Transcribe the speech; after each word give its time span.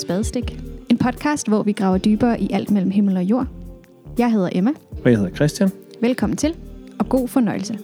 til 0.00 0.06
Spadestik. 0.06 0.60
En 0.90 0.98
podcast, 0.98 1.48
hvor 1.48 1.62
vi 1.62 1.72
graver 1.72 1.98
dybere 1.98 2.40
i 2.40 2.48
alt 2.52 2.70
mellem 2.70 2.90
himmel 2.90 3.16
og 3.16 3.22
jord. 3.22 3.46
Jeg 4.18 4.32
hedder 4.32 4.48
Emma. 4.52 4.70
Og 5.04 5.10
jeg 5.10 5.18
hedder 5.18 5.34
Christian. 5.34 5.70
Velkommen 6.00 6.36
til, 6.36 6.56
og 6.98 7.08
god 7.08 7.28
fornøjelse. 7.28 7.78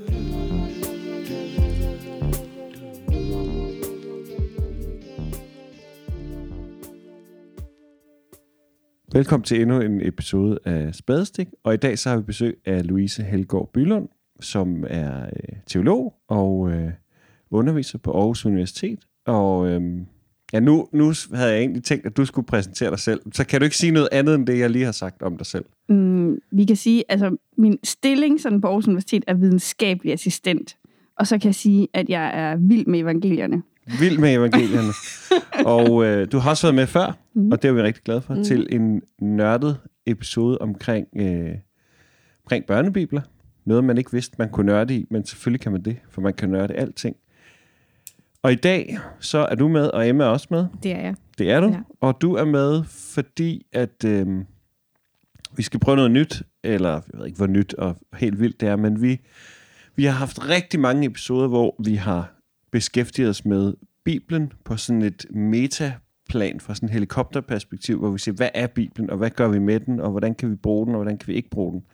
Velkommen 9.13 9.45
til 9.45 9.61
endnu 9.61 9.81
en 9.81 10.01
episode 10.07 10.59
af 10.65 10.95
Spadestik. 10.95 11.49
Og 11.65 11.75
i 11.75 11.77
dag 11.77 11.99
så 11.99 12.09
har 12.09 12.17
vi 12.17 12.23
besøg 12.23 12.59
af 12.65 12.87
Louise 12.87 13.23
Helgaard 13.23 13.71
Bylund, 13.73 14.09
som 14.41 14.85
er 14.89 15.23
øh, 15.23 15.57
teolog 15.67 16.15
og 16.29 16.71
øh, 16.71 16.91
underviser 17.51 17.99
på 17.99 18.13
Aarhus 18.13 18.47
Universitet. 18.47 18.99
Og 19.27 19.69
øh, 19.69 20.01
ja, 20.53 20.61
nu, 20.61 20.89
nu 20.93 21.13
havde 21.35 21.51
jeg 21.51 21.59
egentlig 21.59 21.85
tænkt, 21.85 22.07
at 22.07 22.17
du 22.17 22.25
skulle 22.25 22.47
præsentere 22.47 22.91
dig 22.91 22.99
selv. 22.99 23.21
Så 23.33 23.47
kan 23.47 23.61
du 23.61 23.65
ikke 23.65 23.77
sige 23.77 23.93
noget 23.93 24.09
andet 24.13 24.35
end 24.35 24.47
det, 24.47 24.59
jeg 24.59 24.71
lige 24.71 24.85
har 24.85 24.93
sagt 24.93 25.23
om 25.23 25.37
dig 25.37 25.47
selv? 25.47 25.65
Mm, 25.89 26.39
vi 26.51 26.65
kan 26.65 26.77
sige, 26.77 27.05
altså 27.09 27.37
min 27.59 27.79
stilling 27.85 28.41
sådan 28.41 28.61
på 28.61 28.67
Aarhus 28.67 28.87
Universitet 28.87 29.25
er 29.27 29.35
videnskabelig 29.35 30.13
assistent. 30.13 30.77
Og 31.19 31.27
så 31.27 31.39
kan 31.39 31.47
jeg 31.47 31.55
sige, 31.55 31.89
at 31.95 32.09
jeg 32.09 32.31
er 32.35 32.57
vild 32.57 32.87
med 32.87 33.01
evangelierne. 33.01 33.63
Vild 34.01 34.19
med 34.19 34.35
evangelierne. 34.35 34.93
og 35.77 36.05
øh, 36.05 36.33
du 36.33 36.39
har 36.39 36.51
også 36.51 36.67
været 36.67 36.75
med 36.75 36.87
før, 36.87 37.19
mm. 37.35 37.53
og 37.53 37.63
det 37.63 37.69
er 37.69 37.73
vi 37.73 37.83
rigtig 37.83 38.03
glade 38.03 38.21
for, 38.21 38.35
mm. 38.35 38.45
til 38.45 38.67
en 38.71 39.03
nørdet 39.21 39.79
episode 40.07 40.59
omkring, 40.59 41.07
øh, 41.17 41.51
omkring 42.45 42.67
børnebibler. 42.67 43.21
Noget, 43.65 43.85
man 43.85 43.99
ikke 43.99 44.13
vidste, 44.13 44.37
man 44.39 44.49
kunne 44.49 44.67
nørde 44.67 44.95
i, 44.95 45.07
men 45.11 45.27
selvfølgelig 45.27 45.61
kan 45.61 45.73
man 45.73 45.83
det, 45.83 45.97
for 46.11 46.21
man 46.21 46.35
kan 46.35 46.49
nørde 46.49 46.75
alting. 46.75 47.17
Og 48.47 48.53
i 48.53 48.55
dag, 48.55 48.99
så 49.21 49.39
er 49.39 49.55
du 49.55 49.69
med, 49.69 49.89
og 49.89 50.09
Emma 50.09 50.25
er 50.25 50.29
også 50.29 50.47
med. 50.51 50.67
Det 50.83 50.93
er 50.93 51.01
jeg. 51.01 51.15
Det 51.39 51.51
er 51.51 51.61
du. 51.61 51.69
Ja. 51.69 51.81
Og 52.01 52.21
du 52.21 52.35
er 52.35 52.45
med, 52.45 52.85
fordi 52.85 53.67
at 53.73 54.05
øh, 54.05 54.27
vi 55.57 55.63
skal 55.63 55.81
prøve 55.81 55.97
noget 55.97 56.11
nyt, 56.11 56.43
eller 56.65 56.91
jeg 56.91 57.03
ved 57.13 57.27
ikke, 57.27 57.37
hvor 57.37 57.47
nyt 57.47 57.75
og 57.75 57.97
helt 58.15 58.41
vildt 58.41 58.61
det 58.61 58.69
er, 58.69 58.77
men 58.77 59.03
vi, 59.03 59.21
vi 59.97 60.05
har 60.05 60.13
haft 60.13 60.49
rigtig 60.49 60.81
mange 60.81 61.07
episoder, 61.07 61.49
hvor 61.49 61.77
vi 61.85 61.95
har 61.95 62.33
beskæftiget 62.73 63.31
os 63.31 63.45
med 63.45 63.75
Bibelen 64.05 64.53
på 64.65 64.77
sådan 64.77 65.03
et 65.03 65.27
metaplan 65.31 66.61
fra 66.61 66.75
sådan 66.75 66.89
et 66.89 66.93
helikopterperspektiv, 66.93 67.99
hvor 67.99 68.11
vi 68.11 68.19
siger, 68.19 68.35
hvad 68.35 68.51
er 68.55 68.67
Bibelen, 68.67 69.11
og 69.11 69.17
hvad 69.17 69.31
gør 69.31 69.49
vi 69.49 69.59
med 69.59 69.81
den, 69.81 70.01
og 70.01 70.11
hvordan 70.11 70.35
kan 70.35 70.51
vi 70.51 70.57
bruge 70.57 70.87
den, 70.87 70.95
og 70.95 70.99
hvordan 70.99 71.19
kan 71.19 71.29
vi 71.29 71.35
ikke 71.35 71.51
bruge 71.51 71.73
den. 71.73 71.85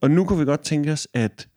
Og 0.00 0.10
nu 0.10 0.24
kunne 0.24 0.38
vi 0.38 0.44
godt 0.44 0.62
tænke 0.62 0.92
os 0.92 1.08
at 1.14 1.48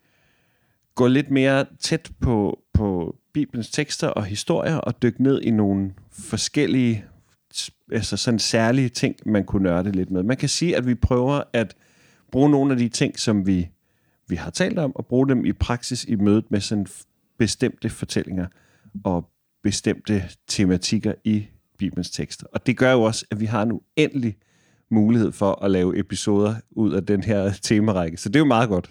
gå 0.94 1.06
lidt 1.06 1.30
mere 1.30 1.64
tæt 1.80 2.10
på, 2.20 2.58
på 2.74 3.16
Bibelens 3.36 3.70
tekster 3.70 4.08
og 4.08 4.24
historier, 4.24 4.76
og 4.76 5.02
dykke 5.02 5.22
ned 5.22 5.40
i 5.42 5.50
nogle 5.50 5.92
forskellige, 6.12 7.04
altså 7.92 8.16
sådan 8.16 8.38
særlige 8.38 8.88
ting, 8.88 9.16
man 9.26 9.44
kunne 9.44 9.62
nørde 9.62 9.92
lidt 9.92 10.10
med. 10.10 10.22
Man 10.22 10.36
kan 10.36 10.48
sige, 10.48 10.76
at 10.76 10.86
vi 10.86 10.94
prøver 10.94 11.42
at 11.52 11.76
bruge 12.32 12.50
nogle 12.50 12.72
af 12.72 12.78
de 12.78 12.88
ting, 12.88 13.18
som 13.18 13.46
vi, 13.46 13.68
vi 14.28 14.36
har 14.36 14.50
talt 14.50 14.78
om, 14.78 14.96
og 14.96 15.06
bruge 15.06 15.28
dem 15.28 15.44
i 15.44 15.52
praksis 15.52 16.04
i 16.04 16.14
mødet 16.14 16.50
med 16.50 16.60
sådan 16.60 16.86
bestemte 17.38 17.88
fortællinger 17.88 18.46
og 19.04 19.30
bestemte 19.62 20.22
tematikker 20.46 21.12
i 21.24 21.46
Bibelens 21.78 22.10
tekster. 22.10 22.46
Og 22.52 22.66
det 22.66 22.76
gør 22.76 22.92
jo 22.92 23.02
også, 23.02 23.26
at 23.30 23.40
vi 23.40 23.46
har 23.46 23.62
en 23.62 23.72
uendelig 23.72 24.36
mulighed 24.90 25.32
for 25.32 25.64
at 25.64 25.70
lave 25.70 25.98
episoder 25.98 26.54
ud 26.70 26.92
af 26.92 27.06
den 27.06 27.22
her 27.22 27.52
temarække. 27.62 28.16
Så 28.16 28.28
det 28.28 28.36
er 28.36 28.40
jo 28.40 28.44
meget 28.44 28.68
godt. 28.68 28.90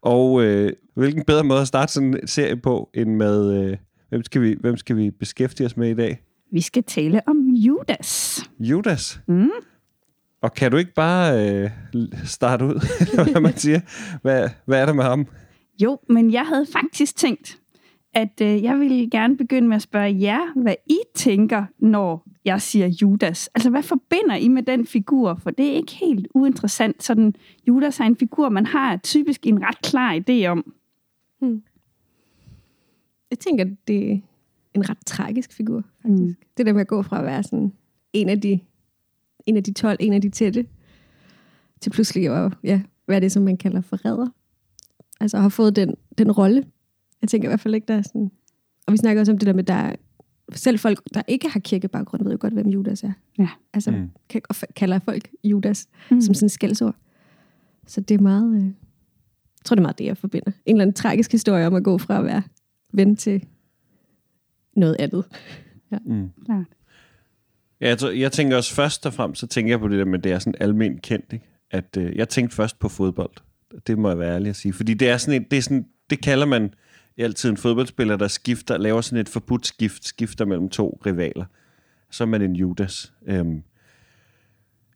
Og 0.00 0.42
øh, 0.42 0.72
hvilken 0.94 1.24
bedre 1.24 1.44
måde 1.44 1.60
at 1.60 1.68
starte 1.68 1.92
sådan 1.92 2.14
en 2.14 2.28
serie 2.28 2.56
på, 2.56 2.90
end 2.94 3.14
med, 3.14 3.64
øh, 3.64 3.76
hvem, 4.08 4.24
skal 4.24 4.42
vi, 4.42 4.56
hvem 4.60 4.76
skal 4.76 4.96
vi 4.96 5.10
beskæftige 5.10 5.66
os 5.66 5.76
med 5.76 5.90
i 5.90 5.94
dag? 5.94 6.22
Vi 6.52 6.60
skal 6.60 6.84
tale 6.84 7.20
om 7.26 7.36
Judas. 7.54 8.42
Judas. 8.58 9.20
Mm. 9.28 9.50
Og 10.42 10.54
kan 10.54 10.70
du 10.70 10.76
ikke 10.76 10.94
bare 10.94 11.50
øh, 11.50 11.70
starte 12.24 12.64
ud, 12.64 12.74
eller 13.10 13.30
hvad 13.30 13.40
man 13.40 13.56
siger? 13.56 13.80
Hvad, 14.22 14.48
hvad 14.64 14.80
er 14.80 14.86
der 14.86 14.92
med 14.92 15.04
ham? 15.04 15.26
Jo, 15.82 15.98
men 16.08 16.32
jeg 16.32 16.46
havde 16.46 16.66
faktisk 16.72 17.16
tænkt, 17.16 17.58
at 18.16 18.40
øh, 18.42 18.62
jeg 18.62 18.78
ville 18.80 19.10
gerne 19.10 19.36
begynde 19.36 19.68
med 19.68 19.76
at 19.76 19.82
spørge 19.82 20.20
jer, 20.20 20.62
hvad 20.62 20.74
I 20.86 20.98
tænker, 21.14 21.64
når 21.78 22.26
jeg 22.44 22.62
siger 22.62 22.86
Judas. 22.86 23.48
Altså, 23.54 23.70
hvad 23.70 23.82
forbinder 23.82 24.36
I 24.36 24.48
med 24.48 24.62
den 24.62 24.86
figur? 24.86 25.34
For 25.34 25.50
det 25.50 25.66
er 25.66 25.72
ikke 25.72 25.92
helt 25.92 26.28
uinteressant. 26.34 27.02
Sådan, 27.02 27.34
Judas 27.68 28.00
er 28.00 28.04
en 28.04 28.16
figur, 28.16 28.48
man 28.48 28.66
har 28.66 28.96
typisk 28.96 29.46
en 29.46 29.62
ret 29.62 29.82
klar 29.82 30.20
idé 30.20 30.46
om. 30.46 30.74
Hmm. 31.40 31.62
Jeg 33.30 33.38
tænker, 33.38 33.64
det 33.88 34.12
er 34.12 34.18
en 34.74 34.90
ret 34.90 34.98
tragisk 35.06 35.52
figur, 35.52 35.82
faktisk. 36.02 36.38
Mm. 36.40 36.46
Det 36.56 36.66
der 36.66 36.72
med 36.72 36.80
at 36.80 36.86
gå 36.86 37.02
fra 37.02 37.18
at 37.18 37.24
være 37.24 37.42
sådan 37.42 37.72
en 38.12 38.28
af 38.28 38.40
de, 38.40 38.60
en 39.46 39.56
af 39.56 39.64
de 39.64 39.72
12, 39.72 39.96
en 40.00 40.12
af 40.12 40.20
de 40.20 40.28
tætte, 40.28 40.66
til 41.80 41.90
pludselig 41.90 42.28
at 42.28 42.52
ja, 42.64 42.82
være 43.08 43.20
det, 43.20 43.32
som 43.32 43.42
man 43.42 43.56
kalder 43.56 43.80
forræder. 43.80 44.28
Altså 45.20 45.38
har 45.38 45.48
fået 45.48 45.76
den, 45.76 45.94
den 46.18 46.32
rolle. 46.32 46.64
Jeg 47.26 47.30
tænker 47.30 47.48
i 47.48 47.50
hvert 47.50 47.60
fald 47.60 47.74
ikke, 47.74 47.84
der 47.88 47.94
er 47.94 48.02
sådan... 48.02 48.30
Og 48.86 48.92
vi 48.92 48.96
snakker 48.96 49.20
også 49.20 49.32
om 49.32 49.38
det 49.38 49.46
der 49.46 49.52
med, 49.52 49.64
der 49.64 49.74
er, 49.74 49.94
selv 50.52 50.78
folk, 50.78 51.00
der 51.14 51.22
ikke 51.28 51.48
har 51.48 51.60
kirkebaggrund, 51.60 52.22
ved 52.24 52.32
jo 52.32 52.38
godt, 52.40 52.52
hvem 52.52 52.68
Judas 52.68 53.02
er. 53.04 53.12
Ja. 53.38 53.48
Altså 53.74 53.90
Mm. 53.90 54.10
kan, 54.28 54.40
og 54.48 54.56
f- 54.56 54.72
kalder 54.76 54.98
folk 54.98 55.28
Judas 55.44 55.88
Mm. 56.10 56.20
som 56.20 56.34
sådan 56.34 56.44
en 56.46 56.50
skældsord. 56.50 56.94
Så 57.86 58.00
det 58.00 58.14
er 58.14 58.18
meget... 58.18 58.56
Øh, 58.56 58.62
jeg 58.64 58.72
tror, 59.64 59.74
det 59.74 59.80
er 59.80 59.82
meget 59.82 59.98
det, 59.98 60.04
jeg 60.04 60.16
forbinder. 60.16 60.50
En 60.66 60.76
eller 60.76 60.82
anden 60.82 60.94
tragisk 60.94 61.32
historie 61.32 61.66
om 61.66 61.74
at 61.74 61.84
gå 61.84 61.98
fra 61.98 62.18
at 62.18 62.24
være 62.24 62.42
ven 62.92 63.16
til 63.16 63.44
noget 64.76 64.96
andet. 64.98 65.24
Mm. 66.04 66.28
Klart. 66.44 66.64
Ja, 67.80 67.88
jeg, 67.88 67.98
tror- 67.98 68.10
jeg 68.10 68.32
tænker 68.32 68.56
også 68.56 68.74
først 68.74 69.06
og 69.06 69.14
fremmest, 69.14 69.40
så 69.40 69.46
tænker 69.46 69.72
jeg 69.72 69.80
på 69.80 69.88
det 69.88 69.98
der 69.98 70.04
med, 70.04 70.18
at 70.18 70.24
det 70.24 70.32
er 70.32 70.38
sådan 70.38 70.54
almindeligt 70.60 71.02
kendt, 71.02 71.32
ikke? 71.32 71.44
At 71.70 71.96
øh, 71.98 72.16
jeg 72.16 72.28
tænkte 72.28 72.56
først 72.56 72.78
på 72.78 72.88
fodbold. 72.88 73.30
Det 73.86 73.98
må 73.98 74.08
jeg 74.08 74.18
være 74.18 74.34
ærlig 74.34 74.50
at 74.50 74.56
sige. 74.56 74.72
Fordi 74.72 74.94
det 74.94 75.08
er 75.08 75.16
sådan 75.16 75.42
et, 75.42 75.50
det, 75.50 75.56
er 75.56 75.62
sådan, 75.62 75.86
det 76.10 76.20
kalder 76.22 76.46
man 76.46 76.74
altid 77.22 77.50
en 77.50 77.56
fodboldspiller, 77.56 78.16
der 78.16 78.28
skifter, 78.28 78.76
laver 78.76 79.00
sådan 79.00 79.18
et 79.18 79.28
forbudt 79.28 79.66
skift, 79.66 80.04
skifter 80.04 80.44
mellem 80.44 80.68
to 80.68 81.00
rivaler. 81.06 81.44
Så 82.10 82.24
er 82.24 82.28
man 82.28 82.42
en 82.42 82.56
Judas. 82.56 83.12
Øhm, 83.26 83.62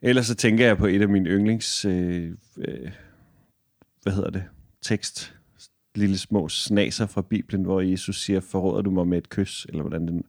ellers 0.03 0.27
så 0.27 0.35
tænker 0.35 0.67
jeg 0.67 0.79
på 0.79 0.87
et 0.87 1.03
af 1.03 1.09
mine 1.09 1.31
yndlings, 1.31 1.85
øh, 1.85 2.37
øh, 2.59 2.91
hvad 4.03 4.13
hedder 4.13 4.31
det, 4.31 4.45
tekst, 4.83 5.35
lille 5.95 6.19
små 6.19 6.49
snaser 6.49 7.07
fra 7.07 7.23
Bibelen, 7.23 7.65
hvor 7.65 7.81
Jesus 7.81 8.25
siger, 8.25 8.41
forråder 8.41 8.83
du 8.83 8.91
mig 8.91 9.09
med 9.09 9.19
et 9.19 9.29
kys, 9.29 9.67
eller 9.69 9.83
hvordan 9.83 10.09
den, 10.09 10.25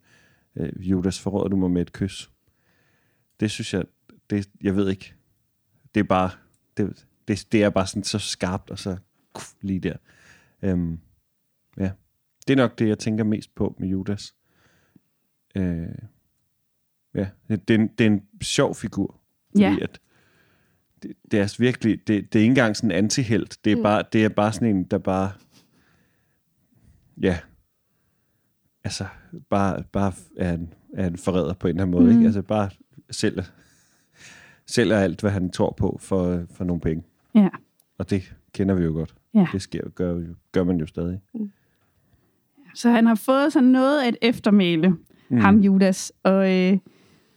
øh, 0.56 0.90
Judas, 0.90 1.19
forråder 1.19 1.47
du 1.47 1.56
mig 1.56 1.72
med 1.72 1.81
et 1.81 1.94
kys. 1.94 2.29
Det 3.40 3.52
synes 3.52 3.73
jeg, 3.73 3.84
det, 4.29 4.50
jeg 4.62 4.75
ved 4.75 4.90
ikke, 4.90 5.13
det 5.96 6.00
er 6.00 6.03
bare, 6.03 6.29
det, 6.78 7.06
det, 7.28 7.47
det 7.52 7.63
er 7.63 7.69
bare 7.69 7.88
sådan 7.88 8.03
så 8.03 8.19
skarpt, 8.19 8.69
og 8.69 8.79
så 8.79 8.97
lige 9.62 9.79
der. 9.79 9.96
Øhm, 10.62 11.00
ja, 11.78 11.92
det 12.48 12.54
er 12.54 12.58
nok 12.58 12.80
det, 12.80 12.88
jeg 12.88 13.00
tænker 13.00 13.24
mest 13.24 13.56
på 13.56 13.76
med 13.80 13.88
Judas. 13.88 14.36
Øh, 15.56 15.88
ja, 17.16 17.30
det, 17.50 17.70
er 17.70 17.76
en, 17.76 17.88
det 17.88 18.06
er 18.06 18.09
en 18.12 18.22
sjov 18.42 18.76
figur, 18.76 19.20
fordi 19.50 19.64
Ja. 19.64 19.76
at 19.82 20.00
det, 21.04 21.14
det 21.32 21.40
er 21.40 21.56
virkelig, 21.59 22.08
det, 22.08 22.34
det 22.34 22.40
er 22.40 22.44
ikke 22.44 22.52
engang 22.52 22.76
sådan 22.78 22.92
en 22.92 22.98
antihelt, 22.98 23.58
det 23.66 23.72
er, 23.72 23.76
Mm. 23.76 23.84
bare, 23.84 24.04
det 24.14 24.26
er 24.26 24.30
bare 24.30 24.54
sådan 24.54 24.76
en, 24.76 24.84
der 24.84 24.98
bare, 24.98 25.32
ja, 27.22 27.40
altså, 28.84 29.06
bare, 29.50 29.84
bare 29.92 30.14
er, 30.38 30.53
en, 30.53 30.74
er 30.94 31.08
en 31.08 31.18
forræder 31.18 31.53
på 31.53 31.68
en 31.68 31.70
eller 31.70 31.82
anden 31.82 31.92
måde, 31.92 32.03
Mm. 32.06 32.12
mm. 32.12 32.18
ikke? 32.18 32.26
Altså 32.26 32.42
bare 32.42 32.70
sælger, 33.12 33.44
sælger 34.66 34.98
alt, 35.00 35.22
hvad 35.22 35.32
han 35.32 35.50
tror 35.52 35.72
på 35.78 35.98
for, 36.02 36.46
for 36.52 36.64
nogle 36.64 36.82
penge. 36.82 37.03
Ja. 37.36 37.50
Og 37.98 38.09
det 38.09 38.36
kender 38.53 38.76
vi 38.76 38.84
jo 38.84 38.91
godt. 38.91 39.16
Ja. 39.34 39.47
Det 39.52 39.62
sker, 39.62 39.90
gør, 39.90 40.22
gør 40.52 40.64
man 40.64 40.78
jo 40.79 40.85
stadig. 40.85 41.22
Så 42.76 42.90
han 42.90 43.06
har 43.06 43.16
fået 43.16 43.53
sådan 43.53 43.70
noget 43.70 44.02
af 44.02 44.08
et 44.09 44.18
eftermæle, 44.22 44.96
mm. 45.29 45.38
ham 45.38 45.58
Judas. 45.58 46.12
Og, 46.23 46.52
øh, 46.52 46.78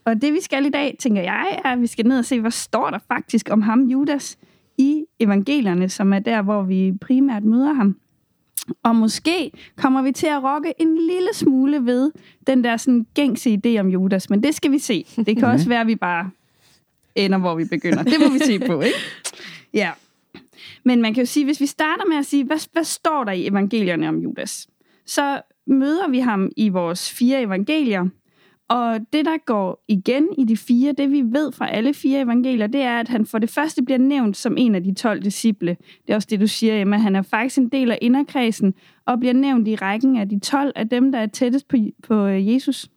og 0.05 0.23
det 0.23 0.33
vi 0.33 0.41
skal 0.41 0.67
i 0.67 0.71
dag, 0.71 0.97
tænker 0.99 1.23
jeg, 1.23 1.61
er, 1.65 1.73
at 1.73 1.81
vi 1.81 1.87
skal 1.87 2.07
ned 2.07 2.19
og 2.19 2.25
se, 2.25 2.41
hvad 2.41 2.51
står 2.51 2.91
der 2.91 2.99
faktisk 3.09 3.49
om 3.51 3.63
ham 3.63 3.81
Judas 3.81 4.39
i 4.79 5.05
evangelierne, 5.21 5.89
som 5.89 6.13
er 6.13 6.19
der, 6.19 6.43
hvor 6.43 6.63
vi 6.63 6.93
primært 7.01 7.45
møder 7.45 7.73
ham. 7.73 7.97
Og 8.83 8.97
måske 8.97 9.51
kommer 9.77 10.03
vi 10.03 10.13
til 10.13 10.27
at 10.27 10.43
rokke 10.43 10.73
en 10.79 10.95
lille 10.95 11.29
smule 11.33 11.87
ved 11.87 12.13
den 12.47 12.65
der 12.65 12.77
sådan 12.77 13.07
gængse 13.15 13.61
idé 13.67 13.81
om 13.81 13.89
Judas, 13.89 14.31
men 14.31 14.43
det 14.43 14.55
skal 14.55 14.71
vi 14.71 14.79
se. 14.79 15.07
Det 15.17 15.37
kan 15.37 15.45
også 15.45 15.69
være, 15.69 15.81
at 15.81 15.87
vi 15.87 15.97
bare 15.97 16.31
ender, 17.15 17.39
hvor 17.39 17.55
vi 17.55 17.65
begynder. 17.65 18.03
Det 18.03 18.15
må 18.21 18.33
vi 18.33 18.39
se 18.39 18.59
på, 18.59 18.81
ikke? 18.81 18.97
Ja. 19.75 19.91
Men 20.85 21.03
man 21.03 21.15
kan 21.15 21.23
jo 21.23 21.27
sige, 21.27 21.45
hvis 21.45 21.61
vi 21.61 21.67
starter 21.67 22.05
med 22.09 22.17
at 22.17 22.27
sige, 22.27 22.45
hvad, 22.45 22.69
hvad 22.73 22.85
står 22.85 23.25
der 23.25 23.33
i 23.33 23.47
evangelierne 23.47 24.09
om 24.09 24.19
Judas? 24.19 24.69
Så 25.07 25.41
møder 25.67 26.09
vi 26.09 26.19
ham 26.19 26.51
i 26.57 26.69
vores 26.69 27.13
fire 27.13 27.43
evangelier, 27.43 28.09
og 28.69 29.01
det, 29.13 29.25
der 29.25 29.37
går 29.47 29.85
igen 29.89 30.29
i 30.39 30.45
de 30.45 30.57
fire, 30.57 30.93
det 30.93 31.11
vi 31.11 31.23
ved 31.23 31.53
fra 31.53 31.71
alle 31.71 31.95
fire 31.95 32.21
evangelier, 32.21 32.67
det 32.67 32.81
er, 32.81 33.01
at 33.01 33.09
han 33.09 33.27
for 33.27 33.39
det 33.39 33.51
første 33.51 33.85
bliver 33.85 33.99
nævnt 33.99 34.37
som 34.37 34.57
en 34.57 34.75
af 34.75 34.83
de 34.83 34.95
12 34.95 35.23
disciple. 35.23 35.77
Det 36.07 36.13
er 36.13 36.15
også 36.15 36.29
det, 36.31 36.41
du 36.41 36.47
siger, 36.47 36.81
Emma. 36.81 36.97
Han 36.97 37.17
er 37.17 37.23
faktisk 37.23 37.59
en 37.59 37.69
del 37.69 37.91
af 37.91 37.99
inderkredsen, 38.03 38.75
og 39.07 39.21
bliver 39.21 39.33
nævnt 39.33 39.69
i 39.69 39.77
rækken 39.77 40.17
af 40.17 40.29
de 40.29 40.39
12 40.39 40.73
af 40.77 40.89
dem, 40.89 41.13
der 41.13 41.19
er 41.19 41.27
tættest 41.27 41.69
på, 41.69 41.77
på 42.03 42.27
øh, 42.27 42.55
Jesus. 42.55 42.89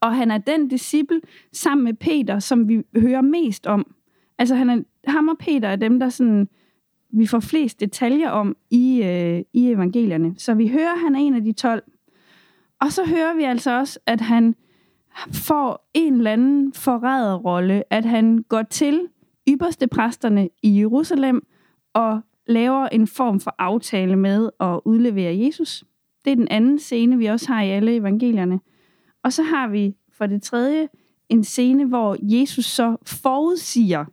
Og 0.00 0.16
han 0.16 0.30
er 0.30 0.38
den 0.38 0.68
disciple 0.68 1.20
sammen 1.52 1.84
med 1.84 1.94
Peter, 1.94 2.38
som 2.38 2.68
vi 2.68 2.82
hører 2.96 3.22
mest 3.22 3.66
om. 3.66 3.94
Altså 4.38 4.54
han 4.54 4.70
er, 4.70 4.82
ham 5.10 5.28
og 5.28 5.38
Peter 5.38 5.68
er 5.68 5.76
dem, 5.76 6.00
der 6.00 6.08
sådan, 6.08 6.48
vi 7.12 7.26
får 7.26 7.40
flest 7.40 7.80
detaljer 7.80 8.30
om 8.30 8.56
i, 8.70 9.02
øh, 9.02 9.42
i 9.52 9.70
evangelierne. 9.70 10.34
Så 10.38 10.54
vi 10.54 10.68
hører, 10.68 10.92
at 10.92 11.00
han 11.00 11.14
er 11.14 11.18
en 11.18 11.34
af 11.34 11.42
de 11.42 11.52
12. 11.52 11.82
Og 12.80 12.92
så 12.92 13.04
hører 13.04 13.36
vi 13.36 13.42
altså 13.42 13.78
også, 13.78 13.98
at 14.06 14.20
han 14.20 14.54
får 15.32 15.90
en 15.94 16.14
eller 16.14 16.32
anden 16.32 16.72
forræderrolle, 16.72 17.92
at 17.92 18.04
han 18.04 18.38
går 18.38 18.62
til 18.62 19.08
ypperste 19.48 19.86
præsterne 19.86 20.48
i 20.62 20.80
Jerusalem 20.80 21.46
og 21.94 22.20
laver 22.46 22.88
en 22.88 23.06
form 23.06 23.40
for 23.40 23.54
aftale 23.58 24.16
med 24.16 24.50
at 24.60 24.80
udlevere 24.84 25.38
Jesus. 25.38 25.84
Det 26.24 26.32
er 26.32 26.36
den 26.36 26.48
anden 26.48 26.78
scene, 26.78 27.18
vi 27.18 27.26
også 27.26 27.52
har 27.52 27.62
i 27.62 27.70
alle 27.70 27.96
evangelierne. 27.96 28.60
Og 29.22 29.32
så 29.32 29.42
har 29.42 29.68
vi 29.68 29.94
for 30.12 30.26
det 30.26 30.42
tredje 30.42 30.88
en 31.28 31.44
scene, 31.44 31.84
hvor 31.84 32.16
Jesus 32.22 32.64
så 32.64 32.96
forudsiger, 33.06 34.04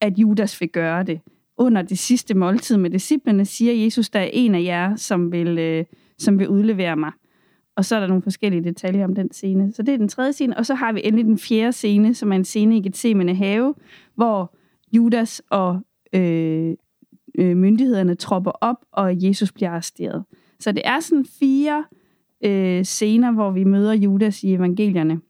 at 0.00 0.18
Judas 0.18 0.60
vil 0.60 0.68
gøre 0.68 1.02
det. 1.02 1.20
Under 1.58 1.82
det 1.82 1.98
sidste 1.98 2.34
måltid 2.34 2.76
med 2.76 2.90
disciplene 2.90 3.44
siger 3.44 3.72
Jesus, 3.72 4.10
der 4.10 4.20
er 4.20 4.30
en 4.32 4.54
af 4.54 4.62
jer, 4.62 4.96
som 4.96 5.32
vil, 5.32 5.58
øh, 5.58 5.84
som 6.18 6.38
vil 6.38 6.48
udlevere 6.48 6.96
mig. 6.96 7.12
Og 7.76 7.84
så 7.84 7.96
er 7.96 8.00
der 8.00 8.06
nogle 8.06 8.22
forskellige 8.22 8.64
detaljer 8.64 9.04
om 9.04 9.14
den 9.14 9.32
scene. 9.32 9.72
Så 9.72 9.82
det 9.82 9.94
er 9.94 9.98
den 9.98 10.08
tredje 10.08 10.32
scene. 10.32 10.56
Og 10.56 10.66
så 10.66 10.74
har 10.74 10.92
vi 10.92 11.00
endelig 11.04 11.24
den 11.24 11.38
fjerde 11.38 11.72
scene, 11.72 12.14
som 12.14 12.32
er 12.32 12.36
en 12.36 12.44
scene 12.44 12.76
i 12.76 12.80
Gethsemane 12.82 13.34
have, 13.34 13.74
hvor 14.14 14.54
Judas 14.92 15.42
og 15.50 15.80
øh, 16.12 16.74
øh, 17.38 17.56
myndighederne 17.56 18.14
tropper 18.14 18.50
op, 18.50 18.76
og 18.92 19.22
Jesus 19.22 19.52
bliver 19.52 19.70
arresteret. 19.70 20.24
Så 20.60 20.72
det 20.72 20.82
er 20.84 21.00
sådan 21.00 21.26
fire 21.40 21.84
øh, 22.44 22.84
scener, 22.84 23.32
hvor 23.32 23.50
vi 23.50 23.64
møder 23.64 23.92
Judas 23.92 24.44
i 24.44 24.54
evangelierne. 24.54 25.20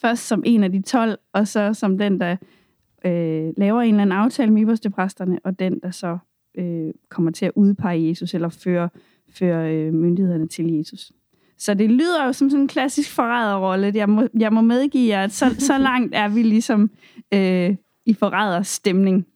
Først 0.00 0.26
som 0.26 0.42
en 0.46 0.64
af 0.64 0.72
de 0.72 0.82
tolv, 0.82 1.18
og 1.32 1.48
så 1.48 1.74
som 1.74 1.98
den, 1.98 2.20
der 2.20 2.36
øh, 3.04 3.52
laver 3.56 3.80
en 3.80 3.94
eller 3.94 4.02
anden 4.02 4.18
aftale 4.18 4.52
med 4.52 4.90
præsterne, 4.90 5.38
og 5.44 5.58
den, 5.58 5.80
der 5.82 5.90
så 5.90 6.18
øh, 6.54 6.90
kommer 7.08 7.30
til 7.30 7.46
at 7.46 7.52
udpege 7.54 8.08
Jesus, 8.08 8.34
eller 8.34 8.48
føre, 8.48 8.88
føre 9.28 9.74
øh, 9.74 9.94
myndighederne 9.94 10.48
til 10.48 10.72
Jesus. 10.72 11.12
Så 11.58 11.74
det 11.74 11.90
lyder 11.90 12.26
jo 12.26 12.32
som 12.32 12.50
sådan 12.50 12.62
en 12.62 12.68
klassisk 12.68 13.14
forræderrolle. 13.14 13.92
Jeg 13.94 14.08
må, 14.08 14.28
jeg 14.38 14.52
må 14.52 14.60
medgive 14.60 15.08
jer, 15.08 15.24
at 15.24 15.32
så, 15.32 15.54
så 15.58 15.78
langt 15.88 16.14
er 16.14 16.28
vi 16.28 16.42
ligesom 16.42 16.90
øh, 17.34 17.76
i 18.06 18.14
forræders 18.14 18.68
stemning. 18.68 19.26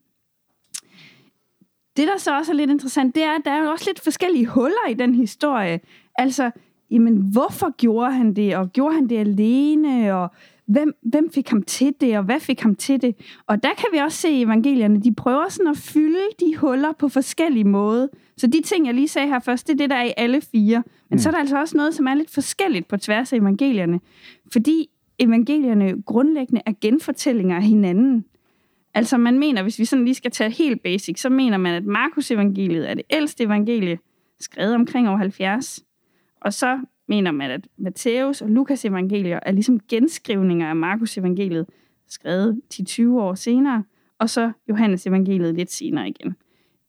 Det, 1.97 2.09
der 2.09 2.19
så 2.19 2.39
også 2.39 2.53
er 2.53 2.57
lidt 2.57 2.71
interessant, 2.71 3.15
det 3.15 3.23
er, 3.23 3.31
at 3.31 3.41
der 3.45 3.51
er 3.51 3.65
jo 3.65 3.71
også 3.71 3.85
lidt 3.89 4.01
forskellige 4.01 4.47
huller 4.47 4.89
i 4.91 4.95
den 4.95 5.15
historie. 5.15 5.81
Altså, 6.19 6.51
jamen, 6.91 7.17
hvorfor 7.17 7.77
gjorde 7.77 8.13
han 8.13 8.35
det, 8.35 8.57
og 8.57 8.73
gjorde 8.73 8.95
han 8.95 9.09
det 9.09 9.19
alene, 9.19 10.15
og 10.15 10.31
hvem, 10.67 10.93
hvem 11.03 11.31
fik 11.31 11.49
ham 11.49 11.63
til 11.63 11.95
det, 12.01 12.19
og 12.19 12.25
hvad 12.25 12.41
fik 12.41 12.61
ham 12.61 12.75
til 12.75 13.03
det? 13.03 13.15
Og 13.47 13.63
der 13.63 13.69
kan 13.77 13.87
vi 13.93 13.99
også 13.99 14.19
se 14.19 14.31
i 14.31 14.43
evangelierne, 14.43 15.01
de 15.01 15.15
prøver 15.15 15.49
sådan 15.49 15.71
at 15.71 15.77
fylde 15.77 16.21
de 16.41 16.57
huller 16.57 16.93
på 16.93 17.09
forskellige 17.09 17.65
måder. 17.65 18.07
Så 18.37 18.47
de 18.47 18.63
ting, 18.63 18.87
jeg 18.87 18.95
lige 18.95 19.09
sagde 19.09 19.29
her 19.29 19.39
først, 19.39 19.67
det 19.67 19.73
er 19.73 19.77
det, 19.77 19.91
der 19.91 19.97
er 19.97 20.05
i 20.05 20.13
alle 20.17 20.41
fire. 20.41 20.83
Men 21.11 21.17
mm. 21.17 21.19
så 21.19 21.29
er 21.29 21.31
der 21.31 21.39
altså 21.39 21.61
også 21.61 21.77
noget, 21.77 21.95
som 21.95 22.07
er 22.07 22.15
lidt 22.15 22.31
forskelligt 22.31 22.89
på 22.89 22.97
tværs 22.97 23.33
af 23.33 23.37
evangelierne. 23.37 24.01
Fordi 24.53 24.91
evangelierne 25.19 26.03
grundlæggende 26.03 26.63
er 26.67 26.73
genfortællinger 26.81 27.57
af 27.57 27.63
hinanden. 27.63 28.25
Altså 28.95 29.19
man 29.19 29.39
mener, 29.39 29.63
hvis 29.63 29.79
vi 29.79 29.85
sådan 29.85 30.05
lige 30.05 30.15
skal 30.15 30.31
tage 30.31 30.51
helt 30.51 30.83
basic, 30.83 31.21
så 31.21 31.29
mener 31.29 31.57
man, 31.57 31.75
at 31.75 31.85
Markus 31.85 32.31
evangeliet 32.31 32.91
er 32.91 32.95
det 32.95 33.05
ældste 33.11 33.45
evangelie, 33.45 33.99
skrevet 34.41 34.75
omkring 34.75 35.09
år 35.09 35.17
70. 35.17 35.81
Og 36.41 36.53
så 36.53 36.79
mener 37.09 37.31
man, 37.31 37.51
at 37.51 37.69
Matthæus 37.77 38.43
og 38.43 38.51
Lukas 38.51 38.85
evangelier 38.85 39.41
er 39.43 39.53
ligesom 39.53 39.81
genskrivninger 39.89 40.69
af 40.69 40.77
Markus 40.77 41.19
evangeliet, 41.19 41.67
skrevet 42.09 42.61
10-20 42.75 43.09
år 43.09 43.35
senere, 43.35 43.85
og 44.19 44.31
så 44.31 44.53
Johannes 44.69 45.07
evangeliet 45.07 45.55
lidt 45.55 45.73
senere 45.73 46.09
igen. 46.09 46.37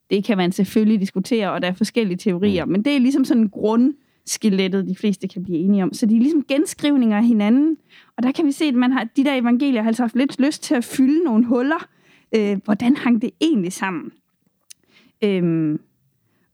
Det 0.09 0.23
kan 0.23 0.37
man 0.37 0.51
selvfølgelig 0.51 0.99
diskutere, 0.99 1.51
og 1.51 1.61
der 1.61 1.67
er 1.67 1.73
forskellige 1.73 2.17
teorier, 2.17 2.65
men 2.65 2.85
det 2.85 2.95
er 2.95 2.99
ligesom 2.99 3.25
sådan 3.25 3.43
en 3.43 3.49
grundskelettet, 3.49 4.87
de 4.87 4.95
fleste 4.95 5.27
kan 5.27 5.43
blive 5.43 5.57
enige 5.57 5.83
om. 5.83 5.93
Så 5.93 6.05
de 6.05 6.15
er 6.15 6.19
ligesom 6.19 6.43
genskrivninger 6.43 7.17
af 7.17 7.25
hinanden, 7.25 7.77
og 8.17 8.23
der 8.23 8.31
kan 8.31 8.45
vi 8.45 8.51
se, 8.51 8.65
at 8.65 8.75
man 8.75 8.91
har, 8.91 9.03
de 9.03 9.23
der 9.23 9.35
evangelier 9.35 9.81
har 9.81 9.87
altså 9.87 10.03
haft 10.03 10.15
lidt 10.15 10.39
lyst 10.39 10.63
til 10.63 10.75
at 10.75 10.83
fylde 10.83 11.23
nogle 11.23 11.45
huller. 11.45 11.87
Øh, 12.35 12.57
hvordan 12.63 12.95
hang 12.95 13.21
det 13.21 13.31
egentlig 13.41 13.73
sammen? 13.73 14.11
Øhm, 15.23 15.79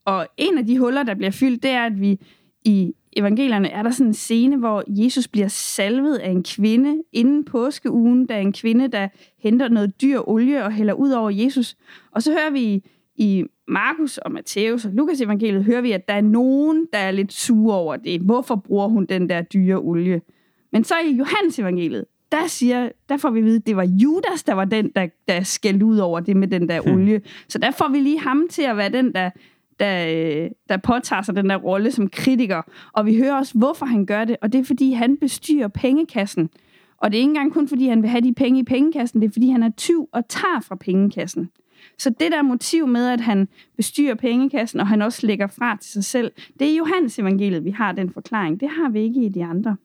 og 0.06 0.28
en 0.38 0.58
af 0.58 0.66
de 0.66 0.80
huller, 0.80 1.04
der 1.04 1.13
bliver 1.13 1.31
fyldt, 1.31 1.63
det 1.63 1.72
er, 1.72 1.86
at 1.86 2.02
vi 2.02 2.19
i 2.66 2.94
evangelierne 3.18 3.69
er 3.69 3.84
der 3.84 3.90
sådan 3.90 4.08
en 4.08 4.13
scene, 4.13 4.58
hvor 4.58 4.84
Jesus 4.88 5.28
bliver 5.28 5.48
salvet 5.48 6.16
af 6.16 6.30
en 6.30 6.44
kvinde 6.44 7.04
inden 7.12 7.46
påskeugen. 7.46 8.28
Der 8.28 8.36
er 8.36 8.40
en 8.40 8.54
kvinde, 8.54 8.88
der 8.88 9.08
henter 9.40 9.69
noget 9.69 10.02
dyr 10.02 10.19
olie 10.30 10.63
og 10.63 10.72
hælder 10.72 10.94
ud 10.94 11.12
over 11.12 11.30
Jesus. 11.30 11.75
Og 12.12 12.24
så 12.24 12.31
hører 12.31 12.52
vi 12.52 12.84
i 13.16 13.46
Markus 13.68 14.18
og 14.18 14.31
Matthæus 14.31 14.86
og 14.86 14.92
Lukas 14.94 15.22
evangeliet, 15.22 15.63
hører 15.63 15.81
vi, 15.81 15.92
at 15.92 16.08
der 16.08 16.13
er 16.13 16.22
nogen, 16.22 16.88
der 16.94 17.00
er 17.00 17.12
lidt 17.12 17.34
sure 17.34 17.75
over 17.75 17.96
det. 17.96 18.22
Hvorfor 18.22 18.56
bruger 18.56 18.88
hun 18.88 19.06
den 19.06 19.30
der 19.30 19.42
dyre 19.42 19.78
olie? 19.78 20.22
Men 20.72 20.84
så 20.84 20.96
i 21.06 21.12
Johannes 21.12 21.60
evangeliet, 21.60 22.06
der, 22.31 22.48
siger, 22.48 22.90
der 23.10 23.18
får 23.18 23.30
vi 23.30 23.40
at 23.40 23.46
vide, 23.46 23.56
at 23.56 23.68
det 23.68 23.75
var 23.75 23.84
Judas, 23.84 24.44
der 24.44 24.54
var 24.54 24.66
den, 24.66 24.92
der, 24.96 25.08
der 25.28 25.44
skældte 25.44 25.86
ud 25.86 25.98
over 25.98 26.19
det 26.19 26.38
med 26.38 26.48
den 26.48 26.69
der 26.69 26.81
hmm. 26.81 26.94
olie. 26.94 27.22
Så 27.48 27.58
der 27.58 27.72
får 27.72 27.90
vi 27.92 28.00
lige 28.00 28.19
ham 28.19 28.48
til 28.50 28.62
at 28.62 28.78
være 28.78 28.90
den, 28.90 29.13
der, 29.13 29.30
der, 29.81 30.07
øh, 30.07 30.50
der 30.69 30.78
påtager 30.78 31.22
sig 31.22 31.36
den 31.36 31.50
der 31.50 31.56
rolle 31.56 31.92
som 31.92 32.10
kritiker. 32.10 32.62
Og 32.94 33.06
vi 33.06 33.18
hører 33.18 33.36
også, 33.36 33.57
hvorfor 33.57 33.86
han 33.86 34.06
gør 34.06 34.25
det, 34.25 34.38
og 34.42 34.54
det 34.54 34.60
er, 34.60 34.63
fordi 34.63 34.92
han 34.92 35.18
bestyrer 35.18 35.68
pengekassen. 35.68 36.50
Og 36.98 37.12
det 37.12 37.18
er 37.18 37.22
ikke 37.22 37.30
engang 37.30 37.54
kun, 37.54 37.68
fordi 37.68 37.88
han 37.88 38.01
vil 38.01 38.10
have 38.10 38.22
de 38.22 38.33
penge 38.33 38.60
i 38.60 38.63
pengekassen, 38.63 39.22
det 39.22 39.28
er, 39.28 39.31
fordi 39.31 39.50
han 39.50 39.63
er 39.63 39.69
tyv 39.78 40.10
og 40.12 40.28
tager 40.28 40.60
fra 40.60 40.75
pengekassen. 40.75 41.50
Så 41.98 42.10
det 42.10 42.31
der 42.31 42.42
motiv 42.42 42.88
med, 42.88 43.07
at 43.10 43.22
han 43.22 43.48
bestyrer 43.78 44.16
pengekassen, 44.16 44.80
og 44.80 44.88
han 44.88 45.01
også 45.01 45.28
lægger 45.28 45.48
fra 45.48 45.78
til 45.78 45.92
sig 45.92 46.04
selv, 46.04 46.31
det 46.60 46.72
er 46.72 46.75
Johannes 46.75 47.19
evangeliet, 47.19 47.66
vi 47.66 47.72
har 47.72 47.92
den 47.92 48.10
forklaring. 48.10 48.60
Det 48.60 48.69
har 48.69 48.89
vi 48.89 49.00
ikke 49.00 49.25
i 49.25 49.30
de 49.30 49.45
andre. 49.45 49.75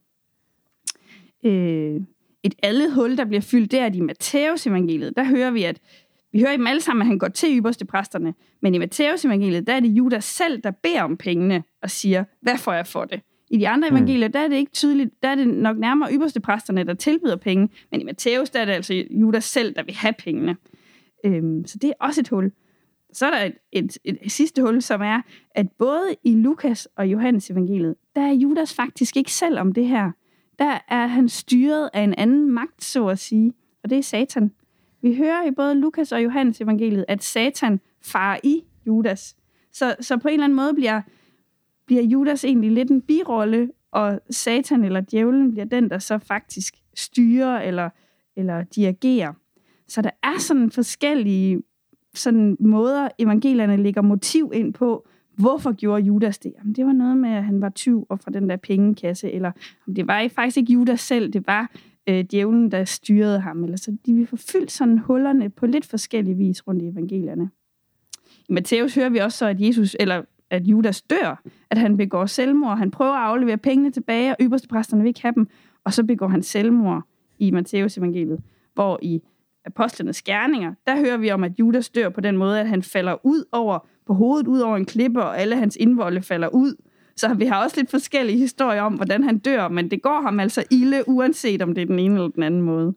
Øh, 1.44 2.00
et 2.42 2.54
andet 2.62 2.92
hul, 2.92 3.16
der 3.16 3.25
bliver 3.25 3.40
fyldt, 3.40 3.72
det 3.72 3.81
er 3.81 3.90
i 3.94 4.00
Matteus 4.00 4.66
evangeliet. 4.66 5.16
Der 5.16 5.25
hører 5.25 5.50
vi, 5.50 5.62
at 5.62 5.81
vi 6.37 6.41
hører 6.41 6.53
i 6.53 6.56
dem 6.56 6.67
alle 6.67 6.81
sammen, 6.81 7.03
at 7.03 7.06
han 7.06 7.19
går 7.19 7.29
til 7.29 7.59
ypperste 7.59 7.85
præsterne. 7.85 8.35
Men 8.62 8.75
i 8.75 8.79
Matthæus 8.79 9.25
evangeliet, 9.25 9.67
der 9.67 9.73
er 9.73 9.81
det 9.81 9.88
Judas 9.88 10.25
selv, 10.25 10.62
der 10.62 10.71
beder 10.71 11.02
om 11.02 11.16
pengene 11.16 11.62
og 11.83 11.90
siger, 11.90 12.25
hvad 12.43 12.59
får 12.59 12.73
jeg 12.73 12.87
for 12.87 13.05
det? 13.05 13.21
I 13.50 13.59
de 13.59 13.69
andre 13.69 13.90
mm. 13.90 13.97
evangelier, 13.97 14.28
der 14.28 14.38
er 14.38 14.49
det 14.49 14.57
ikke 14.57 14.73
tydeligt, 14.73 15.23
der 15.23 15.28
er 15.28 15.35
det 15.35 15.49
nok 15.49 15.78
nærmere 15.78 16.12
ypperste 16.12 16.40
præsterne, 16.40 16.85
der 16.85 16.95
tilbyder 16.95 17.37
penge. 17.37 17.69
Men 17.90 18.00
i 18.00 18.05
Matthæus, 18.05 18.50
der 18.50 18.61
er 18.61 18.64
det 18.64 18.73
altså 18.73 19.05
Judas 19.11 19.45
selv, 19.45 19.75
der 19.75 19.83
vil 19.83 19.95
have 19.95 20.14
pengene. 20.19 20.57
Øhm, 21.25 21.66
så 21.66 21.78
det 21.78 21.88
er 21.88 21.95
også 22.07 22.21
et 22.21 22.28
hul. 22.28 22.52
Så 23.12 23.26
er 23.26 23.31
der 23.31 23.45
et, 23.45 23.55
et, 23.73 23.99
et, 24.05 24.19
et 24.23 24.33
sidste 24.33 24.62
hul, 24.62 24.83
som 24.83 25.02
er, 25.02 25.21
at 25.50 25.66
både 25.78 26.16
i 26.25 26.35
Lukas 26.35 26.88
og 26.97 27.07
Johannes 27.07 27.50
evangeliet, 27.50 27.95
der 28.16 28.23
er 28.23 28.33
Judas 28.33 28.75
faktisk 28.75 29.16
ikke 29.16 29.33
selv 29.33 29.59
om 29.59 29.73
det 29.73 29.87
her. 29.87 30.11
Der 30.59 30.78
er 30.88 31.07
han 31.07 31.28
styret 31.28 31.90
af 31.95 32.00
en 32.00 32.14
anden 32.14 32.50
magt, 32.50 32.85
så 32.85 33.07
at 33.07 33.19
sige, 33.19 33.52
og 33.85 33.90
det 33.90 33.99
er 33.99 34.02
Satan. 34.02 34.50
Vi 35.06 35.16
hører 35.16 35.46
i 35.46 35.50
både 35.50 35.75
Lukas 35.75 36.12
og 36.12 36.25
Johannes 36.25 36.60
evangeliet, 36.60 37.04
at 37.08 37.22
Satan 37.22 37.80
farer 38.02 38.38
i 38.44 38.64
Judas. 38.86 39.36
Så, 39.72 39.96
så 40.00 40.16
på 40.16 40.28
en 40.28 40.34
eller 40.34 40.44
anden 40.44 40.56
måde 40.56 40.75
bliver, 40.75 41.02
bliver 41.86 42.02
Judas 42.02 42.44
egentlig 42.44 42.72
lidt 42.72 42.90
en 42.90 43.02
birolle, 43.02 43.70
og 43.92 44.20
Satan 44.30 44.84
eller 44.84 45.00
djævlen 45.00 45.52
bliver 45.52 45.64
den, 45.64 45.90
der 45.90 45.98
så 45.98 46.18
faktisk 46.18 46.75
styrer 46.94 47.60
eller, 47.60 47.90
eller 48.36 48.62
dirigerer. 48.62 49.32
Så 49.88 50.02
der 50.02 50.10
er 50.22 50.38
sådan 50.38 50.70
forskellige 50.70 51.62
sådan 52.14 52.56
måder, 52.60 53.08
evangelierne 53.18 53.76
lægger 53.76 54.02
motiv 54.02 54.50
ind 54.54 54.75
på, 54.75 55.08
hvorfor 55.36 55.72
gjorde 55.72 56.02
Judas 56.02 56.38
det? 56.38 56.52
Jamen, 56.58 56.72
det 56.72 56.86
var 56.86 56.92
noget 56.92 57.16
med, 57.16 57.30
at 57.30 57.44
han 57.44 57.60
var 57.60 57.68
tyv 57.68 58.06
og 58.08 58.20
fra 58.20 58.30
den 58.30 58.50
der 58.50 58.56
pengekasse, 58.56 59.32
eller 59.32 59.52
det 59.96 60.06
var 60.06 60.28
faktisk 60.28 60.56
ikke 60.56 60.72
Judas 60.72 61.00
selv, 61.00 61.32
det 61.32 61.46
var 61.46 61.70
øh, 62.08 62.25
djævlen, 62.30 62.70
der 62.70 62.84
styrede 62.84 63.40
ham. 63.40 63.64
Eller 63.64 63.76
så 63.76 63.96
de 64.06 64.14
vil 64.14 64.26
forfylde 64.26 64.70
sådan 64.70 64.98
hullerne 64.98 65.50
på 65.50 65.66
lidt 65.66 65.86
forskellig 65.86 66.38
vis 66.38 66.66
rundt 66.66 66.82
i 66.82 66.88
evangelierne. 66.88 67.50
I 68.48 68.52
Matthæus 68.52 68.94
hører 68.94 69.08
vi 69.08 69.18
også 69.18 69.38
så, 69.38 69.46
at 69.46 69.60
Jesus, 69.60 69.96
eller 70.00 70.22
at 70.50 70.62
Judas 70.62 71.02
dør, 71.02 71.42
at 71.70 71.78
han 71.78 71.96
begår 71.96 72.26
selvmord. 72.26 72.78
Han 72.78 72.90
prøver 72.90 73.12
at 73.12 73.26
aflevere 73.26 73.58
pengene 73.58 73.90
tilbage, 73.90 74.30
og 74.30 74.36
ypperste 74.40 74.68
præsterne 74.68 75.02
vil 75.02 75.08
ikke 75.08 75.22
have 75.22 75.34
dem, 75.34 75.48
og 75.84 75.92
så 75.92 76.04
begår 76.04 76.28
han 76.28 76.42
selvmord 76.42 77.02
i 77.38 77.50
Matteus 77.50 77.98
evangeliet, 77.98 78.40
hvor 78.75 78.98
i 79.02 79.22
apostlenes 79.64 80.22
gerninger, 80.22 80.75
der 80.86 80.96
hører 80.96 81.16
vi 81.16 81.30
om, 81.30 81.44
at 81.44 81.52
Judas 81.58 81.90
dør 81.90 82.08
på 82.08 82.20
den 82.20 82.36
måde, 82.36 82.60
at 82.60 82.68
han 82.68 82.82
falder 82.82 83.26
ud 83.26 83.44
over, 83.52 83.86
på 84.06 84.14
hovedet 84.14 84.46
ud 84.46 84.58
over 84.58 84.76
en 84.76 84.84
klippe, 84.84 85.22
og 85.22 85.38
alle 85.38 85.56
hans 85.56 85.76
indvolde 85.76 86.22
falder 86.22 86.48
ud. 86.48 86.75
Så 87.16 87.35
vi 87.35 87.44
har 87.46 87.62
også 87.62 87.76
lidt 87.80 87.90
forskellige 87.90 88.38
historier 88.38 88.82
om, 88.82 88.94
hvordan 88.94 89.25
han 89.25 89.38
dør, 89.38 89.68
men 89.68 89.90
det 89.90 90.02
går 90.02 90.20
ham 90.20 90.40
altså 90.40 90.64
ilde, 90.70 91.08
uanset 91.08 91.62
om 91.62 91.75
det 91.75 91.82
er 91.82 91.87
den 91.87 91.99
ene 91.99 92.14
eller 92.14 92.28
den 92.28 92.42
anden 92.42 92.62
måde. 92.62 92.94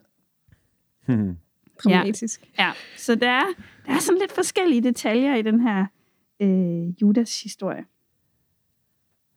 Hmm. 1.05 1.37
Dramatisk. 1.83 2.41
Ja. 2.57 2.65
ja, 2.65 2.71
så 2.97 3.15
der 3.15 3.29
er, 3.29 3.45
der 3.85 3.93
er 3.93 3.99
sådan 3.99 4.19
lidt 4.19 4.31
forskellige 4.31 4.83
detaljer 4.83 5.35
i 5.35 5.41
den 5.41 5.59
her 5.59 5.85
øh, 6.39 7.01
Judas 7.01 7.43
historie. 7.43 7.85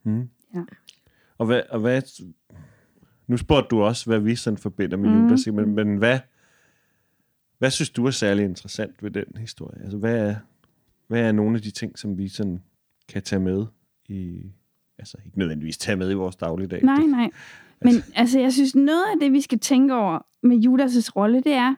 Hmm. 0.02 0.28
Ja. 0.54 0.60
Og 1.38 1.46
hvad, 1.46 1.62
og 1.70 1.80
hvad 1.80 2.02
nu 3.26 3.36
spurgte 3.36 3.68
du 3.68 3.82
også, 3.82 4.10
hvad 4.10 4.20
vi 4.20 4.36
sådan 4.36 4.58
forbinder 4.58 4.96
med 4.96 5.10
Mhm. 5.10 5.22
Judas, 5.22 5.46
men, 5.46 5.74
men 5.74 5.96
hvad, 5.96 6.18
hvad 7.58 7.70
synes 7.70 7.90
du 7.90 8.06
er 8.06 8.10
særlig 8.10 8.44
interessant 8.44 9.02
ved 9.02 9.10
den 9.10 9.24
historie? 9.38 9.82
Altså, 9.82 9.98
hvad 9.98 10.28
er, 10.28 10.36
hvad 11.06 11.20
er 11.20 11.32
nogle 11.32 11.56
af 11.56 11.62
de 11.62 11.70
ting, 11.70 11.98
som 11.98 12.18
vi 12.18 12.28
sådan 12.28 12.62
kan 13.08 13.22
tage 13.22 13.40
med 13.40 13.66
i, 14.08 14.42
altså 15.02 15.18
ikke 15.26 15.38
nødvendigvis 15.38 15.78
tage 15.78 15.96
med 15.96 16.10
i 16.10 16.14
vores 16.14 16.36
dagligdag? 16.36 16.82
Nej, 16.82 17.06
nej. 17.06 17.30
Men 17.80 17.94
altså, 18.14 18.40
jeg 18.40 18.52
synes, 18.52 18.74
noget 18.74 19.04
af 19.12 19.20
det, 19.20 19.32
vi 19.32 19.40
skal 19.40 19.58
tænke 19.58 19.94
over 19.94 20.18
med 20.42 20.56
Judas' 20.56 21.10
rolle, 21.16 21.40
det 21.40 21.52
er, 21.52 21.74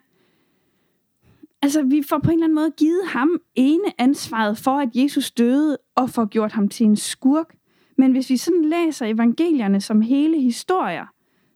altså, 1.63 1.83
vi 1.83 2.03
får 2.09 2.19
på 2.19 2.31
en 2.31 2.35
eller 2.35 2.45
anden 2.45 2.55
måde 2.55 2.71
givet 2.71 3.07
ham 3.07 3.41
ene 3.55 3.85
ansvaret 3.99 4.59
for, 4.59 4.79
at 4.79 4.89
Jesus 4.95 5.31
døde, 5.31 5.79
og 5.95 6.11
får 6.11 6.25
gjort 6.25 6.53
ham 6.53 6.69
til 6.69 6.87
en 6.87 6.97
skurk. 6.97 7.55
Men 7.99 8.13
hvis 8.13 8.31
vi 8.31 8.37
sådan 8.37 8.65
læser 8.65 9.07
evangelierne 9.07 9.81
som 9.81 10.01
hele 10.01 10.41
historier, 10.41 11.07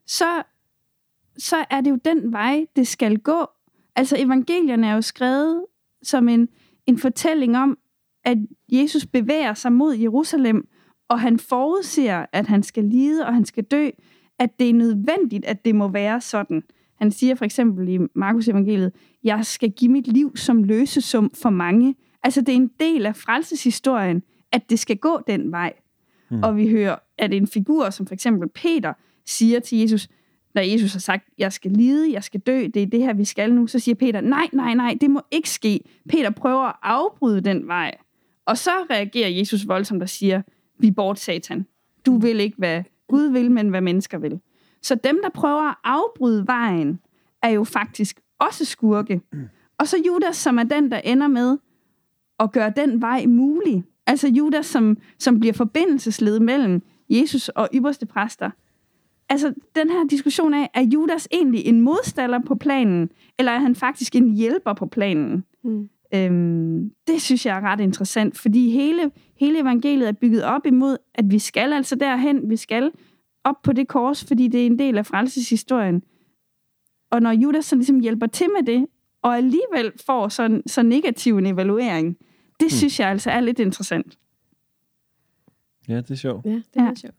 så, 0.07 0.43
så 1.39 1.65
er 1.71 1.81
det 1.81 1.91
jo 1.91 1.99
den 2.05 2.33
vej, 2.33 2.67
det 2.77 2.87
skal 2.87 3.19
gå. 3.19 3.47
Altså, 3.97 4.17
evangelierne 4.19 4.87
er 4.87 4.95
jo 4.95 5.03
skrevet 5.03 5.65
som 6.03 6.29
en, 6.29 6.49
en 6.87 6.99
fortælling 6.99 7.57
om, 7.57 7.79
at 8.25 8.39
Jesus 8.69 9.07
bevæger 9.07 9.55
sig 9.55 9.73
mod 9.73 9.95
Jerusalem, 9.95 10.69
og 11.09 11.21
han 11.21 11.39
forudser, 11.39 12.27
at 12.33 12.47
han 12.47 12.63
skal 12.63 12.85
lide, 12.85 13.27
og 13.27 13.35
han 13.35 13.45
skal 13.45 13.65
dø, 13.65 13.91
at 14.39 14.59
det 14.59 14.71
er 14.71 14.75
nødvendigt, 14.75 15.45
at 15.45 15.65
det 15.65 15.75
må 15.75 15.89
være 15.89 16.21
sådan. 16.21 16.63
Han 16.99 17.11
siger 17.11 17.35
for 17.35 17.45
eksempel 17.45 17.89
i 17.89 17.99
Markus 18.15 18.49
evangeliet, 18.49 18.93
jeg 19.25 19.47
skal 19.47 19.71
give 19.71 19.91
mit 19.91 20.07
liv 20.07 20.37
som 20.37 20.63
løsesum 20.63 21.31
for 21.35 21.51
mange. 21.51 21.95
Altså 22.23 22.41
det 22.41 22.49
er 22.49 22.57
en 22.57 22.71
del 22.81 23.07
af 23.07 23.17
frelseshistorien, 23.17 24.23
at 24.53 24.71
det 24.71 24.79
skal 24.79 24.97
gå 24.97 25.21
den 25.27 25.53
vej. 25.53 25.73
Mm. 26.31 26.43
Og 26.43 26.57
vi 26.57 26.71
hører, 26.71 26.97
at 27.19 27.35
en 27.35 27.47
figur 27.47 27.91
som 27.91 28.07
for 28.07 28.15
eksempel 28.15 28.49
Peter 28.49 28.93
siger 29.27 29.61
til 29.61 29.79
Jesus, 29.79 30.09
når 30.55 30.63
Jesus 30.63 30.93
har 30.93 31.01
sagt, 31.01 31.29
jeg 31.39 31.53
skal 31.53 31.71
lide, 31.71 32.13
jeg 32.13 32.25
skal 32.25 32.41
dø, 32.41 32.67
det 32.75 32.83
er 32.83 32.87
det 32.87 33.01
her, 33.01 33.13
vi 33.13 33.25
skal 33.25 33.55
nu, 33.55 33.67
så 33.67 33.79
siger 33.79 33.95
Peter, 33.95 34.21
nej, 34.21 34.49
nej, 34.53 34.75
nej, 34.75 34.97
det 35.01 35.11
må 35.11 35.21
ikke 35.31 35.51
ske. 35.51 35.81
Peter 36.09 36.31
prøver 36.31 36.65
at 36.65 36.77
afbryde 36.83 37.41
den 37.41 37.67
vej. 37.67 37.95
Og 38.47 38.59
så 38.59 38.71
reagerer 38.91 39.29
Jesus 39.29 39.69
voldsomt 39.69 40.03
og 40.03 40.09
siger, 40.09 40.43
vi 40.79 40.91
bort 40.91 41.19
satan. 41.19 41.67
Du 42.07 42.19
vil 42.19 42.41
ikke, 42.41 42.57
hvad 42.59 42.83
Gud 43.09 43.23
vil, 43.23 43.51
men 43.51 43.69
hvad 43.69 43.81
mennesker 43.81 44.19
vil. 44.19 44.41
Så 44.83 44.95
dem, 44.95 45.21
der 45.23 45.29
prøver 45.29 45.71
at 45.71 45.77
afbryde 45.85 46.47
vejen, 46.47 47.01
er 47.43 47.49
jo 47.49 47.65
faktisk 47.65 48.21
også 48.39 48.65
skurke. 48.65 49.21
Og 49.79 49.89
så 49.89 49.97
Judas, 50.07 50.37
som 50.37 50.59
er 50.59 50.63
den, 50.63 50.91
der 50.91 50.99
ender 50.99 51.29
med 51.29 51.59
at 52.41 52.53
gøre 52.53 52.73
den 52.77 53.01
vej 53.01 53.27
mulig. 53.27 53.85
Altså 54.07 54.29
Judas, 54.29 54.67
som, 54.67 54.97
som 55.19 55.41
bliver 55.41 55.53
forbindelsesled 55.53 56.41
mellem 56.41 56.83
Jesus 57.11 57.49
og 57.49 57.69
ypperste 57.75 58.07
præster. 58.07 58.51
Altså 59.29 59.55
den 59.77 59.91
her 59.91 60.07
diskussion 60.07 60.55
af, 60.55 60.71
er 60.75 60.83
Judas 60.83 61.29
egentlig 61.31 61.67
en 61.67 61.81
modstander 61.81 62.39
på 62.47 62.55
planen, 62.55 63.11
eller 63.39 63.53
er 63.53 63.59
han 63.59 63.75
faktisk 63.75 64.17
en 64.17 64.37
hjælper 64.37 64.73
på 64.73 64.87
planen? 64.87 65.45
Mm. 65.65 65.89
Øhm, 66.15 66.91
det 67.07 67.23
synes 67.23 67.47
jeg 67.47 67.57
er 67.57 67.61
ret 67.61 67.81
interessant, 67.81 68.39
fordi 68.39 68.71
hele, 68.71 69.11
hele 69.37 69.61
evangeliet 69.61 70.09
er 70.09 70.13
bygget 70.13 70.45
op 70.45 70.67
imod, 70.67 70.97
at 71.15 71.25
vi 71.31 71.39
skal 71.39 71.73
altså 71.73 71.95
derhen, 71.97 72.51
vi 72.51 72.57
skal 72.57 72.91
op 73.45 73.63
på 73.63 73.73
det 73.73 73.89
kors, 73.89 74.25
fordi 74.25 74.49
det 74.49 74.63
er 74.63 74.67
en 74.67 74.79
del 74.79 74.99
af 74.99 75.07
frelseshistorien. 75.07 76.03
Og 77.11 77.23
når 77.23 77.31
Judas 77.33 77.65
så 77.65 77.77
ligesom 77.77 78.01
hjælper 78.01 78.27
til 78.27 78.47
med 78.59 78.67
det, 78.67 78.87
og 79.23 79.37
alligevel 79.37 79.93
får 80.07 80.29
så, 80.29 80.63
så 80.67 80.83
negativ 80.83 81.39
en 81.39 81.47
evaluering, 81.47 82.17
det 82.61 82.67
Hmm. 82.67 82.71
synes 82.71 83.01
jeg 83.01 83.09
altså 83.09 83.31
er 83.31 83.41
lidt 83.41 83.59
interessant. 83.59 84.19
Ja, 85.89 85.97
det 85.97 86.11
er 86.11 86.15
sjovt. 86.15 86.47
Ja, 86.47 86.51
det 86.51 86.65
er 86.77 86.85
Ja. 86.85 86.95
sjovt. 86.95 87.15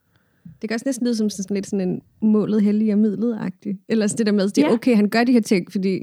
Det 0.62 0.68
kan 0.70 0.74
også 0.74 0.84
næsten 0.86 1.06
lyde 1.06 1.16
som 1.16 1.30
sådan 1.30 1.54
lidt 1.54 1.66
sådan 1.66 1.88
en 1.88 2.02
målet 2.22 2.62
hellig 2.62 2.92
og 2.92 2.98
midlet-agtig. 2.98 3.78
Eller 3.88 4.06
sådan 4.06 4.18
det 4.18 4.26
der 4.26 4.32
med, 4.32 4.44
at 4.44 4.56
det 4.56 4.64
er 4.64 4.68
Ja. 4.68 4.72
okay, 4.74 4.96
han 4.96 5.08
gør 5.08 5.24
de 5.24 5.32
her 5.32 5.40
ting, 5.40 5.72
fordi, 5.72 6.02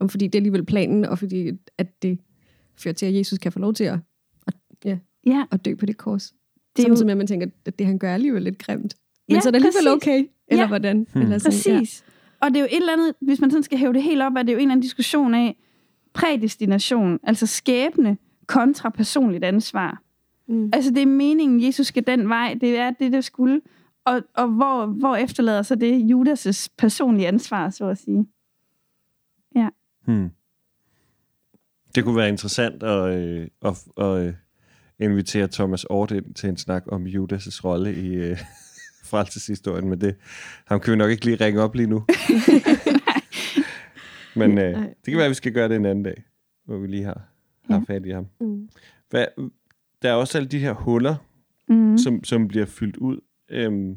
om 0.00 0.08
fordi 0.08 0.26
det 0.26 0.34
er 0.34 0.38
alligevel 0.38 0.64
planen, 0.64 1.04
og 1.04 1.18
fordi 1.18 1.50
at 1.78 2.02
det 2.02 2.18
fører 2.78 2.94
til, 2.94 3.06
at 3.06 3.14
Jesus 3.14 3.38
kan 3.38 3.52
få 3.52 3.58
lov 3.58 3.74
til 3.74 3.84
at, 3.84 3.98
at, 4.46 4.54
ja, 4.84 4.98
Ja, 5.26 5.44
at 5.50 5.64
dø 5.64 5.74
på 5.74 5.86
det 5.86 5.96
kors. 5.96 6.32
det 6.76 6.82
er 6.82 6.86
Samtidig 6.88 7.06
med, 7.06 7.12
at 7.12 7.18
man 7.18 7.26
tænker, 7.26 7.46
at 7.66 7.78
det 7.78 7.86
han 7.86 7.98
gør 7.98 8.08
er 8.10 8.14
alligevel 8.14 8.42
lidt 8.42 8.58
grimt. 8.58 8.94
Men 9.28 9.34
Ja, 9.36 9.40
så 9.40 9.48
er 9.48 9.50
det 9.50 9.56
alligevel 9.56 9.72
præcis. 9.72 10.08
okay, 10.08 10.24
eller 10.48 10.62
Ja. 10.62 10.68
hvordan? 10.68 11.06
Hmm. 11.12 11.22
Eller 11.22 11.38
sådan, 11.38 11.78
præcis. 11.80 12.04
Og 12.40 12.48
det 12.50 12.56
er 12.56 12.60
jo 12.60 12.66
et 12.66 12.76
eller 12.76 12.92
andet, 12.92 13.14
hvis 13.20 13.40
man 13.40 13.50
sådan 13.50 13.62
skal 13.62 13.78
hæve 13.78 13.92
det 13.92 14.02
helt 14.02 14.22
op, 14.22 14.32
er 14.36 14.42
det 14.42 14.52
jo 14.52 14.56
en 14.56 14.60
eller 14.62 14.72
anden 14.72 14.82
diskussion 14.82 15.34
af 15.34 15.56
prædestination, 16.14 17.18
altså 17.22 17.46
skæbne 17.46 18.16
kontra 18.46 18.90
personligt 18.90 19.44
ansvar. 19.44 20.02
Ja. 20.48 20.54
Mm. 20.54 20.70
Altså, 20.72 20.90
det 20.90 21.02
er 21.02 21.06
meningen, 21.06 21.64
Jesus 21.66 21.86
skal 21.86 22.06
den 22.06 22.28
vej. 22.28 22.56
Det 22.60 22.78
er 22.78 22.90
det, 22.90 23.12
der 23.12 23.20
skulle. 23.20 23.60
Og, 24.04 24.22
og 24.34 24.48
hvor, 24.48 24.86
hvor 24.86 25.16
efterlader 25.16 25.62
så 25.62 25.74
det 25.74 26.00
Judas' 26.12 26.68
personlige 26.78 27.28
ansvar, 27.28 27.70
så 27.70 27.84
at 27.88 27.98
sige? 27.98 28.26
Hmm. 30.04 30.30
Det 31.94 32.04
kunne 32.04 32.16
være 32.16 32.28
interessant 32.28 32.82
at, 32.82 33.14
øh, 33.18 33.48
at, 33.64 33.84
at 33.96 34.26
øh, 34.26 34.34
invitere 34.98 35.48
Thomas 35.48 35.84
Ort 35.84 36.10
ind 36.10 36.34
til 36.34 36.48
en 36.48 36.56
snak 36.56 36.84
om 36.88 37.06
Judas' 37.06 37.60
rolle 37.64 37.94
i 37.94 38.08
øh, 38.14 38.38
frelseshistorien, 39.10 39.88
men 39.88 40.00
det 40.00 40.16
ham 40.66 40.80
kan 40.80 40.92
vi 40.92 40.96
nok 40.96 41.10
ikke 41.10 41.24
lige 41.24 41.44
ringe 41.44 41.62
op 41.62 41.74
lige 41.74 41.86
nu. 41.86 42.04
men 44.40 44.58
øh, 44.58 44.74
det 44.78 45.06
kan 45.06 45.16
være, 45.16 45.24
at 45.24 45.30
vi 45.30 45.34
skal 45.34 45.52
gøre 45.52 45.68
det 45.68 45.76
en 45.76 45.86
anden 45.86 46.04
dag, 46.04 46.22
hvor 46.64 46.78
vi 46.78 46.86
lige 46.86 47.04
har, 47.04 47.22
har 47.70 47.84
fat 47.86 48.06
i 48.06 48.10
ham. 48.10 48.26
Mm. 48.40 48.68
Hvad, 49.10 49.26
der 50.02 50.10
er 50.10 50.14
også 50.14 50.38
alle 50.38 50.48
de 50.48 50.58
her 50.58 50.72
huller, 50.72 51.16
Mm. 51.70 51.98
som, 51.98 52.24
som 52.24 52.48
bliver 52.48 52.66
fyldt 52.66 52.96
ud. 52.96 53.20
Øhm, 53.50 53.96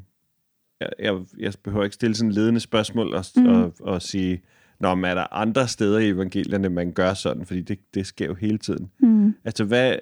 jeg, 0.80 0.90
jeg, 1.00 1.22
jeg 1.40 1.54
behøver 1.64 1.84
ikke 1.84 1.94
stille 1.94 2.16
sådan 2.16 2.32
ledende 2.32 2.60
spørgsmål 2.60 3.14
og, 3.14 3.26
mm. 3.36 3.46
og, 3.46 3.74
og 3.80 4.02
sige, 4.02 4.42
Nå, 4.84 4.96
men 4.96 5.06
er 5.06 5.16
der 5.16 5.34
andre 5.34 5.68
steder 5.68 6.00
i 6.00 6.10
evangelierne, 6.10 6.70
man 6.70 6.92
gør 6.92 7.14
sådan? 7.14 7.46
Fordi 7.46 7.62
det, 7.62 7.80
det 7.94 8.08
sker 8.08 8.26
jo 8.26 8.34
hele 8.34 8.58
tiden. 8.58 8.92
Mm. 9.00 9.36
Altså, 9.46 9.64
hvad, 9.64 9.96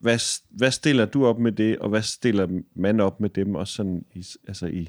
hvad, 0.00 0.42
hvad 0.50 0.70
stiller 0.70 1.04
du 1.04 1.26
op 1.26 1.38
med 1.38 1.52
det, 1.52 1.78
og 1.78 1.88
hvad 1.88 2.02
stiller 2.02 2.48
man 2.74 3.00
op 3.00 3.20
med 3.20 3.30
dem 3.30 3.54
også 3.54 3.74
sådan 3.74 4.04
i, 4.14 4.26
altså 4.48 4.66
i, 4.66 4.88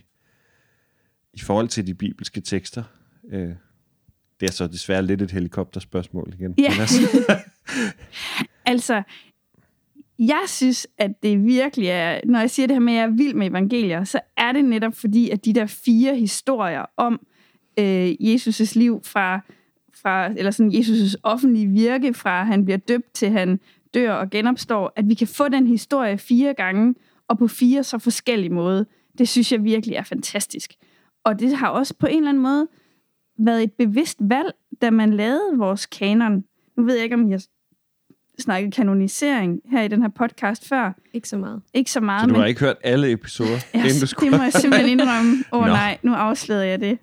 i 1.33 1.39
forhold 1.39 1.67
til 1.67 1.87
de 1.87 1.93
bibelske 1.93 2.41
tekster? 2.41 2.83
Øh, 3.31 3.49
det 4.39 4.47
er 4.47 4.51
så 4.51 4.67
desværre 4.67 5.05
lidt 5.05 5.21
et 5.21 5.31
helikopterspørgsmål 5.31 6.33
igen. 6.33 6.55
Ja. 6.57 6.69
Men 6.69 6.79
altså, 6.79 6.99
Altså, 8.65 9.03
jeg 10.19 10.43
synes, 10.47 10.87
at 10.97 11.11
det 11.23 11.43
virkelig 11.43 11.87
er, 11.87 12.19
når 12.25 12.39
jeg 12.39 12.49
siger 12.49 12.67
det 12.67 12.75
her 12.75 12.81
med, 12.81 12.93
at 12.93 12.99
jeg 12.99 13.05
er 13.05 13.15
vild 13.15 13.33
med 13.33 13.47
evangelier, 13.47 14.03
så 14.03 14.19
er 14.37 14.51
det 14.51 14.65
netop 14.65 14.93
fordi, 14.95 15.29
at 15.29 15.45
de 15.45 15.53
der 15.53 15.65
fire 15.65 16.15
historier 16.15 16.85
om 16.97 17.19
øh, 17.79 18.11
Jesus' 18.21 18.71
liv 18.75 19.01
fra, 19.03 19.39
fra, 20.01 20.27
eller 20.37 20.51
sådan 20.51 20.71
Jesus' 20.71 21.15
offentlige 21.23 21.67
virke, 21.67 22.13
fra 22.13 22.43
han 22.43 22.65
bliver 22.65 22.77
døbt 22.77 23.13
til 23.13 23.29
han 23.29 23.59
dør 23.93 24.13
og 24.13 24.29
genopstår, 24.29 24.93
at 24.95 25.09
vi 25.09 25.13
kan 25.13 25.27
få 25.27 25.49
den 25.49 25.67
historie 25.67 26.17
fire 26.17 26.53
gange, 26.53 26.95
og 27.27 27.37
på 27.37 27.47
fire 27.47 27.83
så 27.83 27.99
forskellige 27.99 28.53
måder. 28.53 28.83
Det 29.17 29.29
synes 29.29 29.51
jeg 29.51 29.63
virkelig 29.63 29.95
er 29.95 30.03
fantastisk. 30.03 30.73
Og 31.23 31.39
det 31.39 31.55
har 31.55 31.69
også 31.69 31.93
på 31.99 32.07
en 32.07 32.17
eller 32.17 32.29
anden 32.29 32.43
måde 32.43 32.67
været 33.39 33.63
et 33.63 33.73
bevidst 33.73 34.17
valg, 34.21 34.51
da 34.81 34.89
man 34.91 35.13
lavede 35.13 35.57
vores 35.57 35.85
kanon. 35.85 36.43
Nu 36.77 36.83
ved 36.83 36.95
jeg 36.95 37.03
ikke, 37.03 37.15
om 37.15 37.31
har 37.31 37.43
snakket 38.39 38.73
kanonisering 38.73 39.59
her 39.71 39.81
i 39.81 39.87
den 39.87 40.01
her 40.01 40.09
podcast 40.09 40.67
før. 40.67 40.93
Ikke 41.13 41.29
så 41.29 41.37
meget. 41.37 41.61
Ikke 41.73 41.91
så 41.91 41.99
meget, 41.99 42.21
så 42.21 42.27
du 42.27 42.31
men 42.31 42.41
har 42.41 42.47
ikke 42.47 42.59
hørt 42.59 42.77
alle 42.83 43.11
episoder, 43.11 43.59
Ja, 43.73 43.79
inden 43.79 43.93
du 43.93 43.99
det 43.99 44.09
skulle... 44.09 44.37
må 44.37 44.43
jeg 44.43 44.53
simpelthen 44.53 44.89
indrømme. 44.89 45.43
Åh 45.51 45.61
oh, 45.61 45.67
nej, 45.67 45.97
nu 46.03 46.13
afslører 46.13 46.63
jeg 46.63 46.79
det. 46.79 46.97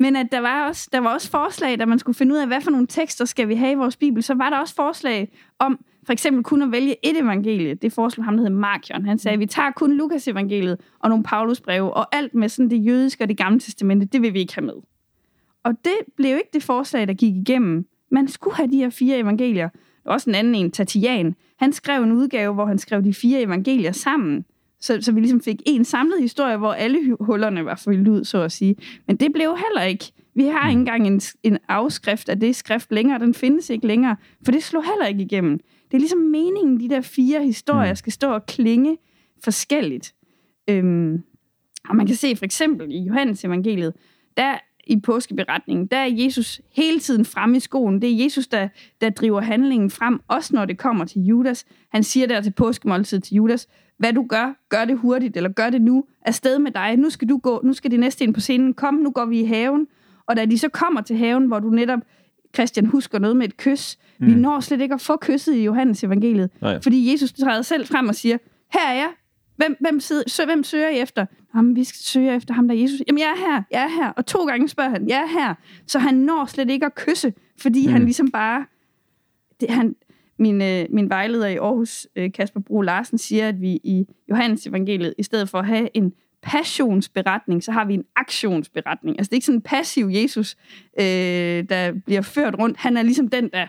Men 0.00 0.16
at 0.16 0.26
der 0.32 0.40
var, 0.40 0.68
også, 0.68 0.88
der 0.92 0.98
var 0.98 1.14
også 1.14 1.30
forslag, 1.30 1.78
da 1.78 1.86
man 1.86 1.98
skulle 1.98 2.16
finde 2.16 2.34
ud 2.34 2.38
af, 2.38 2.46
hvad 2.46 2.60
for 2.60 2.70
nogle 2.70 2.86
tekster 2.86 3.24
skal 3.24 3.48
vi 3.48 3.54
have 3.54 3.72
i 3.72 3.74
vores 3.74 3.96
bibel, 3.96 4.22
så 4.22 4.34
var 4.34 4.50
der 4.50 4.56
også 4.56 4.74
forslag 4.74 5.32
om 5.58 5.84
for 6.06 6.12
eksempel 6.12 6.44
kun 6.44 6.62
at 6.62 6.72
vælge 6.72 6.96
et 7.06 7.18
evangelie. 7.20 7.74
Det 7.74 7.92
foreslog 7.92 8.24
ham, 8.24 8.36
der 8.36 8.42
hed 8.42 8.50
Markion. 8.50 9.06
Han 9.06 9.18
sagde, 9.18 9.32
at 9.32 9.40
vi 9.40 9.46
tager 9.46 9.70
kun 9.70 9.96
Lukas 9.96 10.28
evangeliet 10.28 10.80
og 10.98 11.08
nogle 11.08 11.24
Paulus 11.24 11.60
breve, 11.60 11.94
og 11.94 12.16
alt 12.16 12.34
med 12.34 12.48
sådan 12.48 12.70
det 12.70 12.86
jødiske 12.86 13.24
og 13.24 13.28
det 13.28 13.36
gamle 13.36 13.60
testamente, 13.60 14.06
det 14.06 14.22
vil 14.22 14.34
vi 14.34 14.38
ikke 14.38 14.54
have 14.54 14.66
med. 14.66 14.74
Og 15.64 15.74
det 15.84 16.14
blev 16.16 16.36
ikke 16.36 16.50
det 16.52 16.62
forslag, 16.62 17.08
der 17.08 17.14
gik 17.14 17.36
igennem. 17.36 17.86
Man 18.10 18.28
skulle 18.28 18.56
have 18.56 18.70
de 18.70 18.76
her 18.76 18.90
fire 18.90 19.18
evangelier. 19.18 19.68
Der 19.68 19.78
var 20.04 20.12
også 20.12 20.30
en 20.30 20.34
anden 20.34 20.54
en, 20.54 20.70
Tatian. 20.70 21.34
Han 21.58 21.72
skrev 21.72 22.02
en 22.02 22.12
udgave, 22.12 22.54
hvor 22.54 22.66
han 22.66 22.78
skrev 22.78 23.04
de 23.04 23.14
fire 23.14 23.40
evangelier 23.40 23.92
sammen. 23.92 24.44
Så, 24.80 24.98
så 25.00 25.12
vi 25.12 25.20
ligesom 25.20 25.40
fik 25.40 25.62
en 25.66 25.84
samlet 25.84 26.20
historie, 26.22 26.56
hvor 26.56 26.72
alle 26.72 26.98
hu- 27.10 27.24
hullerne 27.24 27.64
var 27.64 27.74
fyldt 27.84 28.08
ud, 28.08 28.24
så 28.24 28.42
at 28.42 28.52
sige. 28.52 28.76
Men 29.06 29.16
det 29.16 29.32
blev 29.32 29.56
heller 29.68 29.82
ikke. 29.82 30.12
Vi 30.34 30.44
har 30.44 30.68
ikke 30.68 30.78
engang 30.78 31.06
en, 31.06 31.20
en 31.42 31.58
afskrift 31.68 32.28
af 32.28 32.40
det 32.40 32.56
skrift 32.56 32.92
længere. 32.92 33.18
Den 33.18 33.34
findes 33.34 33.70
ikke 33.70 33.86
længere, 33.86 34.16
for 34.44 34.52
det 34.52 34.62
slog 34.62 34.84
heller 34.84 35.06
ikke 35.06 35.22
igennem. 35.22 35.58
Det 35.90 35.94
er 35.96 35.98
ligesom 35.98 36.18
meningen, 36.18 36.80
de 36.80 36.88
der 36.88 37.00
fire 37.00 37.42
historier 37.44 37.90
Mm. 37.92 37.96
skal 37.96 38.12
stå 38.12 38.30
og 38.32 38.46
klinge 38.46 38.96
forskelligt. 39.44 40.14
Øhm, 40.70 41.22
og 41.88 41.96
man 41.96 42.06
kan 42.06 42.16
se 42.16 42.36
for 42.36 42.44
eksempel 42.44 42.90
i 42.92 42.98
Johannes 42.98 43.44
evangeliet, 43.44 43.92
der 44.36 44.54
i 44.86 45.00
påskeberetningen, 45.00 45.86
der 45.86 45.96
er 45.96 46.06
Jesus 46.06 46.60
hele 46.76 47.00
tiden 47.00 47.24
fremme 47.24 47.56
i 47.56 47.60
skoen. 47.60 48.02
Det 48.02 48.10
er 48.12 48.24
Jesus, 48.24 48.46
der, 48.46 48.68
der 49.00 49.10
driver 49.10 49.40
handlingen 49.40 49.90
frem, 49.90 50.20
også 50.28 50.54
når 50.56 50.64
det 50.64 50.78
kommer 50.78 51.04
til 51.04 51.22
Judas. 51.22 51.64
Han 51.92 52.02
siger 52.02 52.26
der 52.26 52.40
til 52.40 52.50
påskemåltid 52.52 53.20
til 53.20 53.34
Judas, 53.34 53.68
hvad 54.00 54.12
du 54.12 54.26
gør, 54.28 54.52
gør 54.68 54.84
det 54.84 54.98
hurtigt, 54.98 55.36
eller 55.36 55.50
gør 55.50 55.70
det 55.70 55.82
nu. 55.82 56.04
Afsted 56.22 56.58
med 56.58 56.70
dig, 56.70 56.96
nu 56.96 57.10
skal 57.10 57.28
du 57.28 57.38
gå, 57.38 57.60
nu 57.64 57.72
skal 57.72 57.90
de 57.90 57.96
næste 57.96 58.24
ind 58.24 58.34
på 58.34 58.40
scenen. 58.40 58.74
Kom, 58.74 58.94
nu 58.94 59.10
går 59.10 59.24
vi 59.24 59.40
i 59.40 59.44
haven. 59.44 59.86
Og 60.26 60.36
da 60.36 60.44
de 60.44 60.58
så 60.58 60.68
kommer 60.68 61.00
til 61.00 61.16
haven, 61.16 61.46
hvor 61.46 61.58
du 61.58 61.70
netop, 61.70 62.00
Christian, 62.54 62.86
husker 62.86 63.18
noget 63.18 63.36
med 63.36 63.48
et 63.48 63.56
kys, 63.56 63.98
mm. 64.18 64.26
vi 64.26 64.34
når 64.34 64.60
slet 64.60 64.80
ikke 64.80 64.94
at 64.94 65.00
få 65.00 65.16
kysset 65.16 65.54
i 65.54 65.64
Johannes 65.64 66.04
evangeliet. 66.04 66.50
Nej. 66.60 66.80
Fordi 66.82 67.12
Jesus 67.12 67.32
træder 67.32 67.62
selv 67.62 67.86
frem 67.86 68.08
og 68.08 68.14
siger, 68.14 68.38
her 68.72 68.88
er 68.88 68.94
jeg, 68.94 69.08
Hvem, 69.56 69.76
hvem, 69.80 70.00
sidder, 70.00 70.22
sø, 70.26 70.44
hvem 70.44 70.64
søger 70.64 70.88
I 70.88 70.98
efter? 70.98 71.26
Jamen, 71.54 71.76
vi 71.76 71.84
skal 71.84 72.00
søge 72.00 72.34
efter 72.34 72.54
ham, 72.54 72.68
der 72.68 72.74
er 72.74 72.78
Jesus. 72.78 73.02
Jamen, 73.06 73.18
jeg 73.18 73.26
er 73.26 73.50
her, 73.50 73.62
jeg 73.70 73.82
er 73.82 73.88
her. 73.88 74.10
Og 74.10 74.26
to 74.26 74.44
gange 74.46 74.68
spørger 74.68 74.90
han, 74.90 75.08
jeg 75.08 75.18
er 75.18 75.26
her. 75.26 75.54
Så 75.86 75.98
han 75.98 76.14
når 76.14 76.46
slet 76.46 76.70
ikke 76.70 76.86
at 76.86 76.94
kysse, 76.94 77.32
fordi 77.58 77.86
mm. 77.86 77.92
han 77.92 78.02
ligesom 78.02 78.30
bare... 78.30 78.66
Det, 79.60 79.70
han, 79.70 79.94
min, 80.40 80.62
øh, 80.62 80.86
min 80.90 81.10
vejleder 81.10 81.46
i 81.46 81.56
Aarhus, 81.56 82.06
øh, 82.16 82.32
Kasper 82.32 82.60
Bro 82.60 82.80
Larsen, 82.80 83.18
siger, 83.18 83.48
at 83.48 83.60
vi 83.60 83.80
i 83.84 84.06
Johannes 84.30 84.66
evangeliet, 84.66 85.14
i 85.18 85.22
stedet 85.22 85.48
for 85.48 85.58
at 85.58 85.66
have 85.66 85.88
en 85.94 86.12
passionsberetning, 86.42 87.64
så 87.64 87.72
har 87.72 87.84
vi 87.84 87.94
en 87.94 88.04
aktionsberetning. 88.16 89.18
Altså 89.18 89.28
det 89.28 89.32
er 89.32 89.36
ikke 89.36 89.46
sådan 89.46 89.58
en 89.58 89.62
passiv 89.62 90.10
Jesus, 90.12 90.56
øh, 91.00 91.04
der 91.68 91.92
bliver 92.06 92.22
ført 92.22 92.54
rundt. 92.58 92.76
Han 92.76 92.96
er 92.96 93.02
ligesom 93.02 93.28
den, 93.28 93.50
der 93.52 93.66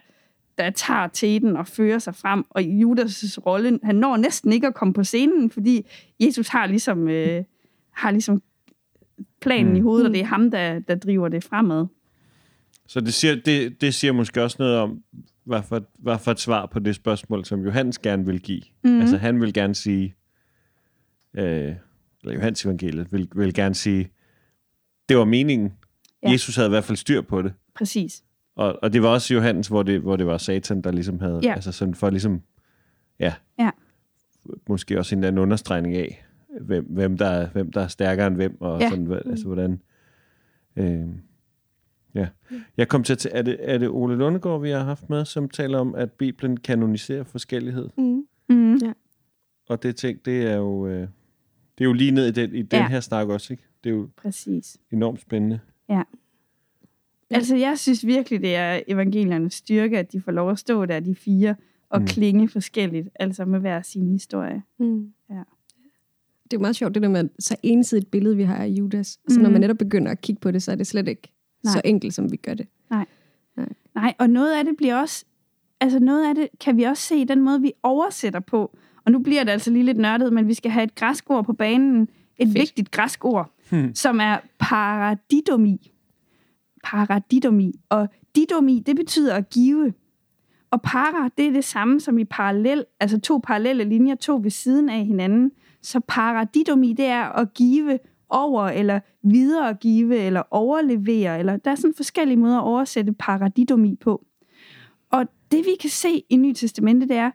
der 0.57 0.69
tager 0.69 1.07
teten 1.07 1.57
og 1.57 1.67
fører 1.67 1.99
sig 1.99 2.15
frem. 2.15 2.43
Og 2.49 2.61
Judas' 2.61 3.37
rolle, 3.45 3.79
han 3.83 3.95
når 3.95 4.17
næsten 4.17 4.53
ikke 4.53 4.67
at 4.67 4.73
komme 4.73 4.93
på 4.93 5.03
scenen, 5.03 5.49
fordi 5.49 5.85
Jesus 6.19 6.47
har 6.47 6.67
ligesom, 6.67 7.07
øh, 7.07 7.43
har 7.91 8.11
ligesom 8.11 8.41
planen 9.41 9.71
mm. 9.71 9.77
i 9.77 9.79
hovedet, 9.79 10.07
og 10.07 10.13
det 10.13 10.21
er 10.21 10.25
ham, 10.25 10.51
der, 10.51 10.79
der 10.79 10.95
driver 10.95 11.27
det 11.27 11.43
fremad. 11.43 11.85
Så 12.87 13.01
det 13.01 13.13
siger, 13.13 13.35
det, 13.35 13.81
det 13.81 13.93
siger 13.93 14.13
måske 14.13 14.43
også 14.43 14.55
noget 14.59 14.77
om, 14.77 15.03
hvad 15.43 15.63
for, 15.63 15.83
hvad 15.99 16.17
for 16.19 16.31
et 16.31 16.39
svar 16.39 16.65
på 16.65 16.79
det 16.79 16.95
spørgsmål, 16.95 17.45
som 17.45 17.63
Johannes 17.65 17.99
gerne 17.99 18.25
vil 18.25 18.41
give. 18.41 18.61
Mm. 18.83 19.01
Altså 19.01 19.17
han 19.17 19.41
vil 19.41 19.53
gerne 19.53 19.75
sige, 19.75 20.15
øh, 21.33 21.75
eller 22.23 22.33
Johannes 22.33 22.65
evangeliet 22.65 23.11
vil, 23.11 23.29
vil 23.35 23.53
gerne 23.53 23.75
sige, 23.75 24.11
det 25.09 25.17
var 25.17 25.25
meningen. 25.25 25.73
Ja. 26.23 26.31
Jesus 26.31 26.55
havde 26.55 26.67
i 26.67 26.69
hvert 26.69 26.83
fald 26.83 26.97
styr 26.97 27.21
på 27.21 27.41
det. 27.41 27.53
Præcis. 27.75 28.23
Og, 28.55 28.79
og 28.81 28.93
det 28.93 29.03
var 29.03 29.09
også 29.09 29.33
Johannes, 29.33 29.67
hvor 29.67 29.83
det, 29.83 30.01
hvor 30.01 30.15
det 30.15 30.25
var 30.25 30.37
Satan, 30.37 30.81
der 30.81 30.91
ligesom 30.91 31.19
havde, 31.19 31.39
ja. 31.43 31.53
altså 31.53 31.71
sådan 31.71 31.95
for 31.95 32.09
ligesom, 32.09 32.41
ja, 33.19 33.33
ja. 33.59 33.69
måske 34.69 34.99
også 34.99 35.15
en 35.15 35.23
anden 35.23 35.41
understregning 35.41 35.95
af, 35.95 36.25
hvem, 36.61 36.85
hvem, 36.85 37.17
der, 37.17 37.25
er, 37.25 37.49
hvem 37.49 37.71
der 37.71 37.81
er 37.81 37.87
stærkere 37.87 38.27
end 38.27 38.35
hvem, 38.35 38.61
og 38.61 38.81
ja. 38.81 38.89
sådan, 38.89 39.13
altså 39.13 39.45
hvordan, 39.45 39.81
øh, 40.75 41.07
ja. 42.15 42.27
Jeg 42.77 42.87
kom 42.87 43.03
til 43.03 43.13
at 43.13 43.27
er 43.31 43.41
det, 43.41 43.57
er 43.59 43.77
det 43.77 43.89
Ole 43.89 44.15
Lundegård, 44.15 44.61
vi 44.61 44.69
har 44.69 44.83
haft 44.83 45.09
med, 45.09 45.25
som 45.25 45.49
taler 45.49 45.79
om, 45.79 45.95
at 45.95 46.11
Bibelen 46.11 46.57
kanoniserer 46.57 47.23
forskellighed? 47.23 47.89
Mm. 47.97 48.25
Mm. 48.49 48.75
Ja. 48.75 48.93
Og 49.69 49.83
det 49.83 49.95
ting, 49.95 50.25
det 50.25 50.41
er 50.41 50.55
jo, 50.55 50.87
øh, 50.87 51.01
det 51.77 51.83
er 51.83 51.85
jo 51.85 51.93
lige 51.93 52.11
ned 52.11 52.27
i 52.27 52.31
den, 52.31 52.55
i 52.55 52.61
den 52.61 52.79
ja. 52.79 52.87
her 52.87 52.99
snak 52.99 53.27
også, 53.27 53.53
ikke? 53.53 53.63
Det 53.83 53.89
er 53.89 53.93
jo 53.93 54.09
Præcis. 54.17 54.77
enormt 54.91 55.21
spændende. 55.21 55.59
Ja. 55.89 56.01
Altså, 57.29 57.55
jeg 57.55 57.79
synes 57.79 58.05
virkelig, 58.05 58.41
det 58.41 58.55
er 58.55 58.79
evangeliernes 58.87 59.53
styrke, 59.53 59.99
at 59.99 60.11
de 60.11 60.21
får 60.21 60.31
lov 60.31 60.51
at 60.51 60.59
stå 60.59 60.85
der, 60.85 60.99
de 60.99 61.15
fire, 61.15 61.55
og 61.89 62.01
mm. 62.01 62.07
klinge 62.07 62.49
forskelligt, 62.49 63.09
altså 63.15 63.45
med 63.45 63.59
hver 63.59 63.81
sin 63.81 64.07
historie. 64.07 64.63
Mm. 64.79 65.13
Ja. 65.29 65.43
Det 66.43 66.57
er 66.57 66.61
meget 66.61 66.75
sjovt, 66.75 66.93
det 66.93 67.03
der 67.03 67.09
med 67.09 67.29
så 67.39 67.55
ensidigt 67.63 68.11
billede, 68.11 68.35
vi 68.35 68.43
har 68.43 68.55
af 68.55 68.67
Judas. 68.67 69.07
Så 69.07 69.39
mm. 69.39 69.43
når 69.43 69.49
man 69.49 69.61
netop 69.61 69.77
begynder 69.77 70.11
at 70.11 70.21
kigge 70.21 70.39
på 70.39 70.51
det, 70.51 70.63
så 70.63 70.71
er 70.71 70.75
det 70.75 70.87
slet 70.87 71.07
ikke 71.07 71.33
Nej. 71.63 71.73
så 71.73 71.81
enkelt, 71.85 72.13
som 72.13 72.31
vi 72.31 72.37
gør 72.37 72.53
det. 72.53 72.67
Nej. 72.89 73.05
Nej. 73.57 73.69
Nej, 73.95 74.13
og 74.19 74.29
noget 74.29 74.53
af 74.53 74.65
det 74.65 74.77
bliver 74.77 74.95
også, 74.95 75.25
altså 75.79 75.99
noget 75.99 76.29
af 76.29 76.35
det 76.35 76.47
kan 76.59 76.77
vi 76.77 76.83
også 76.83 77.03
se 77.03 77.15
i 77.15 77.23
den 77.23 77.41
måde, 77.41 77.61
vi 77.61 77.73
oversætter 77.83 78.39
på. 78.39 78.77
Og 79.05 79.11
nu 79.11 79.19
bliver 79.19 79.43
det 79.43 79.51
altså 79.51 79.71
lige 79.71 79.85
lidt 79.85 79.97
nørdet, 79.97 80.33
men 80.33 80.47
vi 80.47 80.53
skal 80.53 80.71
have 80.71 80.83
et 80.83 80.95
græskord 80.95 81.45
på 81.45 81.53
banen. 81.53 82.01
Et 82.37 82.47
Fedt. 82.47 82.55
vigtigt 82.55 82.91
græskord, 82.91 83.51
hmm. 83.69 83.95
som 83.95 84.19
er 84.19 84.37
paradidomi 84.59 85.91
paradidomi. 86.83 87.73
Og 87.89 88.09
didomi, 88.35 88.83
det 88.85 88.95
betyder 88.95 89.35
at 89.35 89.49
give. 89.49 89.93
Og 90.71 90.81
para, 90.81 91.29
det 91.37 91.47
er 91.47 91.51
det 91.51 91.63
samme 91.63 91.99
som 91.99 92.17
i 92.17 92.25
parallel, 92.25 92.85
altså 92.99 93.19
to 93.19 93.39
parallelle 93.43 93.83
linjer, 93.83 94.15
to 94.15 94.39
ved 94.43 94.49
siden 94.49 94.89
af 94.89 95.05
hinanden. 95.05 95.51
Så 95.81 95.99
paradidomi, 96.07 96.93
det 96.93 97.05
er 97.05 97.23
at 97.23 97.53
give 97.53 97.99
over, 98.31 98.63
eller 98.63 98.99
videregive, 99.23 100.17
eller 100.17 100.43
overlevere, 100.51 101.39
eller 101.39 101.57
der 101.57 101.71
er 101.71 101.75
sådan 101.75 101.93
forskellige 101.93 102.37
måder 102.37 102.57
at 102.57 102.63
oversætte 102.63 103.13
paradidomi 103.13 103.95
på. 103.95 104.25
Og 105.11 105.25
det 105.51 105.65
vi 105.65 105.75
kan 105.81 105.89
se 105.89 106.23
i 106.29 106.35
Nye 106.35 106.53
Testamente, 106.53 107.07
det 107.07 107.17
er, 107.17 107.31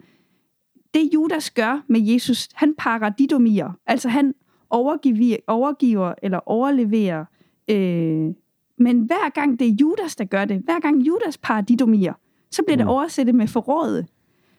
det 0.95 1.11
Judas 1.15 1.51
gør 1.51 1.85
med 1.89 2.01
Jesus, 2.01 2.49
han 2.55 2.75
paradidomier, 2.79 3.79
altså 3.87 4.09
han 4.09 4.35
overgiver, 4.71 5.37
overgiver 5.47 6.15
eller 6.23 6.39
overleverer 6.47 7.25
øh, 7.71 8.35
men 8.79 9.01
hver 9.01 9.29
gang 9.29 9.59
det 9.59 9.69
er 9.69 9.73
Judas, 9.81 10.17
der 10.17 10.25
gør 10.25 10.45
det, 10.45 10.63
hver 10.65 10.81
gang 10.81 11.07
Judas 11.07 11.39
paradidomier, 11.39 12.13
så 12.51 12.63
bliver 12.63 12.77
det 12.77 12.87
mm. 12.87 12.91
oversættet 12.91 13.35
med 13.35 13.47
forrådet. 13.47 14.07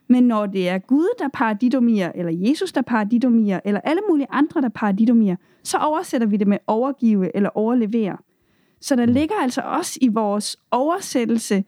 Men 0.09 0.23
når 0.23 0.45
det 0.45 0.69
er 0.69 0.77
Gud, 0.77 1.15
der 1.19 1.27
paradidomier, 1.33 2.11
eller 2.15 2.31
Jesus, 2.49 2.71
der 2.71 2.81
paradidomier, 2.81 3.59
eller 3.65 3.81
alle 3.83 4.01
mulige 4.09 4.27
andre, 4.29 4.61
der 4.61 4.69
paradidomier, 4.69 5.35
så 5.67 5.77
oversætter 5.77 6.27
vi 6.27 6.37
det 6.37 6.47
med 6.47 6.57
overgive 6.67 7.35
eller 7.35 7.49
overlevere. 7.49 8.17
Så 8.81 8.95
der 8.95 9.05
mm. 9.05 9.11
ligger 9.11 9.35
altså 9.41 9.61
også 9.61 9.99
i 10.01 10.07
vores 10.07 10.57
oversættelse 10.71 11.63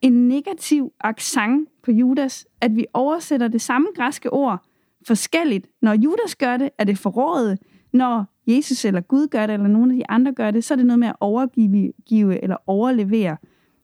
en 0.00 0.28
negativ 0.28 0.92
accent 1.00 1.68
på 1.82 1.90
Judas, 1.90 2.46
at 2.60 2.76
vi 2.76 2.86
oversætter 2.94 3.48
det 3.48 3.60
samme 3.60 3.88
græske 3.96 4.32
ord 4.32 4.64
forskelligt. 5.06 5.66
Når 5.82 5.92
Judas 5.92 6.36
gør 6.36 6.56
det, 6.56 6.70
er 6.78 6.84
det 6.84 6.98
forrådet. 6.98 7.58
Når 7.92 8.24
Jesus 8.46 8.84
eller 8.84 9.00
Gud 9.00 9.26
gør 9.26 9.46
det, 9.46 9.54
eller 9.54 9.68
nogle 9.68 9.92
af 9.92 9.96
de 9.96 10.10
andre 10.10 10.32
gør 10.32 10.50
det, 10.50 10.64
så 10.64 10.74
er 10.74 10.76
det 10.76 10.86
noget 10.86 10.98
med 10.98 11.08
at 11.08 11.16
overgive 11.20 12.42
eller 12.42 12.56
overlevere. 12.66 13.36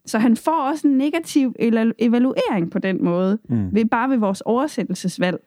Så 0.06 0.18
han 0.18 0.36
får 0.36 0.62
også 0.70 0.88
en 0.88 0.98
negativ 0.98 1.54
evaluering 1.98 2.70
på 2.70 2.78
den 2.78 3.04
måde, 3.04 3.38
mm. 3.48 3.74
ved 3.74 3.84
bare 3.84 4.10
ved 4.10 4.16
vores 4.16 4.40
oversættelsesvalg. 4.40 5.38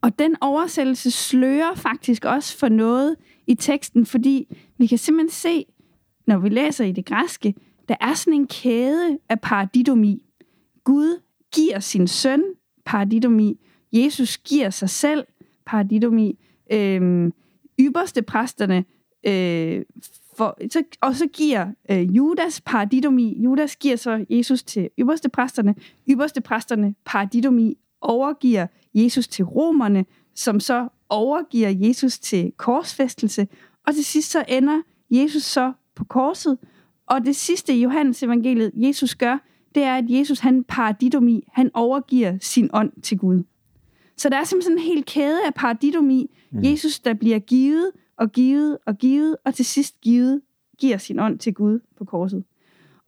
Og 0.00 0.18
den 0.18 0.36
oversættelse 0.40 1.10
slører 1.10 1.74
faktisk 1.74 2.24
også 2.24 2.58
for 2.58 2.68
noget 2.68 3.16
i 3.46 3.54
teksten, 3.54 4.06
fordi 4.06 4.56
vi 4.78 4.86
kan 4.86 4.98
simpelthen 4.98 5.30
se, 5.30 5.64
når 6.26 6.38
vi 6.38 6.48
læser 6.48 6.84
i 6.84 6.92
det 6.92 7.06
græske, 7.06 7.54
der 7.88 7.94
er 8.00 8.14
sådan 8.14 8.40
en 8.40 8.46
kæde 8.46 9.18
af 9.28 9.40
paradidomi. 9.40 10.22
Gud 10.84 11.20
giver 11.54 11.80
sin 11.80 12.06
søn 12.06 12.42
paradidomi. 12.84 13.60
Jesus 13.92 14.38
giver 14.38 14.70
sig 14.70 14.90
selv 14.90 15.24
paradidomi. 15.66 16.38
Øhm, 16.72 17.32
ypperste 17.80 18.22
præsterne, 18.22 18.84
øh, 19.26 19.82
for, 20.36 20.58
så, 20.70 20.82
og 21.00 21.14
så 21.14 21.26
giver 21.26 21.66
øh, 21.90 22.16
Judas 22.16 22.60
paradidomi. 22.60 23.42
Judas 23.42 23.76
giver 23.76 23.96
så 23.96 24.24
Jesus 24.30 24.62
til 24.62 24.88
ypperste 24.98 25.28
præsterne. 25.28 25.74
Ypperste 26.10 26.40
præsterne 26.40 26.94
paradidomi 27.04 27.78
overgiver 28.00 28.66
Jesus 28.94 29.28
til 29.28 29.44
romerne, 29.44 30.04
som 30.34 30.60
så 30.60 30.88
overgiver 31.08 31.68
Jesus 31.76 32.18
til 32.18 32.52
korsfæstelse. 32.56 33.48
Og 33.86 33.94
til 33.94 34.04
sidst 34.04 34.30
så 34.30 34.44
ender 34.48 34.82
Jesus 35.10 35.42
så 35.42 35.72
på 35.94 36.04
korset. 36.04 36.58
Og 37.06 37.24
det 37.24 37.36
sidste 37.36 37.74
i 37.74 37.82
Johannes 37.82 38.22
evangeliet, 38.22 38.72
Jesus 38.74 39.14
gør, 39.14 39.38
det 39.74 39.82
er, 39.82 39.96
at 39.96 40.04
Jesus 40.08 40.38
han 40.38 40.64
paradidomi, 40.64 41.44
han 41.52 41.70
overgiver 41.74 42.38
sin 42.40 42.70
ånd 42.72 42.92
til 43.02 43.18
Gud. 43.18 43.42
Så 44.16 44.28
der 44.28 44.36
er 44.36 44.44
simpelthen 44.44 44.78
en 44.78 44.84
hel 44.84 45.04
kæde 45.04 45.46
af 45.46 45.54
paradidomi. 45.54 46.30
Mm. 46.52 46.62
Jesus, 46.62 47.00
der 47.00 47.14
bliver 47.14 47.38
givet 47.38 47.90
og 48.16 48.32
givet 48.32 48.78
og 48.86 48.98
givet, 48.98 49.36
og 49.44 49.54
til 49.54 49.64
sidst 49.64 50.00
givet, 50.00 50.40
giver 50.78 50.96
sin 50.96 51.18
ånd 51.18 51.38
til 51.38 51.54
Gud 51.54 51.80
på 51.98 52.04
korset. 52.04 52.44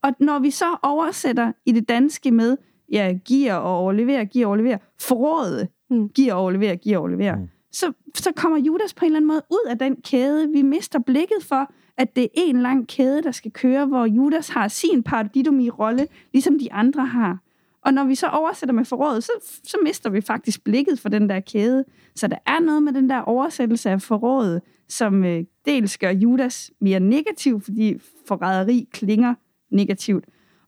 Og 0.03 0.13
når 0.21 0.39
vi 0.39 0.51
så 0.51 0.77
oversætter 0.83 1.53
i 1.67 1.73
det 1.73 1.89
danske 1.89 2.31
med, 2.31 2.57
ja, 2.93 3.19
giver 3.25 3.55
og 3.55 3.77
overleverer, 3.77 4.25
giver 4.25 4.47
og 4.47 4.49
overleverer, 4.49 4.79
forrådet, 5.01 5.69
mm. 5.91 6.09
giver 6.09 6.35
og 6.35 6.41
overleverer, 6.41 6.77
giver 6.77 6.97
og 6.97 7.01
overleverer, 7.01 7.37
mm. 7.37 7.49
så, 7.73 7.93
så 8.15 8.33
kommer 8.37 8.59
Judas 8.59 8.95
på 8.95 9.05
en 9.05 9.07
eller 9.07 9.17
anden 9.17 9.29
måde 9.29 9.43
ud 9.51 9.71
af 9.71 9.79
den 9.79 9.97
kæde. 9.97 10.49
Vi 10.49 10.63
mister 10.63 10.99
blikket 10.99 11.43
for, 11.43 11.73
at 11.97 12.17
det 12.17 12.23
er 12.23 12.29
en 12.35 12.63
lang 12.63 12.89
kæde, 12.89 13.23
der 13.23 13.31
skal 13.31 13.51
køre, 13.51 13.87
hvor 13.87 14.07
Judas 14.07 14.49
har 14.49 14.69
sin 14.69 15.03
paradidomi-rolle, 15.03 16.07
ligesom 16.33 16.59
de 16.59 16.73
andre 16.73 17.07
har. 17.07 17.39
Og 17.87 17.95
når 17.95 18.05
vi 18.05 18.15
så 18.15 18.27
oversætter 18.27 18.75
med 18.75 18.85
forrådet, 18.85 19.25
så, 19.25 19.33
så 19.65 19.77
mister 19.83 20.11
vi 20.11 20.21
faktisk 20.21 20.65
blikket 20.65 21.01
for 21.01 21.09
den 21.09 21.29
der 21.29 21.41
kæde. 21.41 21.85
Så 22.15 22.29
der 22.29 22.37
er 22.47 22.61
noget 22.61 22.83
med 22.83 22.93
den 22.93 23.11
der 23.11 23.19
oversættelse 23.19 23.91
af 23.91 24.03
forrådet, 24.03 24.63
som 24.89 25.25
øh, 25.25 25.45
dels 25.65 25.99
gør 25.99 26.11
Judas 26.11 26.71
mere 26.81 27.01
negativ, 27.01 27.61
fordi 27.61 27.99
forræderi 28.29 28.89
klinger 28.93 29.35
negativt, 29.71 30.25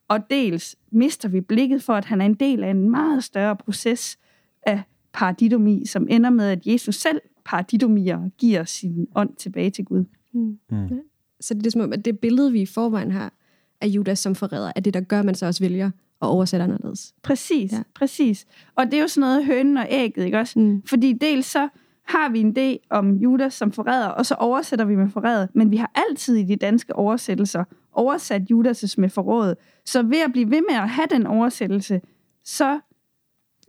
og 0.09 0.31
dels 0.31 0.77
mister 0.93 1.29
vi 1.29 1.41
blikket 1.41 1.83
for, 1.83 1.93
at 1.93 2.05
han 2.05 2.21
er 2.21 2.27
en 2.27 2.35
del 2.35 2.65
af 2.65 2.71
en 2.71 2.91
meget 2.91 3.25
større 3.25 3.57
proces 3.57 4.19
af 4.63 4.83
paradidomi, 5.19 5.87
som 5.87 6.07
ender 6.11 6.31
med, 6.31 6.51
at 6.51 6.67
Jesus 6.67 6.95
selv 6.95 7.21
paradidomier 7.45 8.29
giver 8.39 8.65
sin 8.65 9.07
ånd 9.15 9.37
tilbage 9.37 9.71
til 9.71 9.85
Gud. 9.85 10.05
Mm. 10.35 10.59
Mm. 10.71 11.01
så 11.41 11.55
det 11.55 11.67
er 11.67 11.71
som 11.71 11.81
om, 11.81 11.93
at 11.93 12.05
det 12.05 12.19
billede, 12.19 12.53
vi 12.53 12.61
i 12.61 12.67
forvejen 12.67 13.11
har 13.11 13.33
af 13.81 13.87
Judas 13.87 14.19
som 14.19 14.35
forræder, 14.35 14.73
er 14.77 14.81
det, 14.81 14.95
der 14.95 15.01
gør, 15.01 15.19
at 15.19 15.25
man 15.25 15.35
så 15.35 15.47
også 15.47 15.65
vælger 15.65 15.87
at 16.23 16.29
oversætte 16.29 16.65
anderledes. 16.65 17.15
Præcis, 17.23 17.73
Ja. 17.73 17.77
ja. 17.77 17.83
præcis. 17.95 18.47
Og 18.75 18.87
det 18.87 18.95
er 18.95 19.01
jo 19.01 19.09
sådan 19.09 19.21
noget 19.29 19.45
hønen 19.47 19.77
og 19.77 19.87
ægget, 19.91 20.25
ikke 20.25 20.39
også? 20.39 20.59
Mm. 20.59 20.83
Fordi 20.87 21.13
dels 21.13 21.47
så 21.47 21.69
har 22.05 22.29
vi 22.29 22.41
en 22.41 22.57
idé 22.59 22.87
om 22.91 23.17
Judas 23.17 23.55
som 23.55 23.73
forræder, 23.73 24.07
og 24.09 24.27
så 24.27 24.35
oversætter 24.35 24.85
vi 24.85 24.97
med 24.97 25.09
forræder. 25.11 25.47
Men 25.55 25.71
vi 25.71 25.77
har 25.77 25.93
altid 25.95 26.37
i 26.37 26.45
de 26.45 26.57
danske 26.57 26.97
oversættelser 26.97 27.65
oversat 27.93 28.43
Judas' 28.53 28.95
med 28.99 29.09
forrådet. 29.09 29.57
Så 29.85 30.03
ved 30.03 30.19
at 30.27 30.33
blive 30.33 30.51
ved 30.51 30.61
med 30.71 30.77
at 30.77 30.89
have 30.89 31.07
den 31.11 31.27
oversættelse, 31.27 32.01
så, 32.45 32.81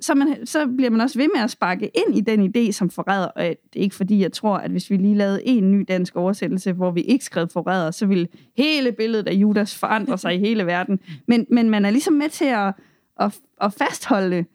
så, 0.01 0.15
man, 0.15 0.45
så 0.45 0.67
bliver 0.67 0.89
man 0.89 1.01
også 1.01 1.19
ved 1.19 1.27
med 1.35 1.43
at 1.43 1.51
sparke 1.51 1.91
ind 1.93 2.17
i 2.17 2.21
den 2.21 2.51
idé 2.55 2.71
som 2.71 2.89
forræder. 2.89 3.27
Og 3.27 3.43
det 3.43 3.79
er 3.79 3.83
ikke 3.83 3.95
fordi, 3.95 4.21
jeg 4.21 4.31
tror, 4.31 4.57
at 4.57 4.71
hvis 4.71 4.89
vi 4.89 4.97
lige 4.97 5.15
lavede 5.15 5.47
en 5.47 5.71
ny 5.71 5.85
dansk 5.87 6.15
oversættelse, 6.15 6.73
hvor 6.73 6.91
vi 6.91 7.01
ikke 7.01 7.25
skrev 7.25 7.47
forræder, 7.49 7.91
så 7.91 8.05
ville 8.05 8.27
hele 8.57 8.91
billedet 8.91 9.27
af 9.27 9.33
Judas 9.33 9.77
forandre 9.77 10.17
sig 10.17 10.35
i 10.35 10.39
hele 10.39 10.65
verden. 10.65 10.99
Men, 11.27 11.45
men 11.49 11.69
man 11.69 11.85
er 11.85 11.89
ligesom 11.89 12.13
med 12.13 12.29
til 12.29 12.45
at, 12.45 12.73
at, 13.19 13.39
at 13.61 13.73
fastholde 13.73 14.45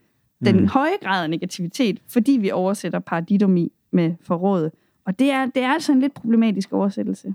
den 0.45 0.61
mm. 0.61 0.67
høje 0.67 0.97
grad 1.03 1.23
af 1.23 1.31
negativitet, 1.31 2.01
fordi 2.09 2.33
vi 2.33 2.51
oversætter 2.51 2.99
paradidomi 2.99 3.73
med 3.91 4.15
forrådet. 4.21 4.73
Og 5.07 5.19
det 5.19 5.31
er, 5.31 5.47
det 5.47 5.63
er 5.63 5.73
altså 5.73 5.93
en 5.93 6.01
lidt 6.01 6.15
problematisk 6.15 6.73
oversættelse. 6.73 7.35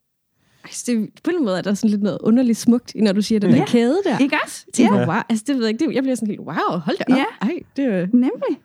Altså, 0.67 0.85
det, 0.87 1.09
på 1.25 1.31
en 1.31 1.45
måde 1.45 1.59
er 1.59 1.63
der 1.63 1.75
sådan 1.75 1.91
lidt 1.91 2.03
noget 2.03 2.19
underligt 2.21 2.59
smukt, 2.59 2.93
i, 2.95 3.01
når 3.01 3.13
du 3.13 3.23
siger 3.23 3.41
den 3.41 3.51
der 3.51 3.57
Ja. 3.57 3.65
kæde 3.67 4.01
der. 4.05 4.19
Ikke 4.19 4.37
også? 4.45 4.65
Ja. 4.79 4.85
Ja, 4.85 5.07
Wow. 5.07 5.15
Altså, 5.29 5.45
det 5.47 5.55
ved 5.57 5.63
jeg 5.65 5.73
ikke. 5.73 5.87
Det, 5.87 5.95
jeg 5.95 6.03
bliver 6.03 6.15
sådan 6.17 6.29
helt, 6.29 6.41
wow, 6.41 6.79
hold 6.79 6.97
da 6.99 7.05
op. 7.13 7.19
Ja. 7.19 7.25
Ej, 7.43 7.53
det 7.77 7.85
er 7.85 8.07
nemlig. 8.13 8.59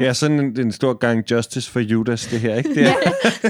Ja, 0.00 0.12
sådan 0.14 0.40
en, 0.40 0.60
en 0.60 0.72
stor 0.72 0.92
gang 0.94 1.30
justice 1.30 1.70
for 1.70 1.80
Judas, 1.80 2.26
det 2.26 2.40
her, 2.40 2.54
ikke? 2.54 2.74
Det 2.74 2.82
er, 2.88 2.94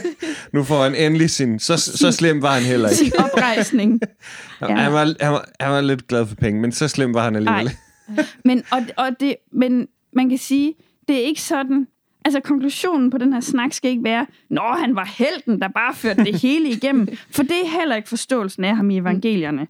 nu 0.57 0.65
får 0.65 0.83
han 0.83 0.95
endelig 0.95 1.31
sin... 1.31 1.59
Så, 1.59 1.77
så 1.77 2.13
slem 2.13 2.43
var 2.43 2.53
han 2.55 2.63
heller 2.63 2.89
ikke. 2.89 2.99
Sin 2.99 3.13
oprejsning. 3.19 4.01
Ja. 4.61 4.67
Han, 4.77 4.93
var, 4.93 5.15
han, 5.21 5.33
var, 5.33 5.49
han 5.61 5.71
var 5.71 5.81
lidt 5.81 6.09
glad 6.09 6.27
for 6.27 6.35
penge, 6.35 6.61
men 6.61 6.73
så 6.73 6.89
slem 6.89 7.15
var 7.15 7.25
han 7.25 7.37
alligevel. 7.37 7.71
Nej. 8.09 8.25
Men, 8.45 8.63
og, 8.71 8.83
og 8.97 9.09
det, 9.21 9.37
men 9.53 9.87
man 10.13 10.29
kan 10.29 10.39
sige, 10.39 10.75
det 11.09 11.17
er 11.17 11.21
ikke 11.25 11.43
sådan... 11.43 11.87
Altså, 12.29 12.41
konklusionen 12.41 13.11
på 13.11 13.19
den 13.19 13.33
her 13.33 13.41
snak 13.41 13.73
skal 13.73 13.91
ikke 13.91 14.05
være, 14.05 14.27
når 14.49 14.77
han 14.81 14.97
var 14.97 15.15
helten, 15.19 15.61
der 15.61 15.69
bare 15.69 15.95
førte 15.95 16.25
det 16.25 16.41
hele 16.41 16.69
igennem. 16.69 17.09
For 17.37 17.43
det 17.43 17.61
er 17.65 17.79
heller 17.79 17.97
ikke 17.97 18.09
forståelsen 18.09 18.65
af 18.65 18.77
ham 18.77 18.91
i 18.91 18.99
evangelierne. 18.99 19.67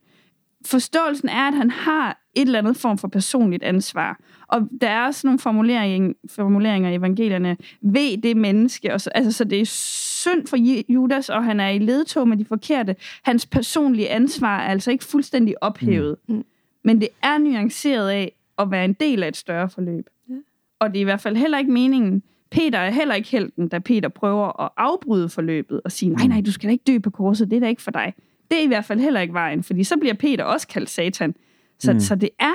Forståelsen 0.67 1.29
er, 1.29 1.49
at 1.49 1.55
han 1.55 1.71
har 1.71 2.21
et 2.35 2.47
eller 2.47 2.59
andet 2.59 2.77
form 2.77 2.99
for 2.99 3.09
personligt 3.09 3.63
ansvar. 3.63 4.21
Og 4.49 4.69
der 4.81 4.89
er 4.89 5.07
også 5.07 5.27
nogle 5.27 5.39
formulering, 5.39 6.17
formuleringer 6.31 6.91
i 6.91 6.95
evangelierne. 6.95 7.57
Ved 7.81 8.23
det 8.23 8.37
menneske. 8.37 8.95
Og 8.95 9.01
så, 9.01 9.11
altså, 9.15 9.33
så 9.33 9.45
det 9.45 9.61
er 9.61 9.67
synd 9.67 10.47
for 10.47 10.57
Judas, 10.93 11.29
og 11.29 11.45
han 11.45 11.61
er 11.61 11.69
i 11.69 11.79
ledtog 11.79 12.29
med 12.29 12.37
de 12.37 12.45
forkerte. 12.45 12.97
Hans 13.23 13.47
personlige 13.47 14.09
ansvar 14.09 14.59
er 14.61 14.69
altså 14.69 14.91
ikke 14.91 15.05
fuldstændig 15.05 15.63
ophævet. 15.63 16.17
Mm. 16.29 16.45
Men 16.85 17.01
det 17.01 17.09
er 17.23 17.39
nuanceret 17.39 18.11
af 18.11 18.33
at 18.59 18.71
være 18.71 18.85
en 18.85 18.93
del 18.93 19.23
af 19.23 19.29
et 19.29 19.37
større 19.37 19.71
forløb. 19.71 20.07
Ja. 20.29 20.35
Og 20.79 20.89
det 20.89 20.97
er 20.97 21.01
i 21.01 21.05
hvert 21.05 21.21
fald 21.21 21.37
heller 21.37 21.59
ikke 21.59 21.73
meningen. 21.73 22.23
Peter 22.51 22.79
er 22.79 22.91
heller 22.91 23.15
ikke 23.15 23.29
helten, 23.29 23.69
da 23.69 23.79
Peter 23.79 24.09
prøver 24.09 24.61
at 24.65 24.71
afbryde 24.77 25.29
forløbet 25.29 25.81
og 25.85 25.93
sige, 25.93 26.09
nej, 26.11 26.27
nej, 26.27 26.41
du 26.41 26.53
skal 26.53 26.67
da 26.69 26.73
ikke 26.73 26.85
dø 26.87 26.99
på 26.99 27.11
korset, 27.11 27.51
det 27.51 27.57
er 27.57 27.61
da 27.61 27.69
ikke 27.69 27.83
for 27.83 27.91
dig. 27.91 28.15
Det 28.51 28.59
er 28.59 28.63
i 28.65 28.67
hvert 28.67 28.85
fald 28.85 29.01
heller 29.01 29.21
ikke 29.21 29.35
vejen, 29.35 29.63
fordi 29.63 29.85
så 29.85 29.97
bliver 29.97 30.15
Peter 30.15 30.45
også 30.45 30.69
kaldt 30.69 30.91
satan. 30.91 31.35
Så, 31.79 31.93
Mm. 31.93 31.97
mm. 31.97 32.01
så 32.01 32.15
det 32.15 32.31
er 32.39 32.53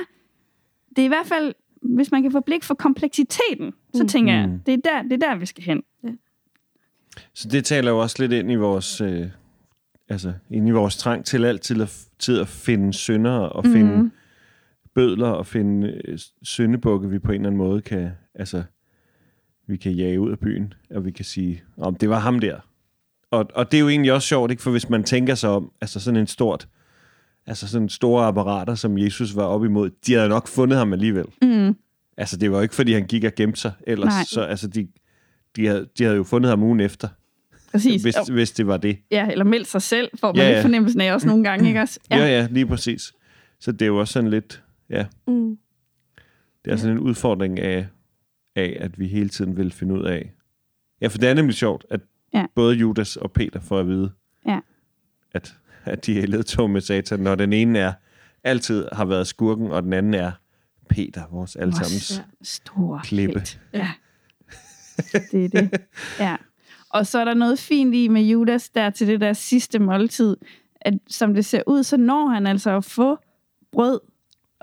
det 0.90 1.00
er 1.02 1.06
i 1.06 1.08
hvert 1.08 1.26
fald, 1.28 1.54
hvis 1.82 2.12
man 2.12 2.22
kan 2.24 2.32
få 2.32 2.40
blik 2.40 2.64
for 2.64 2.74
kompleksiteten, 2.74 3.74
så 3.94 4.08
tænker 4.08 4.34
jeg, 4.34 4.48
Mm. 4.50 4.60
det 4.60 4.74
er, 4.74 4.78
der, 4.78 5.02
det 5.04 5.14
er 5.14 5.28
der, 5.28 5.36
vi 5.36 5.46
skal 5.46 5.64
hen. 5.64 5.84
Så 7.34 7.48
det 7.48 7.66
taler 7.66 7.92
jo 7.92 8.00
også 8.02 8.16
lidt 8.20 8.32
ind 8.34 8.52
i 8.52 8.56
vores, 8.56 9.02
øh, 9.02 9.28
altså, 10.10 10.34
ind 10.52 10.68
i 10.68 10.72
vores 10.72 10.98
trang 10.98 11.26
til 11.26 11.46
altid 11.46 11.82
at, 11.82 12.08
tid 12.20 12.40
at 12.40 12.48
finde 12.48 12.94
syndere 12.94 13.50
og 13.50 13.66
finde 13.66 13.98
Mhm. 13.98 14.12
bødler 14.96 15.28
og 15.30 15.46
finde 15.46 16.02
øh, 16.06 16.18
syndebukke, 16.44 17.10
vi 17.10 17.20
på 17.20 17.32
en 17.32 17.36
eller 17.36 17.48
anden 17.48 17.58
måde 17.58 17.82
kan, 17.82 18.12
altså, 18.36 18.64
vi 19.68 19.78
kan 19.78 19.92
jage 19.92 20.20
ud 20.20 20.32
af 20.32 20.40
byen, 20.40 20.74
og 20.90 21.06
vi 21.06 21.12
kan 21.12 21.26
sige, 21.26 21.64
om 21.78 21.96
det 21.96 22.10
var 22.10 22.20
ham 22.20 22.40
der. 22.40 22.60
Og, 23.32 23.46
og 23.56 23.72
det 23.72 23.78
er 23.78 23.82
jo 23.82 23.90
egentlig 23.90 24.14
også 24.14 24.28
sjovt, 24.28 24.52
ikke? 24.52 24.64
For 24.64 24.72
hvis 24.72 24.90
man 24.90 25.04
tænker 25.04 25.36
sig 25.36 25.50
om, 25.50 25.72
altså 25.82 26.00
sådan 26.00 26.20
en 26.20 26.28
stort, 26.28 26.68
altså 27.46 27.68
sådan 27.68 27.90
store 27.90 28.26
apparater, 28.26 28.76
som 28.76 28.98
Jesus 28.98 29.36
var 29.36 29.44
op 29.44 29.66
imod, 29.66 29.90
de 30.08 30.14
havde 30.14 30.30
nok 30.30 30.48
fundet 30.48 30.78
ham 30.78 30.94
alligevel. 30.94 31.26
Mm. 31.42 31.76
Altså, 32.18 32.38
det 32.38 32.52
var 32.52 32.58
jo 32.58 32.62
ikke, 32.64 32.76
fordi 32.76 32.94
han 32.94 33.06
gik 33.08 33.24
og 33.24 33.32
gemte 33.36 33.60
sig 33.60 33.72
ellers. 33.88 34.14
Nej. 34.14 34.24
Så 34.24 34.42
altså, 34.42 34.68
de, 34.68 34.88
de, 35.56 35.68
havde, 35.68 35.88
de 35.98 36.04
havde 36.04 36.16
jo 36.18 36.24
fundet 36.24 36.50
ham 36.50 36.64
ugen 36.64 36.80
efter, 36.80 37.08
Præcis. 37.72 38.02
hvis, 38.02 38.16
Jo. 38.30 38.34
hvis 38.34 38.52
det 38.52 38.68
var 38.68 38.78
det. 38.78 38.98
Ja, 39.12 39.28
eller 39.32 39.46
meldt 39.46 39.68
sig 39.68 39.82
selv, 39.82 40.10
får 40.20 40.28
man 40.28 40.36
Ja, 40.36 40.44
ja, 40.44 40.50
ja. 40.50 40.58
ja. 40.58 40.64
fornemmelsen 40.64 41.02
af 41.02 41.14
også 41.14 41.28
nogle 41.28 41.44
gange, 41.44 41.68
ikke 41.68 41.82
også? 41.82 42.00
Ja. 42.12 42.18
ja, 42.18 42.26
ja, 42.28 42.48
lige 42.52 42.66
præcis. 42.66 43.14
Så 43.60 43.72
det 43.72 43.82
er 43.82 43.86
jo 43.86 43.98
også 44.00 44.12
sådan 44.14 44.30
lidt, 44.30 44.64
ja, 44.90 45.06
Mm. 45.28 45.58
det 46.66 46.72
er 46.74 46.76
sådan 46.76 46.96
en 46.98 47.00
udfordring 47.00 47.60
af, 47.60 47.88
af, 48.56 48.78
at 48.80 49.00
vi 49.00 49.08
hele 49.08 49.30
tiden 49.30 49.58
vil 49.58 49.72
finde 49.72 49.94
ud 49.94 50.04
af. 50.04 50.34
Ja, 51.02 51.08
for 51.08 51.18
det 51.18 51.30
er 51.30 51.34
nemlig 51.34 51.56
sjovt, 51.56 51.86
at 51.90 52.00
Ja. 52.34 52.46
både 52.56 52.76
Judas 52.76 53.18
og 53.18 53.32
Peter 53.32 53.60
får 53.60 53.80
at 53.80 53.88
vide, 53.88 54.12
Ja. 54.48 54.60
at, 55.32 55.56
at 55.86 56.06
de 56.06 56.20
er 56.20 56.28
ledtog 56.28 56.70
med 56.70 56.82
satan, 56.82 57.20
når 57.20 57.36
den 57.36 57.54
ene 57.54 57.80
er 57.80 57.94
altid 58.44 58.88
har 58.92 59.06
været 59.06 59.28
skurken, 59.28 59.72
og 59.72 59.84
den 59.84 59.94
anden 59.94 60.14
er 60.14 60.32
Peter, 60.90 61.24
vores 61.32 61.56
allesammens. 61.56 62.18
Ja. 62.18 62.24
Stor 62.42 63.02
Klippe. 63.04 63.42
Ja. 63.74 63.92
Det 65.32 65.46
er 65.46 65.50
det. 65.50 65.82
Ja. 66.20 66.36
Og 66.90 67.08
så 67.08 67.20
er 67.20 67.26
der 67.26 67.34
noget 67.34 67.60
fint 67.60 67.96
i 67.96 68.08
med 68.08 68.22
Judas 68.22 68.70
der 68.70 68.90
til 68.90 69.08
det 69.08 69.22
der 69.22 69.34
sidste 69.34 69.80
måltid, 69.80 70.38
at 70.82 70.94
som 71.08 71.34
det 71.34 71.46
ser 71.46 71.62
ud, 71.68 71.84
så 71.84 71.98
når 71.98 72.28
han 72.30 72.48
altså 72.48 72.78
at 72.78 72.86
få 72.86 73.18
brød 73.72 74.00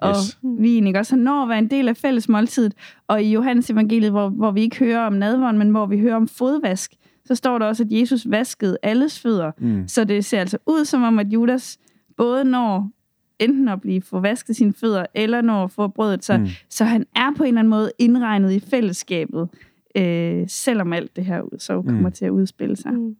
og 0.02 0.10
Yes. 0.10 0.38
vin, 0.42 0.86
ikke? 0.86 0.98
Også 0.98 1.14
han 1.16 1.22
når 1.24 1.42
at 1.42 1.48
være 1.48 1.58
en 1.58 1.70
del 1.70 1.88
af 1.88 1.96
fælles 1.96 2.28
måltidet. 2.28 2.74
Og 3.08 3.22
i 3.22 3.32
Johannes 3.32 3.70
evangeliet, 3.70 4.10
hvor, 4.10 4.28
hvor 4.28 4.50
vi 4.50 4.60
ikke 4.60 4.78
hører 4.78 5.06
om 5.06 5.12
nadvånd, 5.12 5.56
men 5.56 5.70
hvor 5.70 5.86
vi 5.86 5.98
hører 6.00 6.16
om 6.16 6.28
fodvask, 6.28 6.94
så 7.24 7.34
står 7.34 7.58
der 7.58 7.66
også, 7.66 7.82
at 7.82 7.92
Jesus 7.92 8.26
vaskede 8.30 8.76
alles 8.82 9.20
fødder. 9.20 9.52
Mm. 9.58 9.88
Så 9.88 10.04
det 10.04 10.24
ser 10.24 10.40
altså 10.40 10.58
ud 10.66 10.84
som 10.84 11.02
om, 11.02 11.18
at 11.18 11.26
Judas 11.26 11.78
både 12.16 12.44
når 12.44 12.90
enten 13.38 13.68
at 13.68 13.80
blive 13.80 14.02
få 14.02 14.20
vasket 14.20 14.56
sine 14.56 14.72
fødder, 14.72 15.06
eller 15.14 15.40
når 15.40 15.64
at 15.64 15.70
få 15.70 15.88
brødet. 15.88 16.24
Så, 16.24 16.36
Mm. 16.36 16.42
mm. 16.42 16.48
så 16.68 16.84
han 16.84 17.06
er 17.16 17.34
på 17.36 17.42
en 17.42 17.46
eller 17.48 17.58
anden 17.58 17.70
måde 17.70 17.92
indregnet 17.98 18.52
i 18.52 18.60
fællesskabet, 18.60 19.48
øh, 19.96 20.44
selvom 20.48 20.92
alt 20.92 21.16
det 21.16 21.24
her 21.24 21.40
ud- 21.40 21.58
så 21.58 21.82
kommer 21.82 22.08
Mm. 22.08 22.12
til 22.12 22.24
at 22.24 22.30
udspille 22.30 22.76
sig. 22.76 22.92
Mm. 22.92 23.16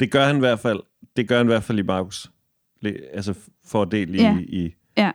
Det 0.00 0.10
gør 0.10 0.24
han 0.26 0.36
i 0.36 0.38
hvert 0.38 0.58
fald. 0.58 0.80
Det 1.16 1.28
gør 1.28 1.36
han 1.36 1.46
i 1.46 1.48
hvert 1.48 1.62
fald 1.62 1.78
i 1.78 1.82
Markus. 1.82 2.30
Altså 3.12 3.34
for 3.66 3.84
del 3.84 4.14
i, 4.14 4.18
Ja. 4.18 4.38
i, 4.42 4.74
Ja. 4.98 5.10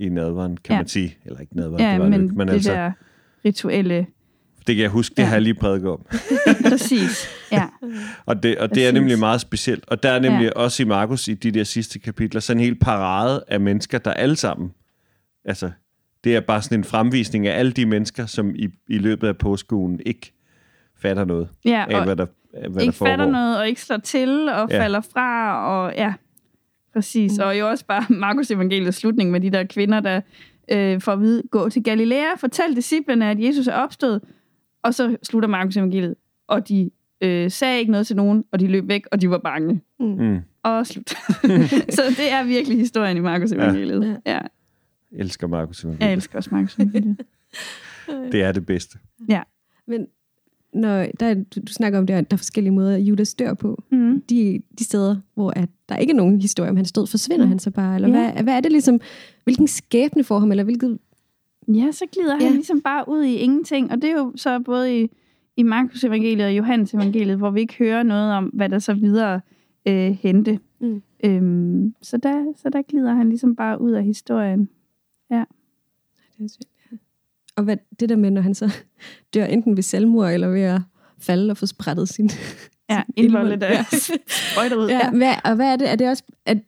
I 0.00 0.08
nadveren, 0.08 0.56
kan 0.56 0.74
Ja. 0.74 0.78
man 0.78 0.88
sige. 0.88 1.16
Eller 1.24 1.40
ikke 1.40 1.56
nadveren, 1.56 1.80
Ja, 1.84 1.90
det 1.92 1.98
var 1.98 2.04
det 2.04 2.10
men, 2.10 2.22
ikke. 2.22 2.34
Men 2.34 2.48
det 2.48 2.54
altså, 2.54 2.72
der 2.72 2.92
rituelle, 3.44 4.06
det 4.66 4.76
kan 4.76 4.82
jeg 4.82 4.90
huske, 4.90 5.14
det 5.14 5.22
Ja. 5.22 5.26
har 5.26 5.34
jeg 5.34 5.42
lige 5.42 5.54
prædiket 5.54 5.88
om. 5.90 6.06
præcis. 6.70 7.28
Ja. 7.52 7.66
Og 8.26 8.42
det, 8.42 8.58
og 8.58 8.74
det 8.74 8.86
er 8.88 8.92
nemlig 8.92 9.18
meget 9.18 9.40
specielt. 9.40 9.84
Og 9.88 10.02
der 10.02 10.10
er 10.10 10.18
nemlig 10.18 10.44
ja. 10.44 10.50
Også 10.62 10.82
i 10.82 10.86
Markus, 10.86 11.28
i 11.28 11.34
de 11.34 11.50
der 11.50 11.64
sidste 11.64 11.98
kapitler, 11.98 12.40
sådan 12.40 12.60
en 12.60 12.64
helt 12.64 12.80
parade 12.80 13.44
af 13.48 13.60
mennesker, 13.60 13.98
der 13.98 14.12
alle 14.12 14.36
sammen, 14.36 14.72
altså, 15.44 15.70
det 16.24 16.36
er 16.36 16.40
bare 16.40 16.62
sådan 16.62 16.78
en 16.78 16.84
fremvisning 16.84 17.46
af 17.46 17.58
alle 17.58 17.72
de 17.72 17.86
mennesker, 17.86 18.26
som 18.26 18.54
i, 18.54 18.68
i 18.88 18.98
løbet 18.98 19.28
af 19.28 19.36
påskeugen 19.38 20.00
ikke 20.06 20.32
fatter 21.02 21.24
noget 21.24 21.48
ja 21.64 21.84
af, 21.88 22.04
hvad 22.04 22.16
der, 22.16 22.26
hvad 22.70 22.82
ikke 22.82 22.86
der 22.86 22.92
foregår. 22.92 23.12
fatter 23.12 23.26
noget, 23.30 23.58
og 23.58 23.68
ikke 23.68 23.80
slår 23.80 23.96
til, 23.96 24.48
og 24.48 24.68
ja. 24.70 24.80
falder 24.82 25.00
fra, 25.00 25.56
og 25.66 25.92
ja, 25.96 26.12
præcis. 26.92 27.38
Mm. 27.38 27.44
Og 27.44 27.58
jo 27.58 27.68
også 27.68 27.86
bare 27.86 28.04
Markus 28.26 28.50
evangeliets 28.50 28.96
slutning 28.96 29.30
med 29.30 29.40
de 29.40 29.50
der 29.50 29.64
kvinder, 29.64 30.00
der 30.00 30.20
øh, 30.72 31.00
får 31.00 31.12
at 31.12 31.20
vide, 31.20 31.42
gå 31.50 31.68
til 31.68 31.82
Galilea, 31.82 32.34
fortæl 32.36 32.76
disciplene, 32.76 33.30
at 33.30 33.40
Jesus 33.40 33.66
er 33.66 33.74
opstået, 33.74 34.20
og 34.82 34.94
så 34.94 35.16
slutter 35.22 35.48
Markus 35.48 35.76
evangeliet, 35.76 36.14
og 36.48 36.68
de 36.68 36.90
øh, 37.20 37.50
sagde 37.50 37.78
ikke 37.78 37.92
noget 37.92 38.06
til 38.06 38.16
nogen, 38.16 38.44
og 38.52 38.60
de 38.60 38.66
løb 38.66 38.88
væk, 38.88 39.06
og 39.12 39.20
de 39.20 39.30
var 39.30 39.38
bange. 39.38 39.80
Mm. 40.00 40.38
Og 40.62 40.86
slut. 40.86 41.10
så 41.96 42.02
det 42.08 42.32
er 42.32 42.44
virkelig 42.44 42.78
historien 42.78 43.16
i 43.16 43.20
Markus 43.20 43.52
evangeliet. 43.52 44.02
Ja. 44.02 44.08
Ja. 44.32 44.36
ja. 44.36 44.40
Jeg 45.12 45.20
elsker 45.20 45.46
Markus 45.46 45.82
Jeg 45.84 45.88
evangeliet. 45.88 46.12
elsker 46.12 46.36
også 46.38 46.50
Markus 46.52 46.74
evangeliet. 46.74 47.16
Det 48.32 48.42
er 48.42 48.52
det 48.52 48.66
bedste. 48.66 48.98
Men 49.86 50.06
når 50.74 51.06
der, 51.20 51.34
du, 51.34 51.60
du 51.60 51.72
snakker 51.72 51.98
om 51.98 52.06
det, 52.06 52.14
at 52.14 52.30
der 52.30 52.34
er 52.34 52.38
forskellige 52.38 52.72
måder, 52.72 52.96
Judas 52.98 53.34
dør 53.34 53.54
på. 53.54 53.82
Mm. 53.92 54.20
De, 54.30 54.62
de 54.78 54.84
steder, 54.84 55.16
hvor 55.34 55.50
at 55.56 55.68
der 55.88 55.96
ikke 55.96 56.10
er 56.10 56.16
nogen 56.16 56.40
historie 56.40 56.70
om 56.70 56.76
hans 56.76 56.92
død, 56.92 57.06
forsvinder 57.06 57.44
Mm. 57.44 57.48
han 57.48 57.58
så 57.58 57.70
bare? 57.70 57.94
Eller 57.94 58.08
Ja. 58.08 58.32
hvad, 58.32 58.42
hvad 58.42 58.54
er 58.56 58.60
det 58.60 58.72
ligesom, 58.72 59.00
hvilken 59.44 59.66
skæbne 59.68 60.24
får 60.24 60.38
ham, 60.38 60.50
eller 60.50 60.64
hvilket... 60.64 60.98
Ja, 61.68 61.88
så 61.92 62.04
glider 62.12 62.32
han 62.32 62.42
Ja. 62.42 62.50
ligesom 62.52 62.80
bare 62.80 63.04
ud 63.08 63.22
i 63.22 63.34
ingenting. 63.34 63.90
Og 63.90 64.02
det 64.02 64.10
er 64.10 64.14
jo 64.14 64.32
så 64.36 64.58
både 64.58 65.00
i, 65.02 65.08
i 65.56 65.62
Markus 65.62 66.04
evangeliet 66.04 66.46
og 66.46 66.56
Johannes 66.56 66.94
evangeliet, 66.94 67.36
hvor 67.38 67.50
vi 67.50 67.60
ikke 67.60 67.74
hører 67.78 68.02
noget 68.02 68.32
om, 68.32 68.44
hvad 68.44 68.68
der 68.68 68.78
så 68.78 68.94
videre 68.94 69.40
øh, 69.88 70.10
hente. 70.22 70.58
Mm. 70.80 71.02
Øhm, 71.24 71.94
så, 72.02 72.16
der, 72.16 72.52
så 72.56 72.68
der 72.70 72.82
glider 72.82 73.14
han 73.14 73.28
ligesom 73.28 73.56
bare 73.56 73.80
ud 73.80 73.90
af 73.90 74.04
historien. 74.04 74.68
Det 76.38 76.44
er 76.44 76.48
sygt, 76.48 76.60
ja. 76.62 76.69
Og 77.60 77.64
hvad, 77.64 77.76
det 78.00 78.08
der 78.08 78.16
med, 78.16 78.30
når 78.30 78.40
han 78.40 78.54
så 78.54 78.74
dør 79.34 79.44
enten 79.44 79.76
ved 79.76 79.82
selvmord, 79.82 80.32
eller 80.32 80.48
ved 80.48 80.60
at 80.60 80.80
falde 81.18 81.50
og 81.50 81.56
få 81.56 81.66
sprættet 81.66 82.08
sin 82.08 82.30
Ja, 82.90 83.02
indvolde, 83.16 83.56
der 83.56 83.82
sprøjter 84.28 84.76
ud. 84.76 84.88
Ja, 84.88 85.10
hvad, 85.10 85.34
og 85.44 85.54
hvad 85.54 85.72
er 85.72 85.76
det? 85.76 85.90
Er 85.90 85.96
det 85.96 86.08
også... 86.08 86.22
At, 86.46 86.58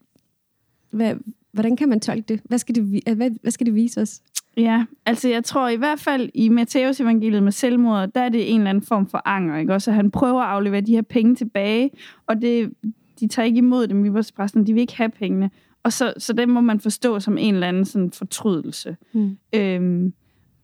hvad, 0.91 1.15
hvordan 1.53 1.77
kan 1.77 1.89
man 1.89 2.01
tolke 2.01 2.25
det? 2.29 2.41
Hvad 2.45 2.59
skal 2.59 2.75
det, 2.75 3.03
hvad, 3.17 3.31
hvad 3.43 3.51
skal 3.51 3.67
det 3.67 3.75
vise 3.75 4.01
os? 4.01 4.21
Ja, 4.57 4.85
altså 5.07 5.29
jeg 5.29 5.45
tror 5.45 5.69
i 5.69 5.77
hvert 5.77 6.01
fald 6.01 6.31
i 6.35 6.49
Matteus 6.49 7.01
evangeliet 7.01 7.43
med 7.43 7.53
selvmord, 7.53 8.09
der 8.15 8.21
er 8.21 8.29
det 8.29 8.51
en 8.51 8.61
eller 8.61 8.71
anden 8.71 8.85
form 8.85 9.07
for 9.07 9.23
anger, 9.25 9.59
ikke? 9.59 9.75
Også 9.75 9.91
at 9.91 9.95
han 9.95 10.11
prøver 10.11 10.43
at 10.43 10.49
aflevere 10.49 10.81
de 10.81 10.95
her 10.95 11.03
penge 11.03 11.35
tilbage, 11.35 11.91
og 12.27 12.43
det, 12.43 12.73
de 13.21 13.29
tager 13.29 13.47
ikke 13.47 13.59
imod 13.59 13.87
dem 13.87 14.05
i 14.05 14.09
vores 14.09 14.33
præsten, 14.33 14.67
de 14.67 14.73
vil 14.73 14.81
ikke 14.81 14.97
have 14.97 15.11
pengene. 15.11 15.51
Og 15.83 15.93
så, 15.93 16.15
så 16.19 16.33
det 16.33 16.49
må 16.49 16.61
man 16.61 16.81
forstå 16.81 17.21
som 17.21 17.39
en 17.39 17.55
eller 17.55 17.69
anden 17.69 17.85
sådan 17.85 18.11
fortrydelse. 18.11 18.97
Mm. 19.13 19.37
Øhm, 19.55 20.13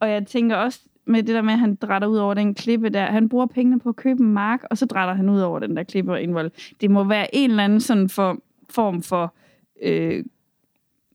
og 0.01 0.11
jeg 0.11 0.27
tænker 0.27 0.57
også 0.57 0.81
med 1.07 1.23
det 1.23 1.35
der 1.35 1.43
med, 1.43 1.53
at 1.53 1.59
han 1.59 1.75
drætter 1.75 2.09
ud 2.09 2.17
over 2.17 2.35
den 2.35 2.55
klippe 2.55 2.89
der. 2.89 3.07
Han 3.07 3.29
bruger 3.29 3.47
pengene 3.47 3.81
på 3.81 3.89
at 3.89 3.97
købe 3.97 4.21
en 4.23 4.33
mark, 4.33 4.63
og 4.71 4.79
så 4.79 4.87
drætter 4.87 5.15
han 5.15 5.29
ud 5.29 5.41
over 5.41 5.59
den 5.59 5.77
der 5.77 5.83
klippe 5.83 6.13
og 6.13 6.23
indvold. 6.23 6.51
Det 6.81 6.91
må 6.91 7.05
være 7.05 7.35
en 7.35 7.51
eller 7.51 7.65
anden 7.65 7.81
sådan 7.81 8.09
for, 8.09 8.39
form 8.71 9.03
for, 9.03 9.35
øh, 9.83 10.25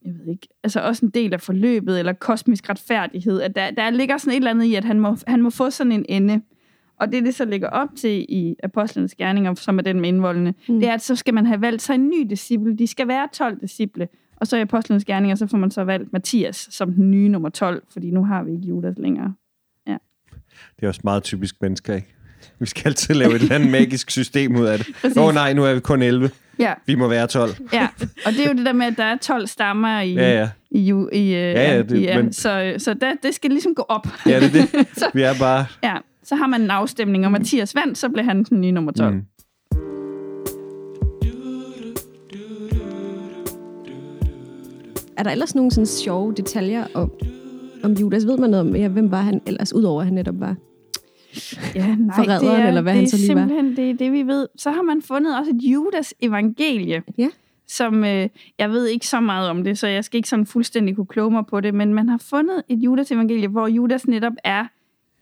jeg 0.06 0.14
ved 0.14 0.28
ikke, 0.32 0.48
altså 0.64 0.80
også 0.82 1.06
en 1.06 1.10
del 1.12 1.34
af 1.34 1.42
forløbet, 1.42 2.00
eller 2.00 2.14
kosmisk 2.14 2.70
retfærdighed. 2.70 3.42
At 3.42 3.56
der, 3.56 3.72
der 3.72 3.90
ligger 3.90 4.18
sådan 4.18 4.32
et 4.34 4.38
eller 4.38 4.50
andet 4.52 4.66
i, 4.66 4.76
at 4.76 4.86
han 4.86 5.00
må, 5.00 5.16
han 5.28 5.42
må 5.42 5.50
få 5.50 5.70
sådan 5.70 5.92
en 5.92 6.06
ende. 6.10 6.42
Og 7.00 7.12
det, 7.12 7.24
det 7.26 7.36
så 7.36 7.46
ligger 7.46 7.70
op 7.70 7.90
til 7.96 8.26
i 8.30 8.56
Apostlenes 8.64 9.16
Gerninger, 9.16 9.54
som 9.54 9.78
er 9.78 9.82
den 9.84 10.00
med 10.02 10.10
indvoldene, 10.10 10.54
Mm. 10.68 10.80
det 10.80 10.90
er, 10.90 10.94
at 10.94 11.02
så 11.02 11.16
skal 11.16 11.34
man 11.34 11.46
have 11.46 11.62
valgt 11.62 11.82
sig 11.82 11.94
en 11.96 12.08
ny 12.08 12.26
disciple. 12.30 12.78
De 12.78 12.88
skal 12.88 13.08
være 13.08 13.28
12 13.34 13.62
disciple. 13.62 14.08
Og 14.38 14.48
så 14.48 14.58
i 14.58 14.62
Apostlenes 14.62 15.06
Gerninger, 15.06 15.36
så 15.36 15.48
får 15.48 15.58
man 15.58 15.72
så 15.72 15.84
valgt 15.84 16.14
Mathias 16.14 16.68
som 16.72 16.94
den 16.94 17.12
nye 17.12 17.30
nummer 17.30 17.50
12, 17.50 17.84
fordi 17.94 18.12
nu 18.12 18.26
har 18.26 18.44
vi 18.44 18.52
ikke 18.52 18.68
Judas 18.68 18.96
længere. 18.98 19.34
Det 20.80 20.84
er 20.84 20.88
også 20.88 21.02
meget 21.04 21.24
typisk 21.24 21.56
mennesker, 21.62 21.96
ikke? 21.96 22.08
Vi 22.60 22.66
skal 22.66 22.88
altid 22.88 23.14
lave 23.16 23.36
et 23.36 23.42
eller 23.42 23.56
andet 23.56 23.72
magisk 23.72 24.12
system 24.12 24.56
ud 24.56 24.66
af 24.66 24.78
det. 24.78 24.88
Åh 25.18 25.24
oh, 25.28 25.34
nej, 25.34 25.54
nu 25.54 25.64
er 25.64 25.74
vi 25.74 25.80
kun 25.80 26.02
11. 26.02 26.30
Ja, 26.60 26.74
Vi 26.86 26.96
må 26.96 27.08
være 27.08 27.28
12. 27.28 27.52
ja. 27.74 27.88
Og 28.26 28.32
det 28.32 28.40
er 28.46 28.50
jo 28.50 28.54
det 28.58 28.66
der 28.66 28.74
med, 28.74 28.86
at 28.86 28.98
der 28.98 29.04
er 29.04 29.18
12 29.18 29.48
stammer 29.48 30.00
i, 30.02 30.14
Ja, 30.14 30.32
ja. 30.40 30.50
i, 30.72 30.80
i, 31.14 31.32
ja, 31.32 31.74
ja, 31.74 31.82
det- 31.82 31.98
i 31.98 32.02
ja. 32.04 32.22
men- 32.22 32.34
Så, 32.34 32.74
så 32.78 32.94
der, 32.94 33.14
det 33.24 33.36
skal 33.36 33.50
ligesom 33.50 33.76
gå 33.76 33.82
op. 33.90 34.08
Ja, 34.26 34.40
det 34.40 34.46
er 34.46 34.66
det. 34.74 34.88
Så- 34.98 35.10
Vi 35.14 35.22
er 35.22 35.34
bare... 35.40 35.66
Ja, 35.84 35.96
så 36.24 36.36
har 36.36 36.48
man 36.48 36.62
en 36.62 36.72
afstemning, 36.72 37.26
og 37.26 37.32
Mathias 37.32 37.76
vandt, 37.76 37.98
så 37.98 38.10
blev 38.10 38.26
han 38.26 38.44
den 38.44 38.62
nye 38.62 38.72
nummer 38.72 38.92
12. 38.92 39.14
Mm. 39.16 39.22
Er 45.18 45.24
der 45.24 45.32
ellers 45.32 45.56
nogle 45.56 45.72
sådan 45.72 45.86
sjove 45.86 46.34
detaljer 46.34 46.86
om, 46.94 47.12
om 47.84 47.92
Judas? 47.92 48.26
Ved 48.26 48.38
man 48.38 48.50
noget 48.50 48.68
om, 48.70 48.76
ja, 48.76 48.88
hvem 48.88 49.12
var 49.12 49.22
han 49.22 49.42
ellers, 49.46 49.74
udover 49.74 50.02
at 50.02 50.06
han 50.08 50.14
netop 50.14 50.40
var? 50.40 50.56
Ja, 51.76 51.96
nej, 51.96 52.16
Forræderen, 52.16 52.56
det 52.56 52.64
er, 52.64 52.68
eller 52.68 52.82
hvad 52.82 52.94
det 52.94 53.00
han 53.00 53.10
så 53.10 53.18
lige 53.18 53.36
var. 53.36 53.42
simpelthen 53.42 53.76
det, 53.76 53.90
er 53.90 53.94
det, 53.94 54.12
vi 54.12 54.24
ved. 54.24 54.48
Så 54.58 54.72
har 54.72 54.82
man 54.82 55.02
fundet 55.02 55.38
også 55.40 55.52
et 55.52 55.62
Judas 55.64 56.14
evangelie, 56.22 57.04
Ja. 57.18 57.30
som, 57.68 58.04
øh, 58.04 58.30
jeg 58.60 58.70
ved 58.70 58.88
ikke 58.88 59.08
så 59.08 59.20
meget 59.20 59.50
om 59.50 59.64
det, 59.64 59.78
så 59.78 59.88
jeg 59.88 60.04
skal 60.04 60.18
ikke 60.18 60.30
sådan 60.30 60.46
fuldstændig 60.46 60.96
kunne 60.96 61.06
kloge 61.06 61.32
mig 61.32 61.44
på 61.50 61.60
det, 61.60 61.74
men 61.74 61.94
man 61.94 62.10
har 62.10 62.18
fundet 62.30 62.64
et 62.70 62.78
Judas 62.80 63.12
evangelie, 63.12 63.48
hvor 63.48 63.68
Judas 63.68 64.08
netop 64.08 64.34
er 64.44 64.66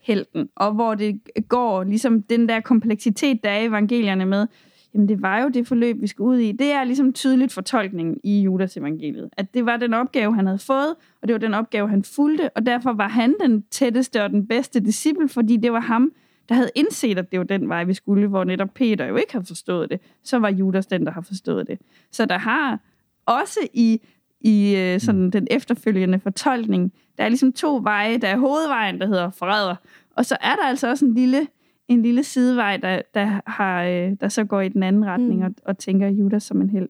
helten, 0.02 0.48
og 0.56 0.72
hvor 0.72 0.94
det 0.94 1.20
går 1.48 1.82
ligesom 1.84 2.22
den 2.22 2.48
der 2.48 2.60
kompleksitet, 2.60 3.44
der 3.44 3.50
er 3.50 3.58
i 3.58 3.66
evangelierne 3.66 4.26
med, 4.26 4.46
jamen 4.94 5.08
det 5.08 5.22
var 5.22 5.42
jo 5.42 5.48
det 5.48 5.66
forløb, 5.66 6.00
vi 6.00 6.06
skal 6.06 6.22
ud 6.22 6.36
i. 6.36 6.52
Det 6.52 6.72
er 6.72 6.84
ligesom 6.84 7.12
tydeligt 7.12 7.52
fortolkningen 7.52 8.20
i 8.24 8.40
Judas 8.40 8.76
evangeliet. 8.76 9.30
At 9.36 9.54
det 9.54 9.66
var 9.66 9.76
den 9.76 9.94
opgave, 9.94 10.34
han 10.34 10.46
havde 10.46 10.58
fået, 10.58 10.94
og 11.22 11.28
det 11.28 11.32
var 11.32 11.38
den 11.38 11.54
opgave, 11.54 11.88
han 11.88 12.04
fulgte, 12.04 12.50
og 12.50 12.66
derfor 12.66 12.92
var 12.92 13.08
han 13.08 13.34
den 13.40 13.62
tætteste 13.62 14.24
og 14.24 14.30
den 14.30 14.46
bedste 14.46 14.80
disciple, 14.80 15.28
fordi 15.28 15.56
det 15.56 15.72
var 15.72 15.80
ham, 15.80 16.12
der 16.48 16.54
havde 16.54 16.70
indset, 16.74 17.18
at 17.18 17.30
det 17.32 17.38
var 17.38 17.44
den 17.44 17.68
vej, 17.68 17.84
vi 17.84 17.94
skulle, 17.94 18.26
hvor 18.26 18.44
netop 18.44 18.74
Peter 18.74 19.06
jo 19.06 19.16
ikke 19.16 19.32
havde 19.32 19.46
forstået 19.46 19.90
det. 19.90 20.00
Så 20.24 20.38
var 20.38 20.50
Judas 20.50 20.86
den, 20.86 21.06
der 21.06 21.12
har 21.12 21.20
forstået 21.20 21.66
det. 21.66 21.78
Så 22.10 22.26
der 22.26 22.38
har 22.38 22.80
også 23.26 23.60
i, 23.74 24.00
i 24.40 24.76
øh, 24.76 25.00
sådan 25.00 25.30
den 25.30 25.46
efterfølgende 25.50 26.20
fortolkning, 26.20 26.92
der 27.18 27.24
er 27.24 27.28
ligesom 27.28 27.52
to 27.52 27.80
veje. 27.82 28.18
Der 28.18 28.28
er 28.28 28.38
hovedvejen, 28.38 29.00
der 29.00 29.06
hedder 29.06 29.30
forræder, 29.30 29.76
og 30.16 30.26
så 30.26 30.36
er 30.40 30.56
der 30.56 30.66
altså 30.66 30.88
også 30.88 31.04
en 31.04 31.14
lille, 31.14 31.46
en 31.92 32.02
lille 32.02 32.24
sidevej, 32.24 32.76
der, 32.76 33.02
der, 33.14 33.40
har, 33.46 33.84
øh, 33.84 34.16
der 34.20 34.28
så 34.28 34.44
går 34.44 34.60
i 34.60 34.68
den 34.68 34.82
anden 34.82 35.04
retning 35.06 35.40
Mm. 35.40 35.44
og, 35.46 35.54
og 35.64 35.78
tænker 35.78 36.08
Judas 36.08 36.42
som 36.42 36.60
en 36.60 36.70
held. 36.70 36.88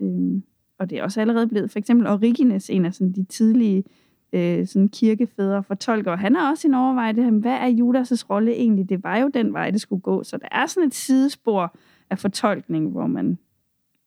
Øhm, 0.00 0.42
og 0.78 0.90
det 0.90 0.98
er 0.98 1.02
også 1.02 1.20
allerede 1.20 1.46
blevet, 1.46 1.70
for 1.70 1.78
eksempel 1.78 2.06
Origenes, 2.06 2.70
en 2.70 2.84
af 2.84 2.94
sådan 2.94 3.12
de 3.12 3.24
tidlige 3.24 3.84
øh, 4.32 4.66
sådan 4.66 4.88
kirkefædre 4.88 5.62
fortolker, 5.62 6.10
og 6.10 6.18
han 6.18 6.34
har 6.36 6.50
også 6.50 6.68
en 6.68 6.74
overvej 6.74 7.12
det 7.12 7.24
her, 7.24 7.30
hvad 7.30 7.52
er 7.52 7.68
Judas' 7.70 8.26
rolle 8.30 8.52
egentlig? 8.52 8.88
Det 8.88 9.02
var 9.02 9.16
jo 9.16 9.30
den 9.34 9.52
vej, 9.52 9.70
det 9.70 9.80
skulle 9.80 10.02
gå. 10.02 10.22
Så 10.22 10.36
der 10.36 10.48
er 10.50 10.66
sådan 10.66 10.86
et 10.86 10.94
sidespor 10.94 11.76
af 12.10 12.18
fortolkning, 12.18 12.90
hvor 12.90 13.06
man, 13.06 13.38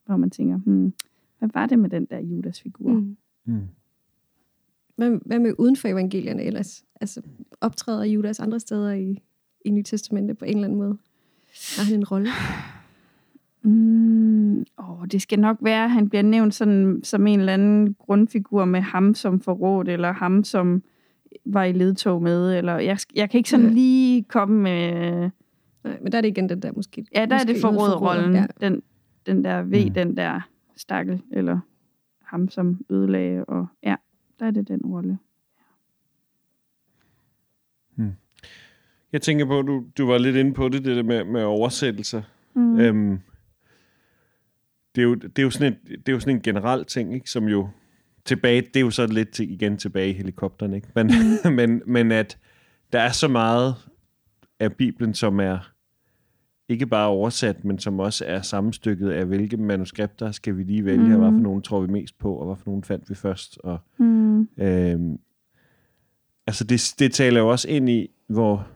hvor 0.06 0.18
man 0.18 0.30
tænker, 0.30 0.58
hmm, 0.58 0.94
hvad 1.40 1.50
var 1.54 1.66
det 1.66 1.80
med 1.80 1.90
den 1.90 2.06
der 2.06 2.20
Judas-figur? 2.20 2.90
Mm. 2.90 3.18
Mm. 3.46 3.62
Hvad, 4.96 5.20
hvad 5.26 5.40
med 5.40 5.54
uden 5.58 5.76
for 5.76 5.88
evangelierne 5.88 6.44
ellers? 6.44 6.86
Altså, 7.02 7.22
optræder 7.62 8.04
Judas 8.04 8.40
andre 8.40 8.60
steder 8.60 8.92
i, 8.92 9.22
i 9.66 9.70
Nye 9.70 9.84
Testamente 9.84 10.34
på 10.36 10.46
en 10.46 10.52
eller 10.52 10.64
anden 10.64 10.80
måde? 10.80 10.98
Har 11.78 11.84
han 11.86 11.96
en 11.96 12.06
rolle? 12.06 12.30
Mm, 13.62 14.60
åh, 14.60 15.06
det 15.12 15.22
skal 15.22 15.40
nok 15.40 15.58
være, 15.62 15.84
at 15.84 15.92
han 15.92 16.10
bliver 16.10 16.22
nævnt 16.22 16.54
sådan, 16.54 17.00
som 17.04 17.28
en 17.28 17.40
eller 17.40 17.54
anden 17.54 17.94
grundfigur 18.00 18.66
med 18.66 18.82
ham 18.82 19.14
som 19.14 19.40
forrådt, 19.40 19.90
eller 19.90 20.12
ham 20.12 20.44
som 20.44 20.84
var 21.46 21.64
i 21.64 21.72
ledtog 21.72 22.22
med, 22.22 22.58
eller 22.58 22.78
jeg, 22.78 22.98
jeg 23.16 23.30
kan 23.30 23.38
ikke 23.38 23.50
sådan 23.50 23.70
lige 23.70 24.24
komme 24.24 24.62
med... 24.62 24.92
Nej, 25.84 25.98
men 26.02 26.12
der 26.12 26.18
er 26.18 26.22
det 26.22 26.28
igen 26.30 26.50
den 26.50 26.62
der 26.62 26.72
måske. 26.76 27.06
Ja, 27.16 27.26
der 27.26 27.36
er 27.36 27.40
måske 27.40 27.54
det 27.54 27.64
noget 27.64 27.76
forråd-rollen, 27.76 28.34
Ja. 28.36 28.46
den, 28.62 28.82
den 29.26 29.44
der 29.44 29.62
V, 29.64 29.66
Mm. 29.66 29.88
mm. 29.88 29.94
den 29.94 30.18
der 30.18 30.42
stakkel, 30.78 31.22
eller 31.32 31.60
ham 32.24 32.50
som 32.50 32.86
ødelagde, 32.90 33.46
og 33.46 33.68
ja, 33.84 33.96
der 34.40 34.46
er 34.46 34.52
det 34.52 34.68
den 34.68 34.82
rolle. 34.86 35.18
Jeg 39.14 39.22
tænker 39.22 39.46
på, 39.46 39.62
du, 39.62 39.84
du 39.98 40.06
var 40.08 40.18
lidt 40.18 40.36
inde 40.36 40.54
på 40.54 40.70
det, 40.70 40.86
det 40.86 40.96
der 40.96 41.04
med, 41.04 41.24
med 41.24 41.44
oversættelser. 41.44 42.22
Mm. 42.54 42.80
Øhm, 42.80 43.20
det, 44.96 45.02
er 45.02 45.06
jo, 45.06 45.16
det, 45.16 45.40
er 45.40 45.44
jo 45.44 45.50
sådan 45.50 45.74
en, 45.74 45.98
det 45.98 46.10
er 46.10 46.14
jo 46.14 46.20
sådan 46.20 46.36
en 46.36 46.42
generel 46.42 46.86
ting, 46.86 47.14
ikke, 47.14 47.30
som 47.30 47.48
jo 47.48 47.70
tilbage, 48.26 48.62
det 48.62 48.76
er 48.76 48.82
jo 48.82 48.90
så 48.92 49.08
lidt 49.08 49.30
til, 49.32 49.52
igen 49.52 49.78
tilbage 49.78 50.10
i 50.10 50.14
helikopteren, 50.14 50.74
ikke? 50.74 50.88
Men, 50.96 51.12
mm. 51.46 51.52
men, 51.60 51.82
men 51.86 52.12
at 52.12 52.38
der 52.94 53.00
er 53.00 53.12
så 53.12 53.28
meget 53.28 53.76
af 54.60 54.74
Bibelen, 54.74 55.14
som 55.14 55.40
er 55.40 55.72
ikke 56.70 56.86
bare 56.88 57.08
oversat, 57.08 57.66
men 57.66 57.80
som 57.80 58.00
også 58.00 58.26
er 58.28 58.42
sammenstykket 58.42 59.10
af, 59.10 59.26
hvilke 59.26 59.58
manuskripter 59.58 60.32
skal 60.32 60.58
vi 60.58 60.64
lige 60.64 60.86
vælge, 60.86 61.06
mm. 61.06 61.12
og 61.12 61.18
hvad 61.18 61.28
for 61.28 61.32
Mhm. 61.32 61.42
nogle 61.42 61.62
tror 61.62 61.82
vi 61.82 61.88
mest 61.92 62.18
på, 62.20 62.34
og 62.34 62.46
hvad 62.46 62.56
for 62.56 62.64
nogle 62.66 62.84
fandt 62.84 63.10
vi 63.10 63.16
først, 63.16 63.58
og 63.64 63.80
Mm. 63.98 64.50
Øhm, 64.58 65.18
altså 66.48 66.64
det, 66.64 66.94
det 67.00 67.14
taler 67.14 67.40
jo 67.40 67.48
også 67.50 67.70
ind 67.70 67.90
i, 67.90 68.08
hvor 68.28 68.68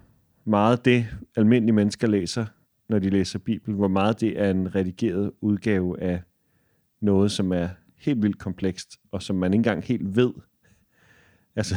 meget 0.46 0.86
det 0.86 1.08
almindelige 1.36 1.76
mennesker 1.76 2.08
læser, 2.08 2.46
når 2.90 3.00
de 3.00 3.10
læser 3.10 3.40
Bibelen, 3.40 3.78
hvor 3.78 3.88
meget 3.88 4.22
det 4.22 4.42
er 4.42 4.52
en 4.52 4.76
redigeret 4.76 5.32
udgave 5.42 6.02
af 6.02 6.22
noget, 7.02 7.32
som 7.32 7.52
er 7.52 7.70
helt 7.98 8.22
vildt 8.22 8.40
komplekst, 8.40 9.00
og 9.12 9.24
som 9.24 9.36
man 9.36 9.54
ikke 9.54 9.60
engang 9.60 9.84
helt 9.84 10.16
ved. 10.16 10.34
Altså, 11.56 11.76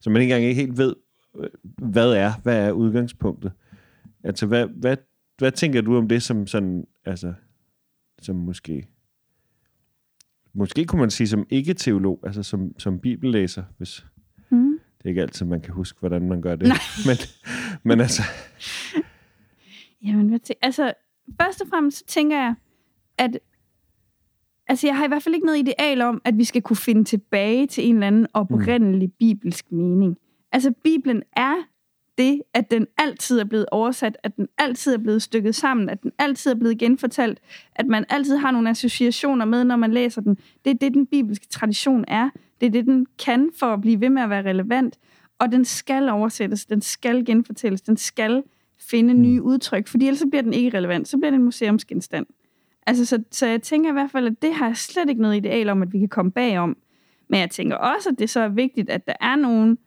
som 0.00 0.12
man 0.12 0.22
ikke 0.22 0.34
engang 0.34 0.54
helt 0.54 0.78
ved, 0.78 0.94
øh, 1.38 1.48
hvad 1.62 2.12
er, 2.12 2.32
hvad 2.42 2.68
er 2.68 2.72
udgangspunktet. 2.72 3.52
Altså, 4.24 4.46
hvad, 4.46 4.66
hvad, 4.66 4.96
hvad 5.38 5.52
tænker 5.52 5.80
du 5.80 5.96
om 5.96 6.08
det 6.08 6.22
som 6.22 6.46
sådan, 6.46 6.86
altså, 7.04 7.34
som 8.22 8.36
måske 8.36 8.88
måske 10.54 10.84
kunne 10.84 11.00
man 11.00 11.10
sige 11.10 11.28
som 11.28 11.46
ikke-teolog, 11.50 12.20
altså 12.22 12.42
som, 12.42 12.78
som 12.78 12.98
bibellæser, 12.98 13.64
hvis 13.78 14.06
det 15.02 15.08
er 15.08 15.08
ikke 15.08 15.22
altid, 15.22 15.46
man 15.46 15.60
kan 15.60 15.74
huske, 15.74 16.00
hvordan 16.00 16.28
man 16.28 16.42
gør 16.42 16.56
det. 16.56 16.68
Men, 17.06 17.16
men 17.82 18.00
altså, 18.00 18.22
Jamen, 20.04 20.28
hvad 20.28 20.40
tæ- 20.50 20.58
altså, 20.62 20.92
først 21.40 21.60
og 21.60 21.66
fremmest 21.68 21.98
så 21.98 22.04
tænker 22.06 22.38
jeg, 22.38 22.54
at 23.18 23.38
altså, 24.68 24.86
jeg 24.86 24.96
har 24.96 25.04
i 25.04 25.08
hvert 25.08 25.22
fald 25.22 25.34
ikke 25.34 25.46
noget 25.46 25.58
ideal 25.58 26.00
om, 26.00 26.22
at 26.24 26.38
vi 26.38 26.44
skal 26.44 26.62
kunne 26.62 26.76
finde 26.76 27.04
tilbage 27.04 27.66
til 27.66 27.88
en 27.88 27.94
eller 27.94 28.06
anden 28.06 28.26
oprindelig 28.34 29.08
mm. 29.08 29.14
bibelsk 29.18 29.72
mening. 29.72 30.16
Altså, 30.52 30.72
Bibelen 30.84 31.22
er 31.36 31.54
det, 32.18 32.42
at 32.54 32.70
den 32.70 32.86
altid 32.98 33.40
er 33.40 33.44
blevet 33.44 33.66
oversat, 33.72 34.16
at 34.22 34.36
den 34.36 34.48
altid 34.58 34.94
er 34.94 34.98
blevet 34.98 35.22
stykket 35.22 35.54
sammen, 35.54 35.88
at 35.88 36.02
den 36.02 36.12
altid 36.18 36.50
er 36.50 36.54
blevet 36.54 36.78
genfortalt, 36.78 37.40
at 37.74 37.86
man 37.86 38.04
altid 38.08 38.36
har 38.36 38.50
nogle 38.50 38.70
associationer 38.70 39.44
med, 39.44 39.64
når 39.64 39.76
man 39.76 39.92
læser 39.92 40.20
den. 40.20 40.38
Det 40.64 40.70
er 40.70 40.74
det, 40.74 40.94
den 40.94 41.06
bibelske 41.06 41.46
tradition 41.46 42.04
er. 42.08 42.30
Det 42.60 42.66
er 42.66 42.70
det, 42.70 42.84
den 42.84 43.06
kan 43.24 43.50
for 43.58 43.66
at 43.66 43.80
blive 43.80 44.00
ved 44.00 44.08
med 44.08 44.22
at 44.22 44.30
være 44.30 44.42
relevant. 44.42 44.98
Og 45.38 45.52
den 45.52 45.64
skal 45.64 46.08
oversættes, 46.08 46.66
den 46.66 46.80
skal 46.80 47.24
genfortælles, 47.24 47.82
den 47.82 47.96
skal 47.96 48.42
finde 48.78 49.14
nye 49.14 49.42
udtryk, 49.42 49.88
fordi 49.88 50.06
ellers 50.06 50.18
så 50.18 50.26
bliver 50.26 50.42
den 50.42 50.52
ikke 50.52 50.78
relevant. 50.78 51.08
Så 51.08 51.16
bliver 51.16 51.30
det 51.30 51.36
en 51.36 51.44
museumsgenstand. 51.44 52.26
Altså, 52.86 53.04
så, 53.06 53.22
så 53.30 53.46
jeg 53.46 53.62
tænker 53.62 53.90
i 53.90 53.92
hvert 53.92 54.10
fald, 54.10 54.26
at 54.26 54.42
det 54.42 54.54
har 54.54 54.66
jeg 54.66 54.76
slet 54.76 55.08
ikke 55.08 55.22
noget 55.22 55.36
ideal 55.36 55.68
om, 55.68 55.82
at 55.82 55.92
vi 55.92 55.98
kan 55.98 56.08
komme 56.08 56.30
bagom. 56.30 56.76
Men 57.28 57.40
jeg 57.40 57.50
tænker 57.50 57.76
også, 57.76 58.08
at 58.08 58.18
det 58.18 58.30
så 58.30 58.40
er 58.40 58.48
vigtigt, 58.48 58.90
at 58.90 59.06
der 59.06 59.14
er 59.20 59.36
nogen, 59.36 59.78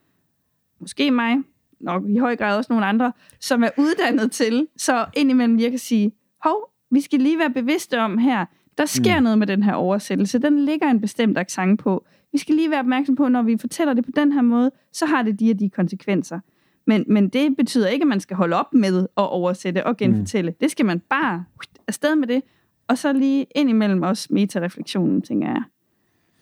måske 0.80 1.12
mig, 1.12 1.38
nok 1.86 2.04
i 2.10 2.18
høj 2.18 2.36
grad 2.36 2.58
også 2.58 2.74
nogle 2.74 2.86
andre, 2.86 3.12
som 3.40 3.64
er 3.64 3.70
uddannet 3.78 4.32
til, 4.32 4.68
så 4.78 5.06
indimellem 5.14 5.60
jeg 5.60 5.70
kan 5.70 5.80
sige, 5.80 6.12
hov, 6.44 6.70
vi 6.92 7.02
skal 7.02 7.20
lige 7.20 7.40
være 7.40 7.50
bevidste 7.50 8.00
om 8.00 8.18
her, 8.18 8.46
der 8.78 8.86
sker 8.86 9.20
mm. 9.20 9.24
noget 9.24 9.38
med 9.40 9.48
den 9.48 9.64
her 9.64 9.74
oversættelse. 9.74 10.40
Den 10.40 10.66
ligger 10.66 10.90
en 10.90 11.02
bestemt 11.02 11.38
accent 11.38 11.80
på. 11.80 12.06
Vi 12.32 12.38
skal 12.38 12.56
lige 12.56 12.72
være 12.72 12.80
opmærksom 12.80 13.16
på, 13.16 13.28
når 13.28 13.42
vi 13.42 13.58
fortæller 13.58 13.94
det 13.94 14.06
på 14.06 14.12
den 14.16 14.32
her 14.32 14.42
måde, 14.42 14.72
så 14.94 15.06
har 15.06 15.24
det 15.24 15.40
de 15.40 15.52
og 15.52 15.60
de 15.60 15.70
konsekvenser. 15.70 16.40
Men, 16.88 17.06
men 17.08 17.30
det 17.30 17.58
betyder 17.58 17.88
ikke, 17.88 18.04
at 18.04 18.08
man 18.08 18.20
skal 18.20 18.38
holde 18.38 18.56
op 18.56 18.74
med 18.74 19.02
at 19.02 19.30
oversætte 19.30 19.86
og 19.86 19.98
genfortælle. 19.98 20.52
Mm. 20.52 20.58
Det 20.62 20.72
skal 20.72 20.86
man 20.86 21.00
bare 21.00 21.46
afsted 21.88 22.16
med 22.16 22.28
det, 22.28 22.42
og 22.88 22.98
så 22.98 23.14
lige 23.14 23.46
indimellem 23.56 24.02
også 24.02 24.28
metareflektionen, 24.30 25.22
tænker 25.22 25.48
jeg. 25.48 25.64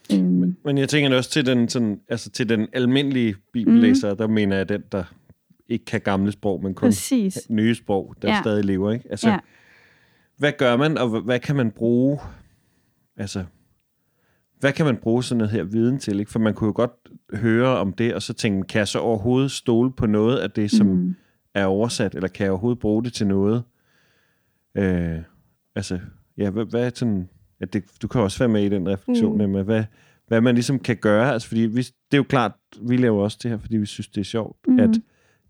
Men, 0.10 0.58
men 0.66 0.78
jeg 0.78 0.90
tænker 0.90 1.18
også 1.18 1.30
til 1.30 1.46
den, 1.46 1.70
sådan, 1.70 2.00
altså 2.10 2.30
til 2.30 2.50
den 2.50 2.68
almindelige 2.74 3.36
bibellæser, 3.54 4.12
mm. 4.12 4.18
der 4.18 4.28
mener 4.28 4.56
jeg 4.56 4.70
den, 4.70 4.84
der 4.92 5.04
ikke 5.70 5.86
kan 5.86 6.02
gamle 6.02 6.32
sprog, 6.32 6.64
men 6.64 6.74
kun 6.74 6.88
Præcis. 6.88 7.50
nye 7.50 7.76
sprog, 7.76 8.16
der 8.22 8.30
Ja. 8.30 8.42
stadig 8.42 8.66
lever. 8.66 8.92
Ikke? 8.92 9.06
Altså, 9.10 9.30
Ja. 9.30 9.40
Hvad 10.38 10.52
gør 10.58 10.78
man, 10.78 10.98
og 10.98 11.22
hvad, 11.22 11.40
kan 11.40 11.56
man 11.56 11.72
bruge? 11.72 12.20
Altså, 13.18 13.44
hvad 14.60 14.74
kan 14.74 14.86
man 14.86 14.98
bruge 14.98 15.24
sådan 15.24 15.38
noget 15.38 15.52
her 15.52 15.64
viden 15.64 16.00
til? 16.00 16.20
Ikke? 16.20 16.32
For 16.32 16.40
man 16.40 16.54
kunne 16.54 16.68
jo 16.68 16.74
godt 16.76 16.92
høre 17.34 17.68
om 17.78 17.94
det, 17.94 18.14
og 18.16 18.22
så 18.22 18.34
tænke, 18.34 18.68
kan 18.68 18.80
jeg 18.80 18.88
så 18.88 19.00
overhovedet 19.00 19.52
stole 19.52 19.92
på 19.92 20.06
noget 20.06 20.38
af 20.38 20.52
det, 20.52 20.72
som 20.72 20.88
mm. 20.88 21.16
er 21.54 21.66
oversat, 21.66 22.16
eller 22.16 22.28
kan 22.28 22.44
jeg 22.44 22.52
overhovedet 22.52 22.80
bruge 22.80 23.04
det 23.04 23.14
til 23.14 23.28
noget? 23.28 23.64
Øh, 24.78 25.18
altså, 25.76 26.00
ja, 26.38 26.50
hvad, 26.50 26.66
hvad 26.66 26.86
er 26.86 26.92
sådan... 26.96 27.30
Ja, 27.60 27.66
det, 27.66 27.84
du 28.02 28.08
kan 28.08 28.22
også 28.22 28.40
være 28.40 28.50
med 28.50 28.64
i 28.64 28.70
den 28.70 28.90
refleksion, 28.90 29.38
mm. 29.46 29.50
med 29.50 29.64
hvad, 29.64 29.84
hvad 30.28 30.42
man 30.42 30.56
ligesom 30.56 30.80
kan 30.80 30.98
gøre. 30.98 31.34
Altså, 31.34 31.48
fordi 31.48 31.62
vi, 31.62 31.82
det 31.82 31.94
er 32.12 32.18
jo 32.18 32.24
klart, 32.24 32.52
vi 32.82 32.98
laver 32.98 33.24
også 33.24 33.40
det 33.44 33.52
her, 33.52 33.58
fordi 33.58 33.78
vi 33.78 33.86
synes, 33.86 34.08
det 34.08 34.22
er 34.22 34.26
sjovt, 34.26 34.58
mm. 34.68 34.80
at 34.80 34.90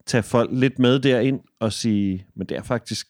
tage 0.06 0.24
folk 0.24 0.50
lidt 0.54 0.80
med 0.80 1.00
derind 1.00 1.40
og 1.60 1.74
sige, 1.74 2.28
men 2.36 2.48
det 2.48 2.58
er 2.58 2.64
faktisk, 2.64 3.08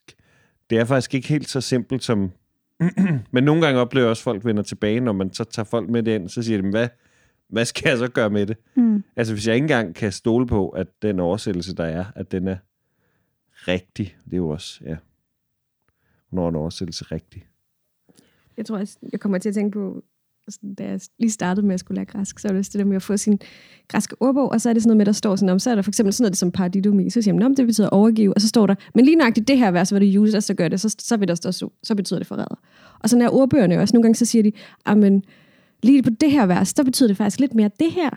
det 0.69 0.77
er 0.77 0.85
faktisk 0.85 1.13
ikke 1.13 1.27
helt 1.27 1.49
så 1.49 1.61
simpelt 1.61 2.03
som... 2.03 2.31
men 3.33 3.43
nogle 3.43 3.65
gange 3.65 3.79
oplever 3.79 4.05
jeg 4.05 4.09
også, 4.09 4.21
at 4.21 4.23
folk 4.23 4.45
vender 4.45 4.63
tilbage, 4.63 4.99
når 4.99 5.13
man 5.13 5.33
så 5.33 5.43
tager 5.43 5.63
folk 5.63 5.89
med 5.89 6.03
derind, 6.03 6.29
så 6.29 6.43
siger 6.43 6.61
de, 6.61 6.69
hvad, 6.69 6.87
hvad 7.47 7.65
skal 7.65 7.89
jeg 7.89 7.97
så 7.97 8.07
gøre 8.07 8.29
med 8.29 8.45
det? 8.45 8.57
Mm. 8.75 9.03
Altså, 9.15 9.33
hvis 9.33 9.47
jeg 9.47 9.55
ikke 9.55 9.63
engang 9.63 9.95
kan 9.95 10.11
stole 10.11 10.47
på, 10.47 10.69
at 10.69 10.87
den 11.01 11.19
oversættelse, 11.19 11.75
der 11.75 11.85
er, 11.85 12.05
at 12.15 12.31
den 12.31 12.47
er 12.47 12.57
rigtig, 13.67 14.17
det 14.25 14.33
er 14.33 14.37
jo 14.37 14.49
også, 14.49 14.79
ja, 14.85 14.95
er 16.37 16.47
en 16.47 16.55
oversættelse 16.55 17.05
rigtig? 17.05 17.47
Jeg 18.57 18.65
tror 18.65 18.77
også, 18.77 18.97
jeg 19.11 19.19
kommer 19.19 19.37
til 19.37 19.49
at 19.49 19.55
tænke 19.55 19.73
på, 19.73 20.03
altså, 20.47 20.59
da 20.77 20.83
jeg 20.83 20.99
lige 21.19 21.31
startede 21.31 21.65
med 21.65 21.73
at 21.73 21.79
skulle 21.79 21.95
lære 21.95 22.05
græsk, 22.05 22.39
så 22.39 22.47
er 22.47 22.51
det 22.51 22.59
også 22.59 22.69
det 22.73 22.79
der 22.79 22.85
med 22.85 22.95
at 22.95 23.01
få 23.01 23.17
sin 23.17 23.39
græske 23.87 24.15
ordbog, 24.19 24.51
og 24.51 24.61
så 24.61 24.69
er 24.69 24.73
det 24.73 24.83
sådan 24.83 24.89
noget 24.89 24.97
med, 24.97 25.05
der 25.05 25.11
står 25.11 25.35
sådan 25.35 25.49
om, 25.49 25.59
så 25.59 25.71
er 25.71 25.75
der 25.75 25.81
for 25.81 25.91
eksempel 25.91 26.13
sådan 26.13 26.23
noget 26.23 26.37
som 26.37 26.51
paradidomi, 26.51 27.09
så 27.09 27.21
siger 27.21 27.33
man, 27.33 27.55
det 27.55 27.65
betyder 27.65 27.89
overgive, 27.89 28.33
og 28.33 28.41
så 28.41 28.47
står 28.47 28.67
der, 28.67 28.75
men 28.95 29.05
lige 29.05 29.15
nøjagtigt 29.15 29.47
det 29.47 29.57
her 29.57 29.71
vers, 29.71 29.89
hvor 29.89 29.99
det 29.99 30.17
uses, 30.17 30.43
så 30.43 30.53
gør 30.53 30.67
det, 30.67 30.81
så, 30.81 30.95
så 30.99 31.17
vil 31.17 31.27
der 31.27 31.35
stå, 31.35 31.51
så, 31.51 31.69
så 31.83 31.95
betyder 31.95 32.19
det 32.19 32.27
forræder. 32.27 32.59
Og 32.99 33.09
sådan 33.09 33.25
er 33.25 33.29
ordbøgerne 33.29 33.79
også. 33.79 33.95
Nogle 33.95 34.03
gange 34.03 34.15
så 34.15 34.25
siger 34.25 34.43
de, 34.43 34.51
men 34.95 35.23
lige 35.83 36.03
på 36.03 36.09
det 36.09 36.31
her 36.31 36.45
vers, 36.45 36.73
der 36.73 36.83
betyder 36.83 37.07
det 37.07 37.17
faktisk 37.17 37.39
lidt 37.39 37.55
mere 37.55 37.69
det 37.79 37.91
her. 37.91 38.09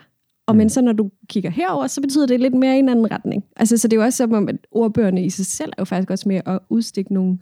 Og 0.47 0.57
men 0.57 0.71
så 0.71 0.81
når 0.81 0.93
du 0.93 1.11
kigger 1.29 1.51
herover, 1.51 1.87
så 1.87 2.01
betyder 2.01 2.27
det 2.27 2.41
lidt 2.41 2.55
mere 2.55 2.77
i 2.77 2.79
en 2.79 2.89
anden 2.89 3.11
retning. 3.11 3.45
Altså, 3.57 3.77
så 3.77 3.89
det 3.89 3.97
er 3.97 4.01
jo 4.01 4.05
også 4.05 4.17
som 4.17 4.33
om, 4.33 4.49
at 4.49 4.57
ordbøgerne 4.71 5.25
i 5.25 5.31
sig 5.31 5.47
selv 5.47 5.69
er 5.71 5.77
jo 5.79 5.85
faktisk 5.85 6.11
også 6.11 6.29
med 6.29 6.41
at 6.47 6.59
udstikke 6.69 7.15
nogle 7.15 7.39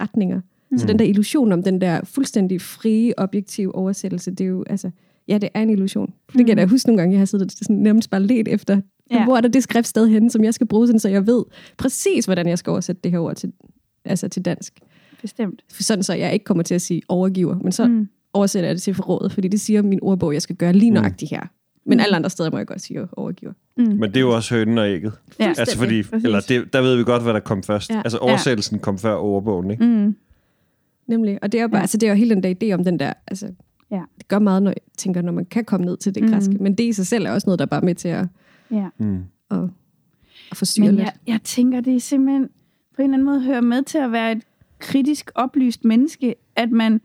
retninger. 0.00 0.40
Mm. 0.70 0.78
Så 0.78 0.86
den 0.86 0.98
der 0.98 1.04
illusion 1.04 1.52
om 1.52 1.62
den 1.62 1.80
der 1.80 2.00
fuldstændig 2.04 2.60
frie, 2.60 3.12
objektive 3.18 3.74
oversættelse, 3.74 4.30
det 4.30 4.40
er 4.40 4.48
jo, 4.48 4.64
altså, 4.70 4.90
ja, 5.28 5.38
det 5.38 5.48
er 5.54 5.62
en 5.62 5.70
illusion. 5.70 6.12
Det 6.32 6.36
kan 6.46 6.48
jeg 6.48 6.56
da 6.56 6.66
huske 6.66 6.88
nogle 6.88 7.00
gange, 7.02 7.12
jeg 7.12 7.20
har 7.20 7.26
siddet 7.26 7.46
og 7.46 7.50
sådan 7.52 7.76
nærmest 7.76 8.10
bare 8.10 8.22
let 8.22 8.48
efter, 8.48 8.80
Ja. 9.10 9.16
ja. 9.16 9.24
hvor 9.24 9.36
er 9.36 9.40
der 9.40 9.48
det 9.48 9.62
skriftsted 9.62 10.08
henne, 10.08 10.30
som 10.30 10.44
jeg 10.44 10.54
skal 10.54 10.66
bruge, 10.66 10.86
sådan, 10.86 11.00
så 11.00 11.08
jeg 11.08 11.26
ved 11.26 11.44
præcis, 11.76 12.24
hvordan 12.24 12.48
jeg 12.48 12.58
skal 12.58 12.70
oversætte 12.70 13.00
det 13.04 13.10
her 13.12 13.18
ord 13.18 13.36
til, 13.36 13.52
altså 14.04 14.28
til 14.28 14.44
dansk. 14.44 14.80
Bestemt. 15.22 15.62
For 15.72 15.82
sådan, 15.82 16.02
så 16.02 16.14
jeg 16.14 16.32
ikke 16.32 16.44
kommer 16.44 16.62
til 16.62 16.74
at 16.74 16.82
sige 16.82 17.02
overgiver, 17.08 17.58
men 17.62 17.72
så 17.72 17.86
Mm. 17.86 17.92
mm. 17.94 18.08
oversætter 18.32 18.68
jeg 18.68 18.74
det 18.74 18.82
til 18.82 18.94
forrådet, 18.94 19.32
fordi 19.32 19.48
det 19.48 19.60
siger 19.60 19.82
min 19.82 19.98
ordbog, 20.02 20.32
jeg 20.34 20.42
skal 20.42 20.56
gøre 20.56 20.72
lige 20.72 20.90
nøjagtigt 20.90 21.30
her. 21.30 21.42
Men 21.86 21.98
Mm. 21.98 22.02
alle 22.04 22.16
andre 22.16 22.30
steder 22.30 22.50
må 22.50 22.56
jeg 22.56 22.66
godt 22.66 22.80
sige 22.80 23.00
overgiver. 23.12 23.52
Mm. 23.76 23.84
Men 23.84 24.02
det 24.02 24.16
er 24.16 24.20
jo 24.20 24.34
også 24.34 24.54
hønen 24.54 24.78
og 24.78 24.88
ægget. 24.90 25.12
Ja. 25.40 25.48
Altså 25.58 25.78
fordi, 25.78 26.02
Præcis. 26.02 26.24
eller 26.24 26.40
det, 26.40 26.72
der 26.72 26.80
ved 26.80 26.96
vi 26.96 27.04
godt, 27.04 27.22
hvad 27.22 27.34
der 27.34 27.40
kom 27.40 27.62
først. 27.62 27.90
Ja. 27.90 27.98
Altså 28.04 28.18
oversættelsen 28.18 28.78
kom 28.78 28.98
før 28.98 29.14
ordbogen, 29.14 29.70
ikke? 29.70 29.84
Mm. 29.84 30.16
Nemlig. 31.06 31.38
Og 31.42 31.52
det 31.52 31.58
er 31.58 31.62
jo 31.62 31.68
bare, 31.68 31.78
Ja. 31.78 31.82
altså, 31.82 31.96
det 31.98 32.06
er 32.06 32.10
jo 32.10 32.16
hele 32.16 32.34
den 32.34 32.42
der 32.42 32.54
idé 32.62 32.74
om 32.74 32.84
den 32.84 32.98
der, 32.98 33.12
altså, 33.26 33.52
Ja. 33.90 34.02
det 34.18 34.28
gør 34.28 34.38
meget, 34.38 34.62
når 34.62 34.70
jeg 34.70 34.76
tænker, 34.98 35.22
når 35.22 35.32
man 35.32 35.44
kan 35.44 35.64
komme 35.64 35.86
ned 35.86 35.96
til 35.96 36.14
det 36.14 36.22
Mm. 36.22 36.28
græske. 36.30 36.52
Men 36.60 36.74
det 36.74 36.84
i 36.84 36.92
sig 36.92 37.06
selv 37.06 37.26
er 37.26 37.30
også 37.30 37.46
noget, 37.46 37.58
der 37.58 37.64
er 37.64 37.68
bare 37.68 37.80
med 37.80 37.94
til 37.94 38.08
at, 38.08 38.26
Ja. 38.70 38.88
Mm. 38.98 39.18
at, 39.50 39.58
at 40.50 40.56
forstyrre 40.56 40.86
Men 40.86 40.94
lidt. 40.94 41.04
jeg, 41.06 41.12
jeg 41.26 41.40
tænker, 41.44 41.80
det 41.80 41.94
er 41.96 42.00
simpelthen 42.00 42.48
på 42.96 43.02
en 43.02 43.04
eller 43.04 43.14
anden 43.14 43.24
måde 43.26 43.40
hører 43.42 43.60
med 43.60 43.82
til 43.82 43.98
at 43.98 44.12
være 44.12 44.32
et 44.32 44.42
kritisk 44.78 45.30
oplyst 45.34 45.84
menneske, 45.84 46.34
at 46.56 46.70
man 46.70 47.00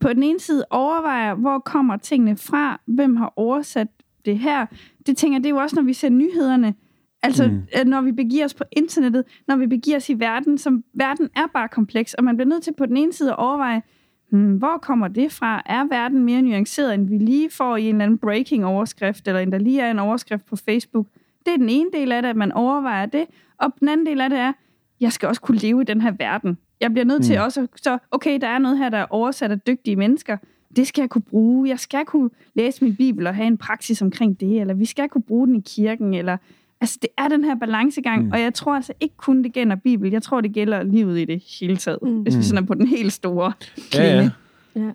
på 0.00 0.08
den 0.12 0.22
ene 0.22 0.40
side 0.40 0.64
overvejer, 0.70 1.34
hvor 1.34 1.58
kommer 1.58 1.96
tingene 1.96 2.36
fra, 2.36 2.80
hvem 2.86 3.16
har 3.16 3.32
oversat 3.36 3.88
det 4.24 4.38
her. 4.38 4.66
Det 5.06 5.16
tænker 5.16 5.36
jeg, 5.38 5.44
det 5.44 5.50
er 5.50 5.54
jo 5.54 5.60
også, 5.60 5.76
når 5.76 5.82
vi 5.82 5.92
ser 5.92 6.08
nyhederne. 6.08 6.74
Altså, 7.22 7.48
Mm. 7.48 7.52
mm. 7.52 7.88
når 7.88 8.00
vi 8.00 8.12
begiver 8.12 8.44
os 8.44 8.54
på 8.54 8.64
internettet, 8.72 9.24
når 9.48 9.56
vi 9.56 9.66
begiver 9.66 9.96
os 9.96 10.10
i 10.10 10.20
verden, 10.20 10.58
som 10.58 10.84
verden 10.94 11.28
er 11.36 11.46
bare 11.54 11.68
kompleks, 11.68 12.14
og 12.14 12.24
man 12.24 12.36
bliver 12.36 12.48
nødt 12.48 12.62
til 12.62 12.74
på 12.78 12.86
den 12.86 12.96
ene 12.96 13.12
side 13.12 13.30
at 13.30 13.36
overveje, 13.36 13.82
hmm, 14.30 14.56
hvor 14.56 14.78
kommer 14.82 15.08
det 15.08 15.32
fra? 15.32 15.62
Er 15.66 15.84
verden 15.88 16.24
mere 16.24 16.42
nuanceret, 16.42 16.94
end 16.94 17.08
vi 17.08 17.18
lige 17.18 17.50
får 17.50 17.76
i 17.76 17.82
en 17.88 17.94
eller 17.94 18.04
anden 18.04 18.18
breaking-overskrift, 18.18 19.28
eller 19.28 19.40
end 19.40 19.52
der 19.52 19.58
lige 19.58 19.80
er 19.80 19.90
en 19.90 19.98
overskrift 19.98 20.46
på 20.46 20.56
Facebook? 20.56 21.06
Det 21.46 21.52
er 21.52 21.56
den 21.58 21.68
ene 21.68 21.90
del 21.92 22.12
af 22.12 22.22
det, 22.22 22.28
at 22.28 22.36
man 22.36 22.52
overvejer 22.52 23.06
det. 23.06 23.24
Og 23.58 23.72
den 23.80 23.88
anden 23.88 24.06
del 24.06 24.20
af 24.20 24.30
det 24.30 24.38
er, 24.38 24.52
jeg 25.00 25.12
skal 25.12 25.28
også 25.28 25.40
kunne 25.40 25.58
leve 25.58 25.80
i 25.82 25.84
den 25.84 26.00
her 26.00 26.10
verden. 26.18 26.58
Jeg 26.80 26.92
bliver 26.92 27.04
nødt 27.04 27.18
mm. 27.18 27.24
til 27.24 27.38
også, 27.38 27.66
så 27.76 27.98
okay, 28.10 28.38
der 28.40 28.48
er 28.48 28.58
noget 28.58 28.78
her, 28.78 28.88
der 28.88 28.98
er 28.98 29.06
oversat 29.10 29.50
af 29.50 29.60
dygtige 29.60 29.96
mennesker. 29.96 30.36
Det 30.76 30.86
skal 30.86 31.02
jeg 31.02 31.10
kunne 31.10 31.22
bruge. 31.22 31.68
Jeg 31.68 31.78
skal 31.78 32.04
kunne 32.04 32.30
læse 32.54 32.84
min 32.84 32.96
bibel 32.96 33.26
og 33.26 33.34
have 33.34 33.46
en 33.46 33.58
praksis 33.58 34.02
omkring 34.02 34.40
det, 34.40 34.60
eller 34.60 34.74
vi 34.74 34.84
skal 34.84 35.08
kunne 35.08 35.22
bruge 35.22 35.46
den 35.46 35.56
i 35.56 35.62
kirken, 35.66 36.14
eller 36.14 36.36
altså 36.80 36.98
det 37.02 37.10
er 37.18 37.28
den 37.28 37.44
her 37.44 37.54
balancegang, 37.54 38.24
Mm. 38.24 38.30
og 38.32 38.40
jeg 38.40 38.54
tror 38.54 38.76
altså 38.76 38.92
ikke 39.00 39.16
kun 39.16 39.44
det 39.44 39.52
gælder 39.52 39.76
bibel, 39.76 40.10
jeg 40.10 40.22
tror 40.22 40.40
det 40.40 40.52
gælder 40.52 40.82
livet 40.82 41.18
i 41.18 41.24
det 41.24 41.42
hele 41.60 41.76
taget, 41.76 41.98
mm. 42.02 42.22
Hvis 42.22 42.34
vi 42.34 42.38
Mm. 42.38 42.42
sådan 42.42 42.62
er 42.64 42.66
på 42.66 42.74
den 42.74 42.86
helt 42.86 43.12
store 43.12 43.52
Ja, 43.94 44.04
ja. 44.20 44.30
Ja. 44.76 44.90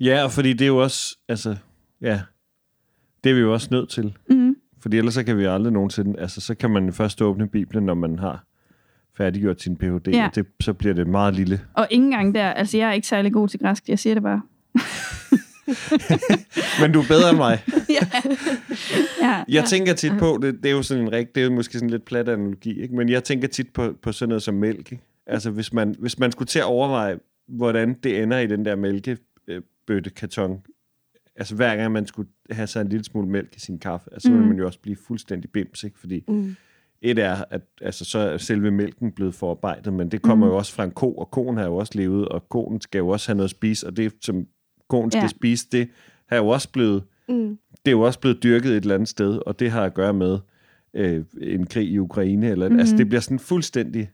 Ja, 0.00 0.24
og 0.24 0.32
fordi 0.32 0.52
det 0.52 0.62
er 0.62 0.66
jo 0.66 0.76
også, 0.82 1.16
altså, 1.28 1.56
ja, 2.00 2.20
det 3.24 3.30
er 3.30 3.34
vi 3.34 3.40
jo 3.40 3.52
også 3.52 3.68
nødt 3.70 3.88
til. 3.88 4.16
Mm. 4.30 4.56
Fordi 4.80 4.96
ellers 4.98 5.14
så 5.14 5.24
kan 5.24 5.38
vi 5.38 5.44
aldrig 5.44 5.72
nogensinde, 5.72 6.20
altså 6.20 6.40
så 6.40 6.54
kan 6.54 6.70
man 6.70 6.92
først 6.92 7.22
åbne 7.22 7.48
Bibelen, 7.48 7.86
når 7.86 7.94
man 7.94 8.18
har 8.18 8.44
færdiggjort 9.16 9.62
sin 9.62 9.76
Ph.D., 9.76 10.08
Ja. 10.08 10.26
og 10.26 10.34
det, 10.34 10.46
så 10.60 10.72
bliver 10.72 10.94
det 10.94 11.06
meget 11.06 11.34
lille. 11.34 11.60
Og 11.74 11.86
ingen 11.90 12.10
gang 12.10 12.34
der, 12.34 12.50
altså 12.50 12.78
jeg 12.78 12.88
er 12.88 12.92
ikke 12.92 13.06
særlig 13.08 13.32
god 13.32 13.48
til 13.48 13.60
græsk, 13.60 13.88
jeg 13.88 13.98
siger 13.98 14.14
det 14.14 14.22
bare. 14.22 14.42
Men 16.80 16.92
du 16.92 17.00
er 17.00 17.04
bedre 17.08 17.30
end 17.30 17.38
mig. 17.38 17.62
ja. 19.22 19.28
Jeg 19.30 19.44
ja. 19.48 19.62
tænker 19.66 19.94
tit 19.94 20.12
på, 20.18 20.38
det, 20.42 20.54
det 20.62 20.66
er 20.70 20.72
jo 20.72 20.82
sådan 20.82 21.04
en 21.04 21.12
rigt, 21.12 21.34
det 21.34 21.40
er 21.40 21.44
jo 21.44 21.52
måske 21.52 21.72
sådan 21.72 21.86
en 21.86 21.90
lidt 21.90 22.04
plat 22.04 22.28
analogi, 22.28 22.82
ikke? 22.82 22.94
men 22.96 23.08
jeg 23.08 23.24
tænker 23.24 23.48
tit 23.48 23.72
på, 23.72 23.94
på 24.02 24.12
sådan 24.12 24.28
noget 24.28 24.42
som 24.42 24.54
mælk. 24.54 24.92
Ikke? 24.92 25.04
Altså 25.26 25.50
hvis 25.50 25.72
man, 25.72 25.94
hvis 25.98 26.18
man 26.18 26.32
skulle 26.32 26.46
til 26.46 26.58
at 26.58 26.64
overveje, 26.64 27.18
hvordan 27.48 27.94
det 28.02 28.22
ender 28.22 28.38
i 28.38 28.46
den 28.46 28.64
der 28.64 28.76
mælkebøttekarton, 28.76 30.60
altså 31.36 31.54
hver 31.54 31.76
gang 31.76 31.92
man 31.92 32.06
skulle 32.06 32.28
have 32.50 32.66
sig 32.66 32.80
en 32.80 32.88
lille 32.88 33.04
smule 33.04 33.28
mælk 33.28 33.56
i 33.56 33.60
sin 33.60 33.78
kaffe, 33.78 34.08
altså, 34.12 34.26
så 34.26 34.32
ville 34.32 34.42
Mm. 34.44 34.48
man 34.48 34.58
jo 34.58 34.66
også 34.66 34.80
blive 34.80 34.96
fuldstændig 35.06 35.50
bims, 35.50 35.84
ikke? 35.84 35.98
fordi 35.98 36.24
Mm. 36.28 36.56
et 37.02 37.18
er, 37.18 37.44
at 37.50 37.60
altså, 37.80 38.04
så 38.04 38.18
er 38.18 38.36
selve 38.38 38.70
mælken 38.70 39.12
blevet 39.12 39.34
forarbejdet, 39.34 39.92
men 39.92 40.10
det 40.10 40.22
kommer 40.22 40.46
Mm. 40.46 40.50
mm. 40.50 40.52
jo 40.52 40.58
også 40.58 40.72
fra 40.72 40.84
en 40.84 40.90
ko, 40.90 41.12
og 41.14 41.30
koen 41.30 41.56
har 41.56 41.64
jo 41.64 41.76
også 41.76 41.92
levet, 41.96 42.28
og 42.28 42.48
koen 42.48 42.80
skal 42.80 42.98
jo 42.98 43.08
også 43.08 43.28
have 43.28 43.36
noget 43.36 43.46
at 43.46 43.50
spise, 43.50 43.86
og 43.86 43.96
det, 43.96 44.12
som 44.20 44.46
koen 44.88 45.10
skal 45.10 45.22
Ja. 45.22 45.28
spise, 45.28 45.66
det 45.72 45.88
har 46.28 46.36
jo 46.36 46.48
også 46.48 46.72
blevet 46.72 47.02
Mm. 47.28 47.58
Det 47.86 47.90
er 47.90 47.96
jo 47.96 48.00
også 48.00 48.18
blevet 48.20 48.42
dyrket 48.42 48.70
et 48.70 48.76
eller 48.76 48.94
andet 48.94 49.08
sted, 49.08 49.38
og 49.46 49.60
det 49.60 49.70
har 49.70 49.84
at 49.84 49.94
gøre 49.94 50.12
med 50.14 50.38
øh, 50.94 51.24
en 51.40 51.66
krig 51.66 51.88
i 51.88 51.98
Ukraine. 51.98 52.48
Eller, 52.50 52.66
mm-hmm. 52.68 52.80
Altså, 52.80 52.96
det 52.96 53.08
bliver 53.08 53.20
sådan 53.20 53.38
fuldstændig... 53.38 54.10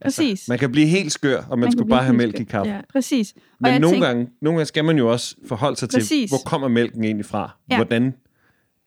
Altså, 0.00 0.22
Præcis. 0.22 0.48
man 0.48 0.58
kan 0.58 0.72
blive 0.72 0.86
helt 0.86 1.12
skør, 1.12 1.38
og 1.50 1.58
man, 1.58 1.66
Man 1.66 1.72
skulle 1.72 1.88
bare 1.88 2.02
have 2.04 2.16
mælk 2.16 2.34
skør. 2.36 2.42
i 2.42 2.44
kaffe. 2.44 2.72
Ja. 2.72 2.80
Præcis. 2.92 3.32
Og 3.36 3.40
Men 3.60 3.80
nogle, 3.80 3.94
tænker- 3.94 4.06
gange, 4.08 4.28
nogle 4.42 4.56
gange 4.58 4.66
skal 4.66 4.84
man 4.84 4.98
jo 4.98 5.10
også 5.12 5.36
forholde 5.46 5.76
sig 5.76 5.88
Præcis. 5.88 6.08
til, 6.08 6.28
hvor 6.28 6.50
kommer 6.50 6.68
mælken 6.68 7.04
egentlig 7.04 7.26
fra? 7.26 7.56
Ja. 7.70 7.76
Hvordan, 7.76 8.14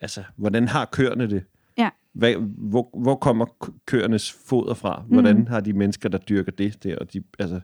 altså, 0.01 0.23
hvordan 0.37 0.67
har 0.67 0.85
køerne 0.91 1.29
det? 1.29 1.43
Ja. 1.77 1.89
Hvad, 2.13 2.33
hvor, 2.57 2.89
hvor 3.01 3.15
kommer 3.15 3.45
køernes 3.85 4.31
foder 4.47 4.73
fra? 4.73 5.03
Hvordan 5.07 5.35
Mhm. 5.37 5.47
har 5.47 5.59
de 5.59 5.73
mennesker, 5.73 6.09
der 6.09 6.17
dyrker 6.17 6.51
det 6.51 6.83
der? 6.83 6.97
Og 6.97 7.13
de, 7.13 7.23
altså, 7.39 7.59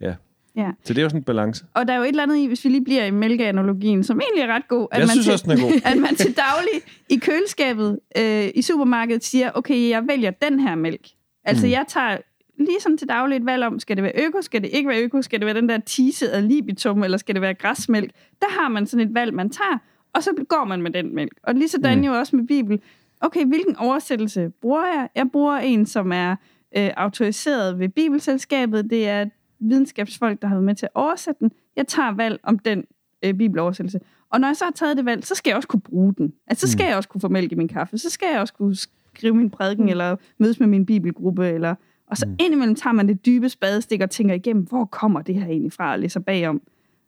ja. 0.00 0.14
Ja. 0.56 0.70
Så 0.84 0.94
det 0.94 0.98
er 0.98 1.02
jo 1.02 1.08
sådan 1.08 1.20
en 1.20 1.24
balance. 1.24 1.64
Og 1.74 1.88
der 1.88 1.92
er 1.94 1.96
jo 1.96 2.02
et 2.02 2.08
eller 2.08 2.22
andet 2.22 2.36
i, 2.36 2.46
hvis 2.46 2.64
vi 2.64 2.68
lige 2.70 2.84
bliver 2.84 3.04
i 3.04 3.10
mælkeanalogien, 3.10 4.04
som 4.04 4.20
egentlig 4.20 4.42
er 4.42 4.54
ret 4.54 4.68
god. 4.68 4.88
At 4.92 4.98
Jeg 4.98 5.06
man 5.06 5.10
synes 5.10 5.24
til, 5.26 5.32
også, 5.32 5.44
den 5.48 5.58
er 5.58 5.62
god. 5.62 5.72
at 5.92 5.98
man 5.98 6.16
til 6.16 6.36
daglig 6.36 6.80
i 7.08 7.16
køleskabet 7.16 7.98
øh, 8.18 8.48
i 8.54 8.62
supermarkedet 8.62 9.24
siger, 9.24 9.50
okay, 9.54 9.88
jeg 9.88 10.04
vælger 10.08 10.30
den 10.30 10.60
her 10.60 10.74
mælk. 10.74 11.08
Altså, 11.44 11.66
Mm. 11.66 11.72
jeg 11.72 11.84
tager 11.88 12.16
lige 12.58 12.80
sådan 12.80 12.98
til 12.98 13.08
daglig 13.08 13.36
et 13.36 13.46
valg 13.46 13.64
om, 13.64 13.78
skal 13.78 13.96
det 13.96 14.02
være 14.02 14.12
øko, 14.26 14.42
skal 14.42 14.62
det 14.62 14.70
ikke 14.72 14.88
være 14.88 15.02
øko, 15.02 15.22
skal 15.22 15.38
det 15.40 15.46
være 15.46 15.54
den 15.54 15.68
der 15.68 15.78
tise 15.78 16.30
af 16.32 16.48
libitum, 16.48 17.02
eller 17.02 17.18
skal 17.18 17.34
det 17.34 17.42
være 17.42 17.54
græsmælk? 17.54 18.10
Der 18.40 18.60
har 18.60 18.68
man 18.68 18.86
sådan 18.86 19.08
et 19.08 19.14
valg, 19.14 19.34
man 19.34 19.50
tager, 19.50 19.78
og 20.14 20.22
så 20.22 20.30
går 20.48 20.64
man 20.64 20.82
med 20.82 20.90
den 20.90 21.14
mælk. 21.14 21.32
Og 21.42 21.54
lige 21.54 21.68
sådan 21.68 21.98
mm. 21.98 22.04
jo 22.04 22.12
også 22.12 22.36
med 22.36 22.46
Bibel. 22.46 22.80
okay, 23.20 23.44
hvilken 23.44 23.76
oversættelse 23.76 24.50
bruger 24.60 24.86
jeg? 24.86 25.08
Jeg 25.14 25.26
bruger 25.32 25.56
en, 25.56 25.86
som 25.86 26.12
er 26.12 26.36
øh, 26.76 26.90
autoriseret 26.96 27.78
ved 27.78 27.88
Bibelselskabet. 27.88 28.90
Det 28.90 29.08
er 29.08 29.24
videnskabsfolk, 29.62 30.42
der 30.42 30.48
har 30.48 30.54
været 30.54 30.64
med 30.64 30.74
til 30.74 30.86
at 30.86 30.90
oversætte 30.94 31.40
den. 31.40 31.52
Jeg 31.76 31.86
tager 31.86 32.10
valg 32.14 32.40
om 32.42 32.58
den 32.58 32.84
øh, 33.24 33.34
bibeloversættelse. 33.34 34.00
Og 34.30 34.40
når 34.40 34.48
jeg 34.48 34.56
så 34.56 34.64
har 34.64 34.72
taget 34.72 34.96
det 34.96 35.04
valg, 35.04 35.24
så 35.24 35.34
skal 35.34 35.50
jeg 35.50 35.56
også 35.56 35.68
kunne 35.68 35.80
bruge 35.80 36.14
den. 36.18 36.32
Altså, 36.46 36.66
så 36.66 36.72
skal 36.72 36.84
mm. 36.84 36.88
jeg 36.88 36.96
også 36.96 37.08
kunne 37.08 37.20
få 37.20 37.28
mælk 37.28 37.52
i 37.52 37.54
min 37.54 37.68
kaffe. 37.68 37.98
Så 37.98 38.10
skal 38.10 38.28
jeg 38.32 38.40
også 38.40 38.54
kunne 38.54 38.76
skrive 39.14 39.34
min 39.34 39.50
prædiken, 39.50 39.84
mm. 39.84 39.90
eller 39.90 40.16
mødes 40.38 40.60
med 40.60 40.66
min 40.68 40.86
bibelgruppe, 40.86 41.48
eller... 41.48 41.74
Og 42.06 42.16
så 42.16 42.26
mm. 42.26 42.36
indimellem 42.40 42.74
tager 42.74 42.94
man 42.94 43.08
det 43.08 43.26
dybe 43.26 43.48
spadestik 43.48 44.00
og 44.00 44.10
tænker 44.10 44.34
igennem, 44.34 44.62
hvor 44.62 44.84
kommer 44.84 45.22
det 45.22 45.34
her 45.34 45.46
egentlig 45.46 45.72
fra, 45.72 45.92
og 45.92 45.98
læser 45.98 46.20
bagom. 46.20 46.62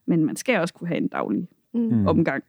Men 0.07 0.24
man 0.24 0.36
skal 0.36 0.61
også 0.61 0.74
kunne 0.74 0.88
have 0.88 0.98
en 0.98 1.09
daglig 1.09 1.48
mm. 1.74 2.07
omgang. 2.07 2.44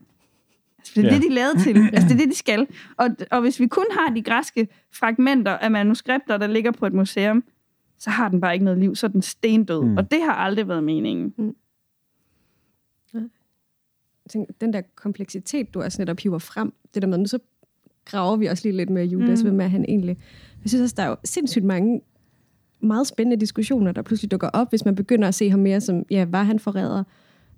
Altså, 0.78 0.94
det 0.96 1.06
er 1.06 1.10
ja. 1.10 1.16
det, 1.16 1.22
de 1.22 1.28
er 1.28 1.32
lavet 1.32 1.58
til. 1.60 1.78
Altså, 1.94 2.08
det 2.08 2.14
er 2.14 2.18
det, 2.18 2.30
de 2.30 2.36
skal. 2.36 2.68
Og, 2.98 3.10
og 3.32 3.42
hvis 3.42 3.60
vi 3.60 3.68
kun 3.68 3.86
har 3.92 4.14
de 4.14 4.22
græske 4.22 4.68
fragmenter 4.94 5.52
af 5.52 5.72
manuskripter, 5.72 6.38
der 6.38 6.48
ligger 6.48 6.72
på 6.72 6.86
et 6.86 6.94
museum, 6.94 7.44
så 8.06 8.12
har 8.12 8.30
den 8.30 8.42
bare 8.42 8.54
ikke 8.54 8.66
noget 8.66 8.80
liv, 8.80 8.96
så 8.96 9.06
er 9.06 9.12
den 9.12 9.22
stendød. 9.22 9.84
Mm. 9.84 9.98
Og 9.98 10.12
det 10.12 10.22
har 10.22 10.34
aldrig 10.34 10.68
været 10.68 10.84
meningen. 10.84 11.34
Mm. 11.38 11.56
Den 14.62 14.74
der 14.74 14.82
kompleksitet, 14.96 15.74
du 15.74 15.82
også 15.82 16.02
netop 16.02 16.20
hiver 16.20 16.38
frem, 16.38 16.74
det 16.94 17.02
der 17.02 17.08
med, 17.08 17.18
nu 17.18 17.26
så 17.26 17.40
graver 18.06 18.36
vi 18.38 18.46
også 18.46 18.64
lige 18.64 18.78
lidt 18.78 18.90
med 18.90 19.06
Judas, 19.06 19.44
mm. 19.44 19.50
hvem 19.50 19.62
er 19.62 19.68
han 19.68 19.86
egentlig? 19.88 20.18
Jeg 20.64 20.70
synes 20.70 20.82
også, 20.82 20.96
der 20.98 21.04
er 21.04 21.08
jo 21.08 21.16
sindssygt 21.24 21.66
mange 21.66 22.02
meget 22.80 23.08
spændende 23.08 23.42
diskussioner, 23.42 23.92
der 23.92 24.02
pludselig 24.02 24.32
dukker 24.32 24.50
op, 24.50 24.70
hvis 24.70 24.86
man 24.86 24.96
begynder 24.96 25.28
at 25.28 25.36
se 25.36 25.50
ham 25.50 25.60
mere 25.60 25.82
som, 25.82 26.04
ja, 26.12 26.26
var 26.30 26.44
han 26.44 26.60
forræder? 26.60 27.04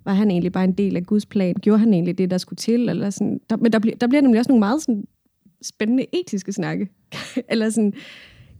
Var 0.04 0.12
han 0.12 0.30
egentlig 0.30 0.52
bare 0.52 0.64
en 0.64 0.72
del 0.72 0.96
af 0.96 1.06
Guds 1.06 1.26
plan? 1.26 1.54
Gjorde 1.54 1.78
han 1.78 1.94
egentlig 1.94 2.18
det, 2.18 2.30
der 2.30 2.38
skulle 2.38 2.56
til? 2.56 2.88
Eller 2.88 3.10
sådan, 3.10 3.40
der, 3.50 3.56
men 3.56 3.72
der, 3.72 3.78
bliver, 3.78 3.96
der 3.96 4.06
bliver 4.06 4.22
nemlig 4.22 4.38
også 4.38 4.50
nogle 4.50 4.60
meget 4.60 4.82
sådan, 4.82 5.04
spændende 5.62 6.06
etiske 6.12 6.52
snakke. 6.52 6.88
eller 7.50 7.70
sådan, 7.70 7.92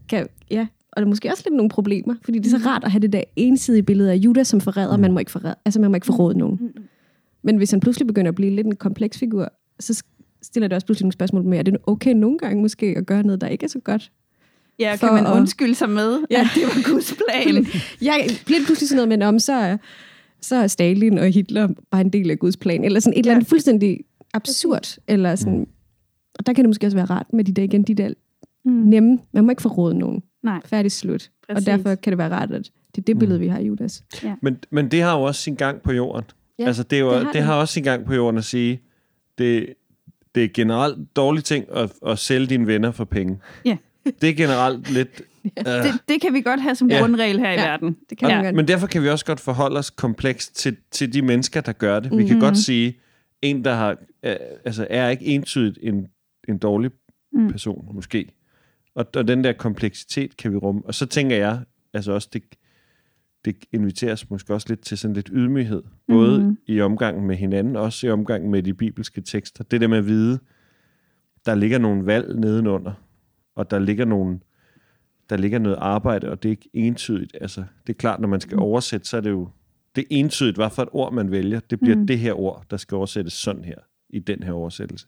kan, 0.09 0.27
ja, 0.51 0.67
og 0.93 1.03
der 1.03 1.07
er 1.07 1.09
måske 1.09 1.31
også 1.31 1.43
lidt 1.47 1.57
nogle 1.57 1.69
problemer, 1.69 2.15
fordi 2.25 2.39
det 2.39 2.47
er 2.47 2.51
så 2.51 2.59
mm. 2.59 2.67
rart 2.67 2.85
at 2.85 2.91
have 2.91 3.01
det 3.01 3.13
der 3.13 3.23
ensidige 3.37 3.83
billede 3.83 4.13
af 4.13 4.17
Judas 4.17 4.49
som 4.49 4.61
forræder, 4.61 4.97
mm. 4.97 5.01
man 5.01 5.13
må 5.13 5.19
ikke 5.19 5.31
forræde, 5.31 5.55
altså 5.65 5.81
man 5.81 5.91
må 5.91 5.95
ikke 5.95 6.07
forråde 6.07 6.39
nogen. 6.39 6.59
Mm. 6.61 6.83
Men 7.43 7.57
hvis 7.57 7.71
han 7.71 7.81
pludselig 7.81 8.07
begynder 8.07 8.29
at 8.29 8.35
blive 8.35 8.51
lidt 8.51 8.67
en 8.67 8.77
kompleks 8.77 9.19
figur, 9.19 9.53
så 9.81 10.03
stiller 10.43 10.69
det 10.69 10.75
også 10.75 10.87
pludselig 10.87 11.05
nogle 11.05 11.13
spørgsmål 11.13 11.45
med, 11.45 11.59
er 11.59 11.63
det 11.63 11.77
okay 11.87 12.13
nogle 12.13 12.39
gange 12.39 12.63
måske 12.63 12.95
at 12.97 13.07
gøre 13.07 13.23
noget, 13.23 13.41
der 13.41 13.47
ikke 13.47 13.65
er 13.65 13.69
så 13.69 13.81
godt? 13.81 14.13
Ja, 14.79 14.97
kan 14.97 15.13
man 15.13 15.27
at... 15.27 15.37
undskylde 15.37 15.75
sig 15.75 15.91
med, 15.91 16.19
ja. 16.31 16.41
at 16.41 16.47
det 16.55 16.63
var 16.63 16.93
Guds 16.93 17.15
plan? 17.15 17.67
jeg 18.09 18.29
bliver 18.47 18.61
pludselig 18.67 18.89
sådan 18.89 19.09
noget 19.09 19.19
med, 19.19 19.27
om 19.27 19.39
så, 19.39 19.79
så 20.41 20.57
er 20.57 20.67
Stalin 20.67 21.19
og 21.19 21.27
Hitler 21.27 21.69
bare 21.91 22.01
en 22.01 22.11
del 22.11 22.31
af 22.31 22.39
Guds 22.39 22.57
plan, 22.57 22.85
eller 22.85 23.01
sådan 23.01 23.13
et 23.13 23.17
ja. 23.17 23.21
eller 23.21 23.35
andet 23.35 23.49
fuldstændig 23.49 24.01
absurd, 24.35 24.99
eller 25.09 25.37
sådan, 25.37 25.67
og 26.39 26.47
der 26.47 26.53
kan 26.53 26.65
det 26.65 26.69
måske 26.69 26.87
også 26.87 26.97
være 26.97 27.07
rart 27.07 27.27
med 27.33 27.45
de 27.45 27.53
der 27.53 27.63
igen, 27.63 27.83
de 27.83 27.95
der 27.95 28.13
mm. 28.65 28.73
nemme, 28.73 29.19
man 29.33 29.45
må 29.45 29.51
ikke 29.51 29.63
forråde 29.63 29.99
nogen. 29.99 30.23
Nej. 30.43 30.61
Færdig 30.65 30.93
slut. 30.93 31.31
Præcis. 31.49 31.67
Og 31.67 31.73
derfor 31.73 31.95
kan 31.95 32.11
det 32.11 32.19
være 32.19 32.31
rart, 32.31 32.53
at 32.53 32.71
det 32.95 33.03
er 33.03 33.05
det 33.05 33.19
billede, 33.19 33.39
mm. 33.39 33.43
vi 33.43 33.49
har 33.49 33.59
i 33.59 33.67
Judas. 33.67 34.05
Ja. 34.25 34.35
Men, 34.43 34.59
men 34.71 34.91
det 34.91 35.03
har 35.03 35.19
jo 35.19 35.23
også 35.23 35.43
sin 35.43 35.55
gang 35.55 35.83
på 35.83 35.93
jorden. 35.93 36.25
Ja, 36.59 36.67
altså, 36.67 36.83
det, 36.83 36.97
er 36.97 37.01
jo, 37.01 37.15
det, 37.15 37.25
har, 37.25 37.33
det 37.33 37.43
har 37.43 37.55
også 37.55 37.75
sin 37.75 37.83
gang 37.83 38.05
på 38.05 38.15
jorden 38.15 38.39
at 38.39 38.45
sige, 38.45 38.81
det, 39.39 39.75
det 40.35 40.45
er 40.45 40.49
generelt 40.55 41.17
dårlige 41.17 41.43
ting 41.43 41.65
at, 41.77 41.93
at 42.07 42.19
sælge 42.19 42.47
dine 42.47 42.67
venner 42.67 42.91
for 42.91 43.05
penge. 43.05 43.39
Ja. 43.65 43.77
Det 44.05 44.29
er 44.29 44.35
generelt 44.35 44.91
lidt... 44.91 45.23
Uh, 45.59 45.65
det, 45.65 46.01
det 46.09 46.21
kan 46.21 46.35
vi 46.35 46.41
godt 46.41 46.61
have 46.61 46.75
som 46.75 46.91
ja. 46.91 47.01
grundregel 47.01 47.39
her 47.39 47.51
ja. 47.51 47.55
i 47.55 47.59
verden. 47.59 47.97
Det 48.11 48.19
kan 48.19 48.29
ja. 48.29 48.51
vi 48.51 48.57
Men 48.57 48.69
derfor 48.69 48.87
kan 48.87 49.03
vi 49.03 49.09
også 49.09 49.25
godt 49.25 49.41
forholde 49.41 49.79
os 49.79 49.91
komplekst 49.91 50.57
til, 50.57 50.77
til 50.91 51.13
de 51.13 51.23
mennesker, 51.23 51.61
der 51.61 51.73
gør 51.73 52.01
det. 52.01 52.13
Mm-hmm. 52.13 52.25
Vi 52.25 52.29
kan 52.29 52.41
godt 52.41 52.53
mhm. 52.53 52.57
sige, 52.57 52.99
en, 53.43 53.65
der 53.65 53.75
har, 53.75 53.91
uh, 54.27 54.33
altså, 54.65 54.87
er 54.91 55.09
ikke 55.09 55.25
entydigt 55.25 55.79
en, 55.83 56.07
en 56.49 56.59
dårlig 56.59 56.91
mm. 57.33 57.51
person, 57.51 57.89
måske. 57.95 58.29
Og, 58.99 59.07
og 59.17 59.29
den 59.29 59.45
der 59.45 59.53
kompleksitet 59.53 60.37
kan 60.37 60.53
vi 60.53 60.57
rumme. 60.57 60.83
Og 60.85 60.95
så 60.95 61.07
tænker 61.07 61.37
jeg, 61.37 61.61
altså 61.93 62.13
også, 62.13 62.29
det, 62.33 62.43
det 63.45 63.57
inviteres 63.73 64.31
måske 64.31 64.55
også 64.55 64.67
lidt 64.69 64.81
til 64.81 64.99
sådan 64.99 65.15
lidt 65.15 65.31
ydmyghed. 65.33 65.83
Både 66.09 66.39
mm-hmm. 66.39 66.59
i 66.67 66.81
omgangen 66.81 67.27
med 67.27 67.37
hinanden, 67.37 67.77
også 67.77 68.07
i 68.07 68.11
omgangen 68.11 68.51
med 68.51 68.63
de 68.63 68.75
bibelske 68.75 69.21
tekster. 69.21 69.65
Det 69.65 69.81
der 69.81 69.89
med 69.89 69.99
at 69.99 70.07
vide, 70.07 70.39
der 71.47 71.55
ligger 71.55 71.79
nogle 71.79 72.07
valg 72.07 72.41
nedenunder, 72.41 72.93
og 73.55 73.71
der 73.71 73.79
ligger 73.79 74.05
nogle 74.05 74.41
der 75.31 75.37
ligger 75.37 75.59
noget 75.59 75.77
arbejde, 75.81 76.31
og 76.31 76.43
det 76.43 76.49
er 76.49 76.51
ikke 76.51 76.69
entydigt. 76.73 77.37
Altså, 77.41 77.65
det 77.87 77.93
er 77.93 77.99
klart, 77.99 78.21
når 78.21 78.29
man 78.29 78.41
skal 78.41 78.57
mm. 78.57 78.63
oversætte, 78.63 79.09
så 79.09 79.17
er 79.17 79.21
det 79.21 79.31
jo 79.31 79.49
det 79.97 80.03
er 80.03 80.07
entydigt, 80.11 80.57
hvad 80.57 80.71
for 80.71 80.83
et 80.83 80.89
ord 80.93 81.13
man 81.13 81.31
vælger. 81.31 81.61
Det 81.61 81.81
bliver 81.81 81.97
mm. 81.97 82.07
det 82.07 82.19
her 82.19 82.33
ord, 82.33 82.65
der 82.71 82.77
skal 82.77 82.97
oversættes 82.97 83.33
sådan 83.33 83.65
her, 83.65 83.79
i 84.11 84.19
den 84.19 84.43
her 84.43 84.53
oversættelse. 84.53 85.07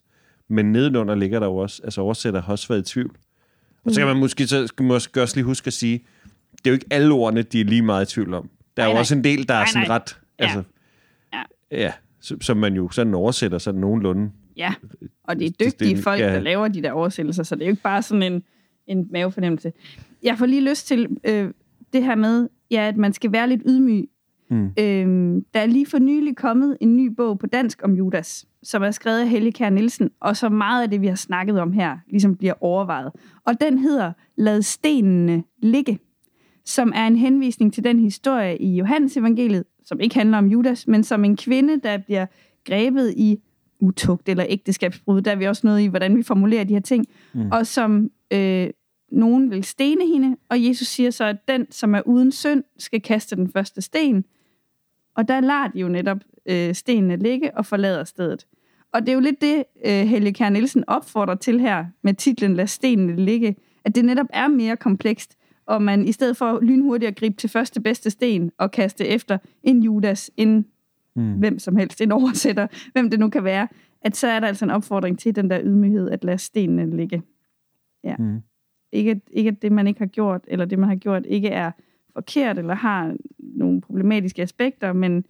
Men 0.49 0.73
nedenunder 0.73 1.15
ligger 1.15 1.41
der 1.41 1.47
jo 1.47 1.57
også, 1.57 1.83
altså 1.85 2.01
oversætter 2.01 2.43
har 2.43 2.53
også 2.53 2.69
været 2.69 2.81
i 2.81 2.93
tvivl. 2.93 3.17
Og 3.85 3.93
så 3.93 4.01
kan 4.01 4.07
man 4.07 4.17
måske, 4.17 4.47
så 4.47 4.73
måske 4.81 5.23
også 5.23 5.37
lige 5.37 5.45
huske 5.45 5.67
at 5.67 5.73
sige, 5.73 6.05
det 6.53 6.67
er 6.67 6.71
jo 6.71 6.75
ikke 6.75 6.87
alle 6.91 7.13
ordene, 7.15 7.43
de 7.43 7.61
er 7.61 7.65
lige 7.65 7.83
meget 7.83 8.11
i 8.11 8.15
tvivl 8.15 8.35
om. 8.35 8.51
Der 8.77 8.83
er 8.83 8.87
nej, 8.87 8.95
jo 8.95 8.99
også 8.99 9.15
en 9.15 9.25
del, 9.25 9.49
der 9.49 9.55
nej, 9.55 9.63
er 9.63 9.67
sådan 9.67 9.89
nej. 9.89 9.97
ret... 9.97 10.21
Altså, 10.39 10.63
ja. 11.33 11.43
ja. 11.71 11.93
som 12.41 12.57
man 12.57 12.75
jo 12.75 12.91
sådan 12.91 13.15
oversætter 13.15 13.59
sådan 13.59 13.81
nogenlunde. 13.81 14.31
Ja, 14.57 14.75
og 15.25 15.39
det 15.39 15.47
er 15.47 15.51
dygtige 15.51 15.97
det, 15.97 16.05
folk, 16.05 16.21
ja. 16.21 16.27
der 16.27 16.41
laver 16.41 16.69
de 16.69 16.83
der 16.83 16.93
oversættelser, 16.93 17.43
så 17.43 17.55
det 17.55 17.63
er 17.63 17.67
jo 17.67 17.71
ikke 17.71 17.83
bare 17.83 18.03
sådan 18.03 18.23
en, 18.23 18.43
en 18.87 19.09
mavefornemmelse. 19.13 19.73
Jeg 20.23 20.39
får 20.39 20.47
lige 20.47 20.71
lyst 20.71 20.87
til 20.87 21.09
øh, 21.25 21.51
det 21.93 22.05
her 22.05 22.15
med, 22.15 22.49
ja, 22.71 22.89
at 22.89 22.97
man 22.97 23.13
skal 23.13 23.33
være 23.33 23.49
lidt 23.49 23.63
ydmyg. 23.67 24.09
Mm. 24.51 24.71
Øhm, 24.79 25.45
der 25.55 25.61
er 25.61 25.67
lige 25.67 25.87
for 25.87 25.99
nylig 25.99 26.37
kommet 26.37 26.77
en 26.81 26.97
ny 26.97 27.07
bog 27.07 27.39
på 27.39 27.47
dansk 27.47 27.81
om 27.85 27.95
Judas, 27.95 28.47
som 28.63 28.83
er 28.83 28.91
skrevet 28.91 29.21
af 29.21 29.29
Helge 29.29 29.53
Kjær 29.53 29.71
Nielsen, 29.71 30.11
og 30.21 30.37
så 30.37 30.49
meget 30.49 30.83
af 30.83 30.91
det, 30.91 31.01
vi 31.01 31.07
har 31.07 31.15
snakket 31.15 31.61
om 31.61 31.73
her, 31.73 31.99
ligesom 32.11 32.37
bliver 32.37 32.55
overvejet. 32.61 33.13
Og 33.45 33.61
den 33.61 33.79
hedder 33.79 34.13
Lad 34.37 34.63
stenene 34.63 35.43
ligge 35.63 35.99
som 36.65 36.93
er 36.95 37.07
en 37.07 37.17
henvisning 37.17 37.73
til 37.75 37.85
den 37.85 38.01
historie 38.01 38.59
i 38.59 38.77
Johannes 38.77 39.17
evangeliet, 39.17 39.65
som 39.85 40.01
ikke 40.01 40.15
handler 40.15 40.39
om 40.39 40.47
Judas, 40.47 40.87
men 40.87 41.05
som 41.05 41.25
en 41.25 41.37
kvinde, 41.37 41.81
der 41.81 41.99
bliver 41.99 42.27
grebet 42.65 43.15
i 43.17 43.39
utugt 43.81 44.29
eller 44.29 44.47
ægteskabsbrud. 44.49 45.21
Der 45.21 45.31
er 45.31 45.37
vi 45.37 45.47
også 45.47 45.67
noget 45.67 45.81
i, 45.81 45.87
hvordan 45.87 46.17
vi 46.17 46.23
formulerer 46.23 46.65
de 46.65 46.73
her 46.73 46.81
ting. 46.81 47.07
Mm. 47.33 47.51
Og 47.53 47.67
som 47.67 48.11
øh, 48.33 48.71
nogen 49.13 49.51
vil 49.51 49.65
stene 49.65 50.07
hende, 50.07 50.37
og 50.49 50.65
Jesus 50.65 50.89
siger 50.89 51.11
så, 51.11 51.25
at 51.25 51.37
den, 51.49 51.67
som 51.71 51.95
er 51.95 52.03
uden 52.07 52.33
synd, 52.33 52.65
skal 52.79 53.01
kaste 53.01 53.37
den 53.37 53.53
første 53.53 53.81
sten. 53.81 54.25
Og 55.17 55.29
der 55.29 55.41
lader 55.41 55.69
de 55.69 55.81
jo 55.81 55.89
netop 55.89 56.19
øh, 56.47 56.75
stenene 56.75 57.17
ligge 57.17 57.57
og 57.57 57.67
forlader 57.67 58.05
stedet. 58.05 58.47
Og 58.93 59.01
det 59.01 59.09
er 59.09 59.13
jo 59.13 59.21
lidt 59.21 59.41
det, 59.41 59.65
øh, 59.87 59.93
Helge 59.93 60.33
Kjær 60.33 60.49
Nielsen 60.49 60.85
opfordrer 60.87 61.35
til 61.35 61.61
her 61.61 61.85
med 62.03 62.15
titlen 62.15 62.55
Lad 62.55 62.67
stenene 62.67 63.17
ligge, 63.17 63.57
at 63.85 63.95
det 63.95 64.05
netop 64.05 64.27
er 64.31 64.49
mere 64.49 64.77
komplekst, 64.77 65.37
og 65.67 65.83
man 65.83 66.05
i 66.09 66.13
stedet 66.13 66.37
for 66.37 66.61
lynhurtigt 66.63 67.09
at 67.09 67.17
gribe 67.17 67.37
til 67.37 67.51
første 67.51 67.81
bedste 67.81 68.11
sten 68.11 68.51
og 68.59 68.71
kaste 68.71 69.07
efter 69.07 69.39
en 69.63 69.83
Judas, 69.83 70.31
en 70.37 70.67
mm. 71.17 71.33
hvem 71.33 71.59
som 71.59 71.77
helst, 71.77 72.01
en 72.01 72.13
oversætter, 72.13 72.67
hvem 72.93 73.11
det 73.11 73.21
nu 73.21 73.29
kan 73.29 73.45
være, 73.45 73.69
at 74.03 74.17
så 74.17 74.27
er 74.27 74.41
der 74.41 74.47
altså 74.47 74.65
en 74.65 74.71
opfordring 74.71 75.19
til 75.19 75.37
den 75.37 75.51
der 75.51 75.61
ydmyghed, 75.65 76.11
at 76.11 76.25
lade 76.25 76.39
stenene 76.39 76.97
ligge. 76.97 77.23
Ja. 78.05 78.17
Mm. 78.17 78.41
Ikke, 78.93 79.21
ikke 79.31 79.49
at 79.49 79.63
det, 79.63 79.73
man 79.73 79.87
ikke 79.87 80.01
har 80.01 80.07
gjort, 80.07 80.45
eller 80.49 80.65
det, 80.65 80.79
man 80.79 80.89
har 80.89 80.97
gjort, 80.97 81.27
ikke 81.27 81.49
er 81.49 81.71
forkert, 82.21 82.59
eller 82.59 82.75
har 82.75 83.17
nogle 83.39 83.81
problematiske 83.81 84.43
aspekter, 84.43 84.93
men, 84.93 85.25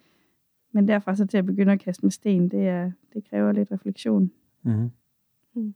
men 0.72 0.88
derfra 0.88 1.16
så 1.16 1.26
til 1.26 1.38
at 1.38 1.46
begynde 1.46 1.72
at 1.72 1.80
kaste 1.80 2.02
med 2.02 2.10
sten, 2.10 2.48
det, 2.48 2.68
er, 2.68 2.90
det 3.14 3.30
kræver 3.30 3.52
lidt 3.52 3.72
refleksion. 3.72 4.30
Mm. 4.62 4.90
Mm. 5.54 5.74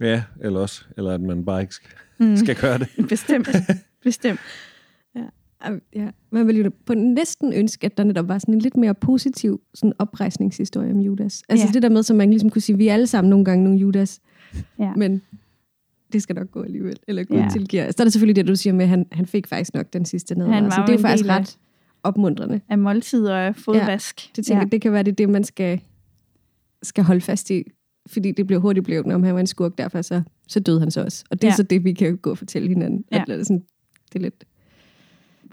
Ja, 0.00 0.24
eller 0.40 0.60
også, 0.60 0.84
eller 0.96 1.14
at 1.14 1.20
man 1.20 1.44
bare 1.44 1.60
ikke 1.60 1.74
skal, 1.74 1.90
mm. 2.20 2.36
skal 2.44 2.56
gøre 2.60 2.78
det. 2.78 2.88
Bestemt, 3.08 3.48
bestemt. 4.02 4.40
Ja. 5.14 5.26
Ja. 5.94 6.10
Man 6.30 6.46
ville 6.46 6.64
jo 6.64 6.70
på 6.86 6.94
næsten 6.94 7.52
ønske, 7.52 7.86
at 7.86 7.96
der 7.96 8.04
netop 8.04 8.28
var 8.28 8.38
sådan 8.38 8.54
en 8.54 8.60
lidt 8.60 8.76
mere 8.76 8.94
positiv 8.94 9.60
sådan 9.74 9.92
oprejsningshistorie 9.98 10.92
om 10.92 11.00
Judas. 11.00 11.42
Altså 11.48 11.66
ja. 11.66 11.72
det 11.72 11.82
der 11.82 11.88
med, 11.88 12.02
som 12.02 12.16
man 12.16 12.30
ligesom 12.30 12.50
kunne 12.50 12.62
sige, 12.62 12.76
vi 12.78 12.88
er 12.88 12.92
alle 12.92 13.06
sammen 13.06 13.30
nogle 13.30 13.44
gange 13.44 13.64
nogle 13.64 13.78
Judas. 13.78 14.20
Ja. 14.78 14.94
Men 14.96 15.22
det 16.12 16.22
skal 16.22 16.34
nok 16.34 16.50
gå 16.50 16.62
alligevel. 16.62 16.96
Eller 17.08 17.24
Gud 17.24 17.36
ja. 17.36 17.48
tilgiver. 17.52 17.90
Så 17.90 17.96
er 17.98 18.04
der 18.04 18.10
selvfølgelig 18.10 18.36
det, 18.36 18.48
du 18.48 18.56
siger 18.56 18.74
med, 18.74 18.84
at 18.84 18.88
han, 18.88 19.06
han 19.12 19.26
fik 19.26 19.46
faktisk 19.46 19.74
nok 19.74 19.92
den 19.92 20.04
sidste 20.04 20.34
ned. 20.34 20.46
Han 20.46 20.64
var 20.64 20.70
så 20.70 20.80
det 20.80 20.88
er 20.88 20.92
jo 20.92 20.98
faktisk 20.98 21.28
ret 21.28 21.58
opmuntrende. 22.02 22.60
Af 22.68 22.78
måltid 22.78 23.26
og 23.26 23.56
fodvask. 23.56 24.26
Ja. 24.26 24.30
Det, 24.36 24.46
tænker, 24.46 24.62
ja. 24.62 24.68
det 24.68 24.82
kan 24.82 24.92
være, 24.92 25.02
det 25.02 25.10
er 25.10 25.16
det, 25.16 25.28
man 25.28 25.44
skal, 25.44 25.80
skal 26.82 27.04
holde 27.04 27.20
fast 27.20 27.50
i 27.50 27.64
fordi 28.06 28.32
det 28.32 28.46
blev 28.46 28.60
hurtigt 28.60 28.84
blevet, 28.84 29.12
om 29.12 29.22
han 29.22 29.34
var 29.34 29.40
en 29.40 29.46
skurk, 29.46 29.78
derfor 29.78 30.02
så, 30.02 30.22
så 30.48 30.60
døde 30.60 30.80
han 30.80 30.90
så 30.90 31.04
også. 31.04 31.24
Og 31.30 31.42
det 31.42 31.48
er 31.48 31.52
ja. 31.52 31.56
så 31.56 31.62
det, 31.62 31.84
vi 31.84 31.92
kan 31.92 32.16
gå 32.16 32.30
og 32.30 32.38
fortælle 32.38 32.68
hinanden. 32.68 33.04
Ja. 33.12 33.24
At, 33.28 33.46
sådan, 33.46 33.64
det 34.12 34.18
er 34.18 34.22
lidt... 34.22 34.44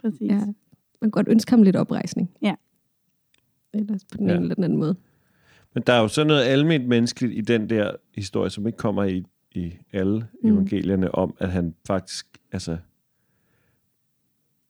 Præcis. 0.01 0.21
Ja, 0.21 0.35
man 0.35 0.55
kan 1.01 1.11
godt 1.11 1.27
ønske 1.27 1.51
ham 1.51 1.63
lidt 1.63 1.75
oprejsning. 1.75 2.31
Ja. 2.41 2.55
Eller 3.73 3.97
på 4.11 4.17
den 4.17 4.27
ja. 4.27 4.33
ene 4.33 4.41
eller 4.41 4.55
den 4.55 4.63
anden 4.63 4.79
måde. 4.79 4.95
Men 5.73 5.83
der 5.87 5.93
er 5.93 6.01
jo 6.01 6.07
så 6.07 6.23
noget 6.23 6.43
almindeligt 6.43 6.89
menneskeligt 6.89 7.37
i 7.37 7.41
den 7.41 7.69
der 7.69 7.91
historie, 8.15 8.49
som 8.49 8.67
ikke 8.67 8.77
kommer 8.77 9.03
i, 9.03 9.23
i 9.53 9.77
alle 9.93 10.27
mm. 10.43 10.53
evangelierne, 10.53 11.15
om 11.15 11.35
at 11.39 11.51
han 11.51 11.75
faktisk, 11.87 12.27
altså, 12.51 12.77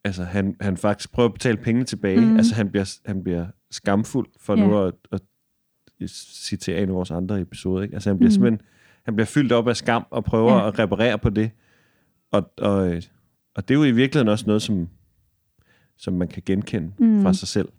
altså 0.04 0.24
han, 0.24 0.56
han 0.62 0.78
faktisk 0.78 1.12
prøver 1.12 1.30
at 1.30 1.34
betale 1.34 1.58
penge 1.58 1.84
tilbage. 1.84 2.22
Mm. 2.22 2.36
Altså 2.38 2.56
han 2.56 2.70
bliver, 2.70 2.98
han 3.06 3.24
bliver 3.24 3.48
skamfuld 3.72 4.28
for 4.40 4.58
ja. 4.58 4.68
nu 4.68 4.84
at, 4.84 4.94
at 5.12 5.22
citere 6.10 6.82
en 6.82 6.90
af 6.90 6.96
vores 6.96 7.12
andre 7.12 7.42
episoder. 7.42 7.84
Ikke? 7.84 7.94
Altså 7.94 8.10
han 8.10 8.18
bliver 8.18 8.30
mm. 8.30 8.32
simpelthen, 8.32 8.62
han 9.04 9.16
bliver 9.16 9.26
fyldt 9.26 9.52
op 9.52 9.68
af 9.68 9.78
skam 9.78 10.06
og 10.10 10.24
prøver 10.24 10.54
ja. 10.54 10.68
at 10.68 10.80
reparere 10.80 11.20
på 11.20 11.30
det. 11.30 11.52
Og, 12.32 12.52
og, 12.58 13.02
og 13.56 13.68
det 13.68 13.74
er 13.74 13.78
jo 13.78 13.84
i 13.84 13.92
virkeligheden 13.92 14.28
også 14.28 14.46
noget, 14.48 14.62
som, 14.62 14.90
som 15.98 16.14
man 16.14 16.28
kan 16.28 16.44
genkende 16.46 16.92
Mm. 16.98 17.06
mm. 17.06 17.22
fra 17.22 17.34
sig 17.34 17.48
selv. 17.48 17.70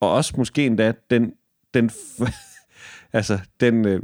Og 0.00 0.12
også 0.12 0.34
måske 0.36 0.66
endda 0.66 0.92
den, 1.10 1.32
den, 1.74 1.90
altså, 3.12 3.38
den 3.60 3.86
øh, 3.86 4.02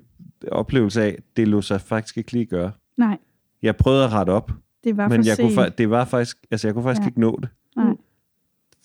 oplevelse 0.53 1.03
af, 1.03 1.19
det 1.37 1.49
lå 1.49 1.63
sig 1.63 1.81
faktisk 1.81 2.19
ikke 2.19 2.33
lige 2.33 2.47
gøre. 2.47 2.73
Nej, 2.97 3.19
Jeg 3.63 3.77
prøvede 3.77 4.05
at 4.05 4.13
rette 4.13 4.31
op, 4.31 4.51
det 4.85 4.97
var 4.97 5.09
men 5.09 5.25
for 5.25 5.29
jeg 5.29 5.37
kunne, 5.39 5.51
sent. 5.55 5.67
fa- 5.67 5.75
det 5.79 5.91
var 5.91 6.05
faktisk, 6.05 6.37
altså 6.51 6.69
jeg 6.69 6.75
kunne 6.75 6.83
faktisk 6.85 7.03
Ja. 7.03 7.07
ikke 7.09 7.21
nå 7.21 7.39
det. 7.43 7.49
Nej. 7.77 7.95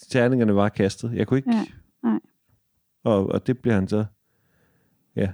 Terningerne 0.09 0.55
var 0.55 0.69
kastet. 0.69 1.11
Jeg 1.13 1.27
kunne 1.27 1.37
ikke. 1.37 1.51
Ja, 1.55 1.65
nej. 2.03 2.19
Og, 3.03 3.27
og 3.29 3.47
det 3.47 3.57
bliver 3.59 3.75
han 3.75 3.87
så. 3.87 4.05
Ja, 5.15 5.31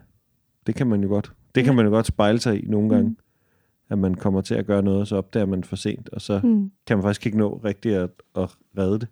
det 0.67 0.75
kan 0.75 0.87
man 0.87 1.01
jo 1.03 1.07
godt. 1.07 1.33
Det 1.55 1.63
kan 1.63 1.75
man 1.75 1.85
jo 1.85 1.91
godt 1.91 2.05
spejle 2.05 2.39
sig 2.39 2.63
i 2.63 2.67
nogle 2.67 2.89
gange. 2.89 3.09
Mm. 3.09 3.17
At 3.89 3.97
man 3.97 4.15
kommer 4.15 4.41
til 4.41 4.55
at 4.55 4.65
gøre 4.65 4.81
noget, 4.81 5.01
og 5.01 5.07
så 5.07 5.15
opdager 5.15 5.45
man 5.45 5.63
for 5.63 5.75
sent, 5.75 6.09
og 6.09 6.21
så 6.21 6.39
Mm. 6.43 6.71
kan 6.87 6.97
man 6.97 7.03
faktisk 7.03 7.25
ikke 7.25 7.37
nå 7.37 7.61
rigtigt 7.63 7.95
at, 7.95 8.09
at 8.35 8.49
redde 8.77 8.99
det. 8.99 9.07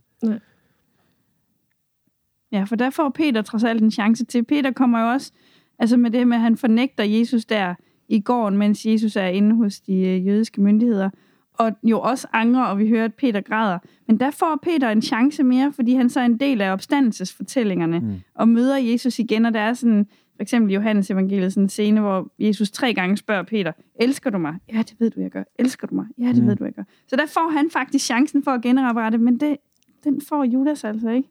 Ja, 2.51 2.64
for 2.64 2.76
der 2.76 2.89
får 2.89 3.10
Peter 3.10 3.41
trods 3.41 3.64
alt 3.64 3.82
en 3.84 3.91
chance 3.91 4.26
til. 4.26 4.43
Peter 4.43 4.72
kommer 4.72 4.99
jo 5.01 5.08
også, 5.08 5.32
altså 5.80 5.97
med 5.97 6.11
det 6.11 6.28
med, 6.28 6.38
at 6.38 6.41
han 6.41 6.57
fornægter 6.57 7.03
Jesus 7.03 7.45
der 7.45 7.75
i 8.09 8.19
gården, 8.21 8.57
mens 8.57 8.86
Jesus 8.86 9.15
er 9.15 9.25
inde 9.28 9.55
hos 9.55 9.80
de 9.80 9.93
øh, 9.97 10.28
jødiske 10.28 10.61
myndigheder, 10.61 11.09
og 11.53 11.71
jo 11.84 11.99
også 11.99 12.28
angrer, 12.34 12.63
og 12.63 12.80
vi 12.80 12.89
hører, 12.89 13.05
at 13.05 13.13
Peter 13.13 13.41
græder. 13.41 13.80
Men 14.07 14.19
der 14.19 14.32
får 14.32 14.59
Peter 14.63 14.89
en 14.89 15.01
chance 15.01 15.43
mere, 15.43 15.73
fordi 15.73 15.93
han 15.93 16.09
så 16.09 16.19
er 16.19 16.25
en 16.25 16.39
del 16.39 16.61
af 16.61 16.71
opstandelsesfortællingerne, 16.71 17.99
Mm. 17.99 18.13
og 18.36 18.47
møder 18.49 18.78
Jesus 18.78 19.19
igen, 19.19 19.45
og 19.45 19.53
der 19.53 19.59
er 19.59 19.73
sådan, 19.73 20.07
for 20.36 20.41
eksempel 20.41 20.73
Johannes 20.73 21.11
evangeliet, 21.11 21.53
sådan 21.53 21.63
en 21.63 21.69
scene, 21.69 21.99
hvor 22.01 22.32
Jesus 22.39 22.71
tre 22.71 22.93
gange 22.93 23.17
spørger 23.17 23.43
Peter, 23.43 23.71
elsker 23.99 24.30
du 24.30 24.38
mig? 24.38 24.55
Ja, 24.73 24.78
det 24.78 24.95
ved 24.99 25.09
du, 25.09 25.21
jeg 25.21 25.30
gør. 25.32 25.43
Elsker 25.59 25.88
du 25.88 25.95
mig? 25.95 26.05
Ja, 26.17 26.28
det 26.28 26.41
Mm. 26.41 26.47
ved 26.47 26.55
du, 26.55 26.63
jeg 26.63 26.73
gør. 26.73 26.84
Så 27.07 27.15
der 27.15 27.25
får 27.25 27.51
han 27.51 27.69
faktisk 27.73 28.05
chancen 28.05 28.43
for 28.43 28.51
at 28.51 28.61
genoprette, 28.61 29.17
men 29.17 29.39
det, 29.39 29.57
den 30.03 30.21
får 30.30 30.43
Judas 30.43 30.84
altså 30.84 31.09
ikke. 31.09 31.30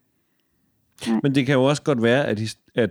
Men 1.23 1.35
det 1.35 1.45
kan 1.45 1.53
jo 1.55 1.63
også 1.63 1.81
godt 1.83 2.03
være, 2.03 2.25
at, 2.27 2.55
at, 2.75 2.89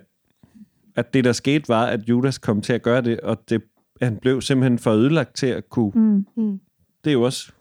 at 0.96 1.14
det, 1.14 1.24
der 1.24 1.32
skete, 1.32 1.68
var, 1.68 1.86
at 1.86 2.08
Judas 2.08 2.38
kom 2.38 2.60
til 2.60 2.72
at 2.72 2.82
gøre 2.82 3.02
det, 3.02 3.20
og 3.20 3.48
det, 3.48 3.62
han 4.02 4.16
blev 4.16 4.40
simpelthen 4.40 4.78
for 4.78 4.90
ødelagt 4.90 5.36
til 5.36 5.46
at 5.46 5.68
kunne 5.70 5.92
Mm. 5.94 6.26
Mm. 6.36 6.60
det 7.04 7.10
er 7.10 7.14
jo 7.14 7.22
også... 7.22 7.52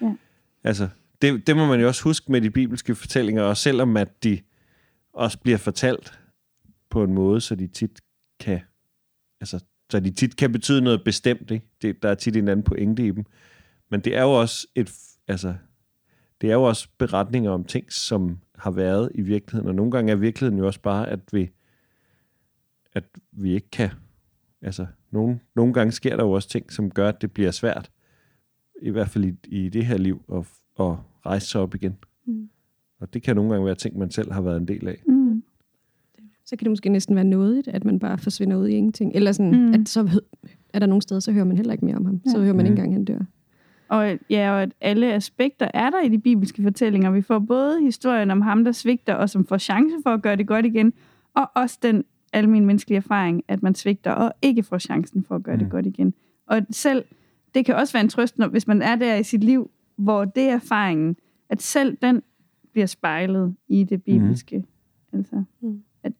Ja. 0.00 0.14
Altså, 0.64 0.88
det, 1.22 1.46
det 1.46 1.56
må 1.56 1.66
man 1.66 1.80
jo 1.80 1.86
også 1.86 2.04
huske 2.04 2.32
med 2.32 2.40
de 2.40 2.50
bibelske 2.50 2.94
fortællinger, 2.94 3.42
og 3.42 3.56
selvom 3.56 3.96
at 3.96 4.24
de 4.24 4.38
også 5.12 5.38
bliver 5.38 5.58
fortalt 5.58 6.18
på 6.90 7.02
en 7.02 7.14
måde, 7.14 7.40
så 7.40 7.54
de 7.54 7.66
tit 7.66 8.00
kan... 8.40 8.60
Altså, 9.40 9.64
så 9.90 10.00
de 10.00 10.10
tit 10.10 10.36
kan 10.36 10.52
betyde 10.52 10.80
noget 10.80 11.04
bestemt, 11.04 11.50
ikke? 11.50 11.66
Det, 11.82 12.02
der 12.02 12.08
er 12.08 12.14
tit 12.14 12.36
en 12.36 12.48
anden 12.48 12.64
pointe 12.64 13.06
i 13.06 13.10
dem. 13.10 13.24
Men 13.90 14.00
det 14.00 14.16
er 14.16 14.22
jo 14.22 14.30
også 14.30 14.66
et... 14.74 14.92
Altså, 15.28 15.54
det 16.40 16.50
er 16.50 16.54
jo 16.54 16.62
også 16.62 16.88
beretninger 16.98 17.50
om 17.50 17.64
ting, 17.64 17.92
som 17.92 18.38
har 18.58 18.70
været 18.70 19.10
i 19.14 19.22
virkeligheden, 19.22 19.68
og 19.68 19.74
nogle 19.74 19.90
gange 19.90 20.12
er 20.12 20.16
virkeligheden 20.16 20.58
jo 20.58 20.66
også 20.66 20.80
bare, 20.80 21.08
at 21.08 21.20
vi, 21.32 21.50
at 22.92 23.04
vi 23.32 23.54
ikke 23.54 23.70
kan... 23.70 23.90
Altså, 24.62 24.86
nogle, 25.10 25.40
nogle 25.56 25.72
gange 25.72 25.92
sker 25.92 26.16
der 26.16 26.24
jo 26.24 26.30
også 26.30 26.48
ting, 26.48 26.72
som 26.72 26.90
gør, 26.90 27.08
at 27.08 27.22
det 27.22 27.32
bliver 27.32 27.50
svært 27.50 27.90
i 28.82 28.90
hvert 28.90 29.08
fald 29.08 29.24
i, 29.24 29.34
i 29.48 29.68
det 29.68 29.86
her 29.86 29.96
liv, 29.98 30.22
at, 30.32 30.38
at 30.80 30.94
rejse 31.26 31.46
sig 31.46 31.60
op 31.60 31.74
igen. 31.74 31.96
Mm. 32.26 32.48
Og 33.00 33.14
det 33.14 33.22
kan 33.22 33.36
nogle 33.36 33.50
gange 33.50 33.66
være 33.66 33.74
ting, 33.74 33.98
man 33.98 34.10
selv 34.10 34.32
har 34.32 34.40
været 34.40 34.56
en 34.56 34.68
del 34.68 34.88
af. 34.88 35.02
Mm. 35.06 35.42
Så 36.44 36.56
kan 36.56 36.64
det 36.64 36.70
måske 36.70 36.88
næsten 36.88 37.14
være 37.16 37.24
nådigt, 37.24 37.68
at 37.68 37.84
man 37.84 37.98
bare 37.98 38.18
forsvinder 38.18 38.56
ud 38.56 38.68
i 38.68 38.72
ingenting. 38.72 39.12
Eller 39.14 39.32
sådan, 39.32 39.66
Mm. 39.66 39.74
at 39.74 39.88
så 39.88 40.20
er 40.72 40.78
der 40.78 40.86
nogle 40.86 41.02
steder, 41.02 41.20
så 41.20 41.32
hører 41.32 41.44
man 41.44 41.56
heller 41.56 41.72
ikke 41.72 41.84
mere 41.84 41.96
om 41.96 42.04
ham. 42.04 42.20
Så 42.26 42.36
Ja. 42.38 42.42
hører 42.42 42.54
man 42.54 42.66
Mm. 42.66 42.72
ikke 42.72 42.82
engang, 42.82 42.92
han 42.92 43.04
dør. 43.04 43.18
Og, 43.88 44.18
ja, 44.30 44.50
og 44.52 44.62
at 44.62 44.72
alle 44.80 45.12
aspekter 45.14 45.68
er 45.74 45.90
der 45.90 46.02
i 46.02 46.08
de 46.08 46.18
bibelske 46.18 46.62
fortællinger. 46.62 47.10
Vi 47.10 47.22
får 47.22 47.38
både 47.38 47.80
historien 47.82 48.30
om 48.30 48.40
ham, 48.40 48.64
der 48.64 48.72
svigter, 48.72 49.14
og 49.14 49.30
som 49.30 49.46
får 49.46 49.58
chance 49.58 49.96
for 50.02 50.10
at 50.10 50.22
gøre 50.22 50.36
det 50.36 50.46
godt 50.46 50.66
igen, 50.66 50.92
og 51.34 51.50
også 51.54 51.78
den 51.82 52.04
almindelige 52.32 52.66
menneskelige 52.66 52.96
erfaring, 52.96 53.42
at 53.48 53.62
man 53.62 53.74
svigter 53.74 54.12
og 54.12 54.32
ikke 54.42 54.62
får 54.62 54.78
chancen 54.78 55.24
for 55.24 55.34
at 55.34 55.42
gøre 55.42 55.56
mm. 55.56 55.62
det 55.62 55.70
godt 55.70 55.86
igen. 55.86 56.14
Og 56.46 56.60
selv, 56.70 57.04
det 57.54 57.64
kan 57.66 57.74
også 57.74 57.92
være 57.92 58.02
en 58.02 58.08
trøst, 58.08 58.38
når, 58.38 58.48
hvis 58.48 58.66
man 58.66 58.82
er 58.82 58.96
der 58.96 59.14
i 59.16 59.22
sit 59.22 59.44
liv, 59.44 59.70
hvor 59.96 60.24
det 60.24 60.42
er 60.42 60.54
erfaringen, 60.54 61.16
at 61.48 61.62
selv 61.62 61.96
den 62.02 62.22
bliver 62.72 62.86
spejlet 62.86 63.54
i 63.68 63.84
det 63.84 64.02
bibelske. 64.02 64.58
Mm. 64.58 65.18
Altså, 65.18 65.44
Mm. 65.60 65.82
at 66.02 66.12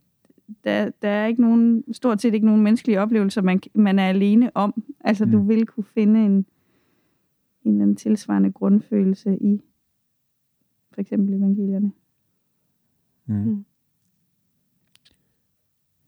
der, 0.65 0.91
der 1.03 1.09
er 1.09 1.27
ikke 1.27 1.41
nogen, 1.41 1.85
stort 1.93 2.21
set 2.21 2.35
ikke 2.35 2.47
nogen 2.47 2.63
menneskelige 2.63 3.01
oplevelser, 3.01 3.43
man, 3.43 3.61
man 3.75 3.99
er 3.99 4.09
alene 4.09 4.51
om. 4.57 4.83
Altså, 5.01 5.25
mm. 5.25 5.31
du 5.31 5.43
vil 5.43 5.67
kunne 5.67 5.85
finde 5.85 6.25
en, 6.25 6.47
en 7.65 7.81
anden 7.81 7.97
tilsvarende 7.97 8.53
grundfølelse 8.53 9.39
i 9.41 9.61
for 10.93 11.01
eksempel 11.01 11.35
evangelierne. 11.35 11.93
Mm. 13.27 13.35
Mm. 13.35 13.65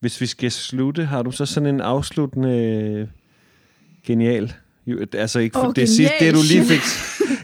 Hvis 0.02 0.20
vi 0.20 0.26
skal 0.26 0.50
slutte, 0.50 1.04
har 1.04 1.22
du 1.22 1.30
så 1.30 1.46
sådan 1.46 1.66
en 1.74 1.80
afsluttende 1.80 3.08
genial? 4.04 4.52
Altså 5.12 5.38
ikke 5.38 5.54
for 5.54 5.66
Åh, 5.68 5.72
det 5.76 5.88
sidste, 5.88 6.14
det 6.20 6.34
du 6.34 6.38
lige 6.50 6.64
fik. 6.64 6.80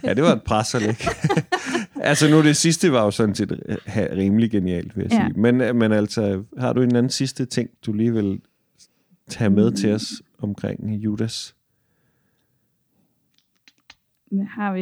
Ja, 0.04 0.14
det 0.14 0.22
var 0.24 0.32
et 0.32 0.42
pres 0.42 0.74
at 0.74 0.82
lægge. 0.82 1.04
altså 2.00 2.30
nu 2.30 2.42
det 2.42 2.56
sidste 2.56 2.92
var 2.92 3.04
jo 3.04 3.10
sådan 3.10 3.34
set 3.34 3.60
rimelig 3.96 4.50
genialt, 4.50 4.96
vil 4.96 5.02
jeg 5.02 5.12
Ja. 5.12 5.26
sige. 5.28 5.40
Men, 5.40 5.76
men 5.78 5.92
altså, 5.92 6.44
har 6.58 6.72
du 6.72 6.82
en 6.82 6.96
anden 6.96 7.10
sidste 7.10 7.44
ting, 7.46 7.70
du 7.86 7.92
lige 7.92 8.12
vil 8.14 8.40
tage 9.28 9.50
med 9.50 9.70
Mm. 9.70 9.76
til 9.76 9.92
os 9.92 10.12
omkring 10.38 10.94
Judas? 10.94 11.54
Hvad 14.30 14.46
har 14.46 14.72
vi? 14.72 14.80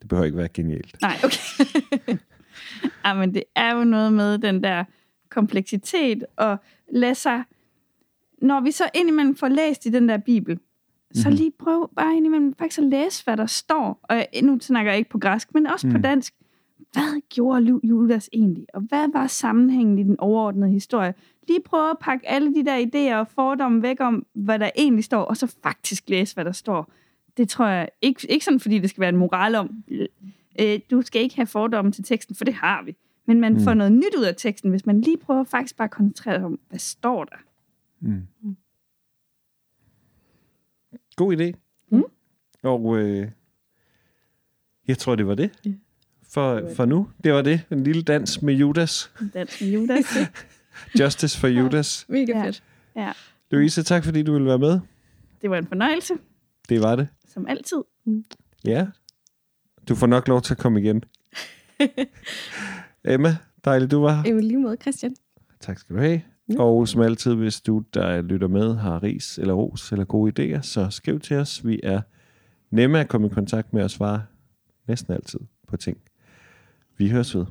Det 0.00 0.08
behøver 0.08 0.24
ikke 0.26 0.38
være 0.38 0.48
genialt. 0.48 0.96
Nej, 1.00 1.16
okay. 1.24 2.16
Ej, 3.04 3.14
men 3.14 3.34
det 3.34 3.42
er 3.56 3.74
jo 3.74 3.84
noget 3.84 4.12
med 4.12 4.38
den 4.38 4.62
der 4.62 4.84
kompleksitet, 5.32 6.24
og 6.36 6.56
lade 6.92 7.14
sig... 7.14 7.42
Når 8.42 8.60
vi 8.60 8.70
så 8.70 8.84
indimellem 8.94 9.36
får 9.36 9.48
læst 9.48 9.86
i 9.86 9.88
den 9.90 10.08
der 10.08 10.16
bibel, 10.18 10.58
så 11.14 11.28
Mhm. 11.28 11.36
lige 11.36 11.50
prøv 11.58 11.90
bare 11.96 12.16
indimellem 12.16 12.54
faktisk 12.54 12.78
at 12.78 12.84
læse, 12.84 13.24
hvad 13.24 13.36
der 13.36 13.46
står. 13.46 14.00
Og 14.02 14.24
nu 14.42 14.58
snakker 14.60 14.92
jeg 14.92 14.98
ikke 14.98 15.10
på 15.10 15.18
græsk, 15.18 15.54
men 15.54 15.66
også 15.66 15.86
mm. 15.86 15.92
på 15.92 15.96
Mm. 15.98 16.02
dansk. 16.02 16.34
Hvad 16.92 17.20
gjorde 17.28 17.80
Judas 17.84 18.30
egentlig? 18.32 18.66
Og 18.74 18.80
hvad 18.80 19.08
var 19.12 19.26
sammenhængen 19.26 19.98
i 19.98 20.02
den 20.02 20.20
overordnede 20.20 20.70
historie? 20.70 21.14
Lige 21.48 21.60
prøve 21.64 21.90
at 21.90 21.98
pakke 22.00 22.28
alle 22.28 22.54
de 22.54 22.64
der 22.64 22.86
idéer 22.86 23.16
og 23.18 23.28
fordomme 23.28 23.82
væk 23.82 23.96
om, 24.00 24.26
hvad 24.32 24.58
der 24.58 24.70
egentlig 24.76 25.04
står, 25.04 25.22
og 25.22 25.36
så 25.36 25.54
faktisk 25.62 26.08
læse, 26.08 26.34
hvad 26.34 26.44
der 26.44 26.52
står. 26.52 26.92
Det 27.36 27.48
tror 27.48 27.66
jeg 27.66 27.88
ikke, 28.02 28.26
ikke 28.30 28.44
sådan, 28.44 28.60
fordi 28.60 28.78
det 28.78 28.90
skal 28.90 29.00
være 29.00 29.08
en 29.08 29.16
moral 29.16 29.54
om, 29.54 29.70
øh, 30.60 30.80
du 30.90 31.02
skal 31.02 31.22
ikke 31.22 31.36
have 31.36 31.46
fordomme 31.46 31.92
til 31.92 32.04
teksten, 32.04 32.34
for 32.36 32.44
det 32.44 32.54
har 32.54 32.82
vi. 32.82 32.96
Men 33.26 33.40
man 33.40 33.52
mm. 33.52 33.58
Mm. 33.58 33.64
får 33.64 33.74
noget 33.74 33.92
nyt 33.92 34.14
ud 34.18 34.24
af 34.24 34.34
teksten, 34.36 34.70
hvis 34.70 34.86
man 34.86 35.00
lige 35.00 35.16
prøver 35.18 35.44
faktisk 35.44 35.76
bare 35.76 35.84
at 35.84 35.90
koncentrere 35.90 36.36
sig 36.38 36.44
om, 36.44 36.60
hvad 36.68 36.78
står 36.78 37.24
der? 37.24 37.36
Mm. 38.00 38.26
God 41.16 41.36
idé. 41.36 41.52
Mm. 41.90 42.02
Og 42.62 42.98
øh, 42.98 43.28
jeg 44.88 44.98
tror, 44.98 45.14
det 45.16 45.26
var 45.26 45.34
det. 45.34 45.50
Ja. 45.64 45.70
For, 46.32 46.70
for 46.76 46.84
nu. 46.84 47.08
Det 47.24 47.32
var 47.32 47.42
det. 47.42 47.60
En 47.70 47.84
lille 47.84 48.02
dans 48.02 48.42
med 48.42 48.54
Judas. 48.54 49.12
Dans 49.34 49.60
med 49.60 49.68
Judas. 49.70 50.04
Justice 51.00 51.38
for 51.40 51.46
Judas. 51.48 52.06
Mega 52.08 52.32
Ja. 52.38 52.44
fedt. 52.44 52.62
Louise, 53.50 53.82
tak 53.82 54.04
fordi 54.04 54.22
du 54.22 54.32
ville 54.32 54.46
være 54.48 54.58
med. 54.58 54.80
det 55.42 55.50
var 55.50 55.58
en 55.58 55.66
fornøjelse, 55.66 56.14
Det 56.68 56.80
var 56.82 56.96
det. 56.96 57.08
som 57.28 57.46
altid. 57.46 57.76
Ja. 58.64 58.86
Du 59.88 59.94
får 59.94 60.06
nok 60.06 60.28
lov 60.28 60.42
til 60.42 60.54
at 60.54 60.58
komme 60.58 60.80
igen. 60.80 61.04
Emma, 63.04 63.36
dejligt 63.64 63.90
du 63.90 64.00
var 64.00 64.14
her. 64.14 64.22
Jamen 64.26 64.44
lige 64.44 64.58
måde, 64.58 64.76
Christian. 64.80 65.14
Tak 65.60 65.78
skal 65.78 65.96
du 65.96 66.00
have. 66.00 66.22
Ja. 66.48 66.60
Og 66.62 66.88
som 66.88 67.00
altid, 67.00 67.34
hvis 67.34 67.60
du, 67.60 67.84
der 67.94 68.22
lytter 68.22 68.48
med, 68.48 68.74
har 68.74 69.02
ris 69.02 69.38
eller 69.38 69.54
ros 69.54 69.92
eller 69.92 70.04
gode 70.04 70.56
idéer, 70.56 70.62
så 70.62 70.90
skriv 70.90 71.20
til 71.20 71.36
os. 71.36 71.66
Vi 71.66 71.80
er 71.82 72.00
nemme 72.70 73.00
at 73.00 73.08
komme 73.08 73.26
i 73.26 73.30
kontakt 73.30 73.72
med 73.72 73.82
og 73.84 73.90
svare 73.90 74.22
næsten 74.88 75.14
altid 75.14 75.40
på 75.68 75.76
ting. 75.76 75.98
Vi 76.96 77.08
høres 77.10 77.36
ved. 77.36 77.46